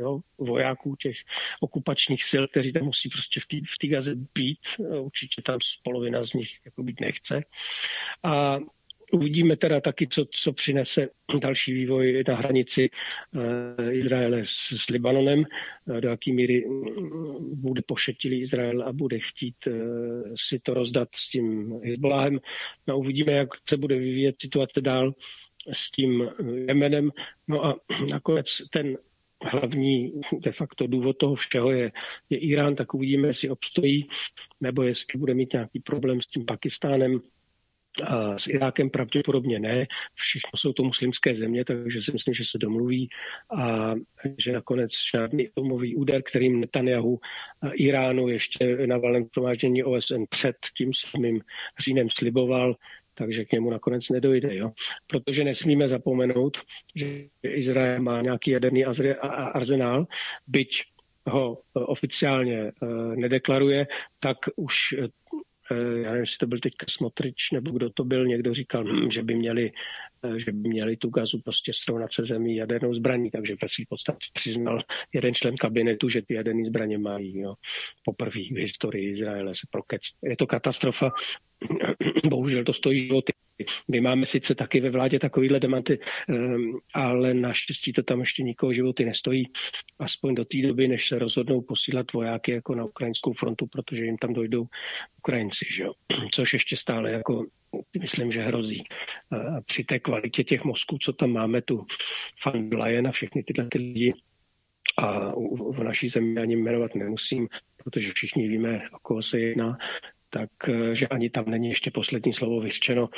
[0.00, 1.16] jo, vojáků, těch
[1.60, 3.40] okupačních sil, kteří tam musí prostě
[3.74, 4.58] v té Gaze být.
[4.80, 7.44] Eh, určitě tam polovina z nich jako být nechce.
[8.22, 8.58] A
[9.12, 11.08] Uvidíme teda taky, co, co přinese
[11.40, 12.90] další vývoj na hranici
[13.90, 15.44] Izraele s, s Libanonem,
[16.00, 19.56] do jaký míry mm, bude pošetilý Izrael a bude chtít
[20.48, 22.40] si to rozdat s tím Hezbollahem.
[22.86, 25.14] No, uvidíme, jak se bude vyvíjet situace dál
[25.72, 26.30] s tím
[26.68, 27.10] Jemenem.
[27.48, 27.80] No a
[28.10, 28.98] nakonec ten
[29.42, 31.92] hlavní de facto důvod toho všeho je,
[32.30, 34.08] je Irán, tak uvidíme, jestli obstojí,
[34.60, 37.20] nebo jestli bude mít nějaký problém s tím Pakistánem,
[38.06, 39.86] a s Irákem pravděpodobně ne.
[40.14, 43.08] Všichni jsou to muslimské země, takže si myslím, že se domluví
[43.56, 43.94] a
[44.38, 47.20] že nakonec žádný atomový úder, kterým Netanyahu
[47.74, 49.26] Iránu ještě na valném
[49.84, 51.40] OSN před tím samým
[51.78, 52.74] říjnem sliboval,
[53.14, 54.56] takže k němu nakonec nedojde.
[54.56, 54.70] Jo?
[55.06, 56.56] Protože nesmíme zapomenout,
[56.94, 60.06] že Izrael má nějaký jaderný arzenál,
[60.46, 60.82] byť
[61.28, 63.86] ho eh, oficiálně eh, nedeklaruje,
[64.20, 65.08] tak už eh,
[65.76, 69.22] já nevím, jestli to byl teďka Smotrič, nebo kdo to byl, někdo říkal, hm, že
[69.22, 69.72] by měli,
[70.36, 74.26] že by měli tu gazu prostě srovnat se zemí jadernou zbraní, takže ve svým podstatě
[74.34, 74.80] přiznal
[75.12, 77.38] jeden člen kabinetu, že ty jaderné zbraně mají.
[77.38, 77.54] Jo.
[78.04, 80.02] Poprvé v historii Izraele se prokec.
[80.22, 81.10] Je to katastrofa,
[82.28, 83.32] bohužel to stojí životy.
[83.88, 85.98] My máme sice taky ve vládě takovýhle demanty,
[86.28, 89.44] ehm, ale naštěstí to tam ještě nikoho životy nestojí.
[89.98, 94.18] Aspoň do té doby, než se rozhodnou posílat vojáky jako na ukrajinskou frontu, protože jim
[94.18, 94.66] tam dojdou
[95.18, 95.92] Ukrajinci, že jo?
[96.32, 97.46] což ještě stále jako
[98.00, 98.84] myslím, že hrozí.
[99.30, 101.86] A při té kvalitě těch mozků, co tam máme, tu
[102.46, 104.12] Van Leyen a všechny tyhle ty lidi,
[104.98, 105.32] a
[105.70, 107.48] v naší zemi ani jmenovat nemusím,
[107.84, 109.78] protože všichni víme, o koho se jedná,
[110.30, 113.08] tak eh, ani tam není ještě poslední slovo vyřčeno.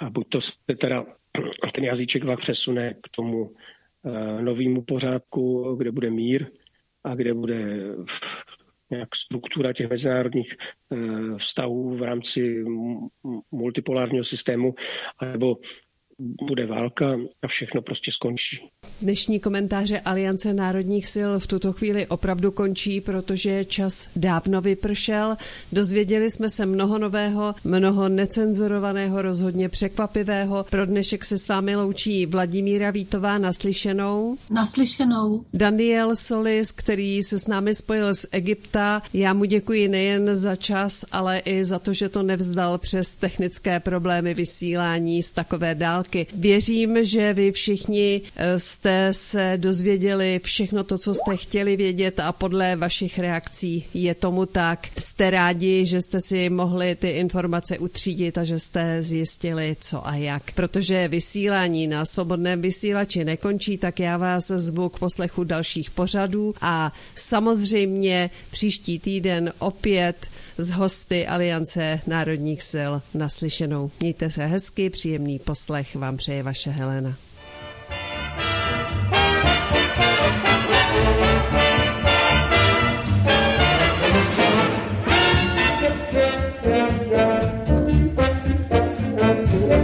[0.00, 1.06] A buď to se teda
[1.74, 6.46] ten jazyček vás přesune k tomu uh, novému pořádku, kde bude mír
[7.04, 7.66] a kde bude
[8.90, 10.56] nějak struktura těch mezinárodních
[10.88, 12.64] uh, vztahů v rámci
[13.50, 14.74] multipolárního systému,
[15.32, 15.56] nebo
[16.18, 18.58] bude válka a všechno prostě skončí.
[19.02, 25.36] Dnešní komentáře Aliance národních sil v tuto chvíli opravdu končí, protože čas dávno vypršel.
[25.72, 30.64] Dozvěděli jsme se mnoho nového, mnoho necenzurovaného, rozhodně překvapivého.
[30.70, 34.36] Pro dnešek se s vámi loučí Vladimíra Vítová naslyšenou.
[34.50, 35.44] Naslyšenou.
[35.54, 39.02] Daniel Solis, který se s námi spojil z Egypta.
[39.12, 43.80] Já mu děkuji nejen za čas, ale i za to, že to nevzdal přes technické
[43.80, 46.05] problémy vysílání z takové dálky.
[46.32, 52.32] Věřím, že vy všichni eh, jste se dozvěděli všechno to, co jste chtěli vědět a
[52.32, 54.86] podle vašich reakcí je tomu tak.
[54.98, 60.14] Jste rádi, že jste si mohli ty informace utřídit a že jste zjistili, co a
[60.14, 60.50] jak.
[60.52, 66.92] Protože vysílání na svobodném vysílači nekončí, tak já vás zvu k poslechu dalších pořadů a
[67.14, 70.28] samozřejmě příští týden opět
[70.58, 73.90] z hosty Aliance národních sil naslyšenou.
[74.00, 77.16] Mějte se hezky, příjemný poslech vám přeje vaše Helena.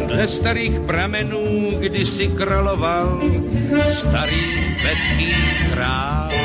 [0.06, 3.22] Dle starých pramenů kdysi královal
[3.92, 5.34] starý vedký
[5.72, 6.41] král.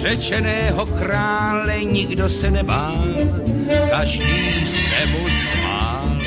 [0.00, 3.04] Řečeného krále nikdo se nebál,
[3.90, 6.18] každý se mu smál.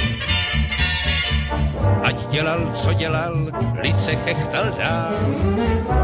[2.04, 3.48] Ať dělal, co dělal,
[3.82, 5.14] lid se chechtal dál.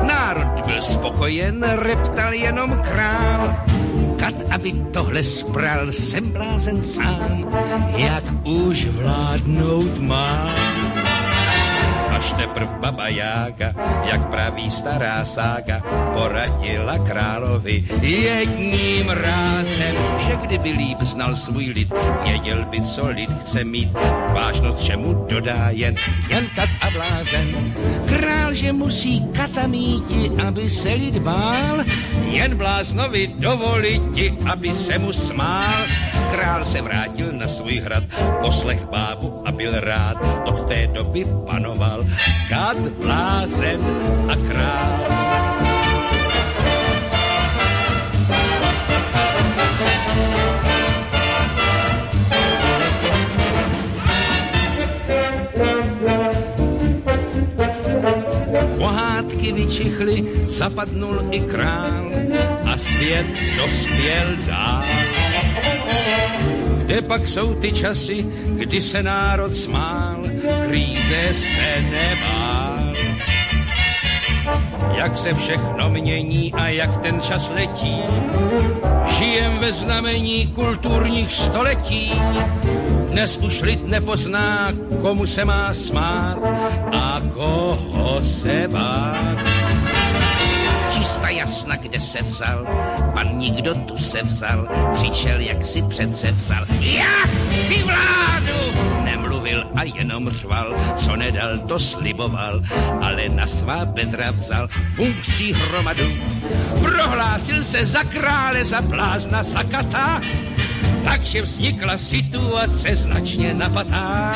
[0.04, 3.56] Národ byl spokojen, reptal jenom král
[4.18, 7.46] kat, aby tohle spral, jsem blázen sám,
[7.96, 10.99] jak už vládnout mám
[12.20, 13.72] až teprv baba Jága,
[14.04, 15.80] jak praví stará sága,
[16.12, 21.90] poradila královi jedním rázem, že kdyby líp znal svůj lid,
[22.24, 23.90] věděl by, co lid chce mít,
[24.36, 25.96] vážnost čemu dodá jen,
[26.28, 27.48] jen kat a blázen.
[28.06, 31.88] Král, že musí kata míti, aby se lid bál,
[32.28, 35.88] jen bláznovi dovoliti, aby se mu smál,
[36.32, 38.04] Král se vrátil na svůj hrad,
[38.42, 40.18] poslech bábu a byl rád.
[40.46, 42.04] Od té doby panoval
[42.50, 43.82] kad blázen
[44.30, 45.20] a král.
[58.78, 62.12] Pohádky vyčichly, zapadnul i král
[62.66, 63.26] a svět
[63.58, 64.84] dospěl dál.
[66.90, 70.24] Kde pak jsou ty časy, kdy se národ smál,
[70.66, 72.94] kríze se nebál.
[74.96, 78.02] Jak se všechno mění a jak ten čas letí,
[79.18, 82.12] žijem ve znamení kulturních století.
[83.08, 86.40] Dnes už lid nepozná, komu se má smát
[86.92, 89.69] a koho se bát.
[91.30, 92.66] Jasna, kde se vzal,
[93.14, 96.66] pan nikdo tu se vzal, křičel, jak si přece vzal.
[96.80, 98.60] Já chci vládu!
[99.04, 102.62] Nemluvil a jenom řval, co nedal, to sliboval,
[103.02, 106.04] ale na svá bedra vzal funkcí hromadu.
[106.82, 110.22] Prohlásil se za krále, za blázna, za kata,
[111.04, 114.36] takže vznikla situace značně napatá.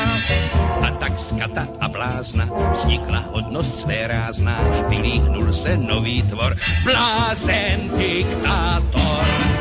[0.82, 7.90] A tak z kata a blázna vznikla hodnost své rázná, vylíhnul se nový tvor, blázen
[7.96, 9.53] diktátor.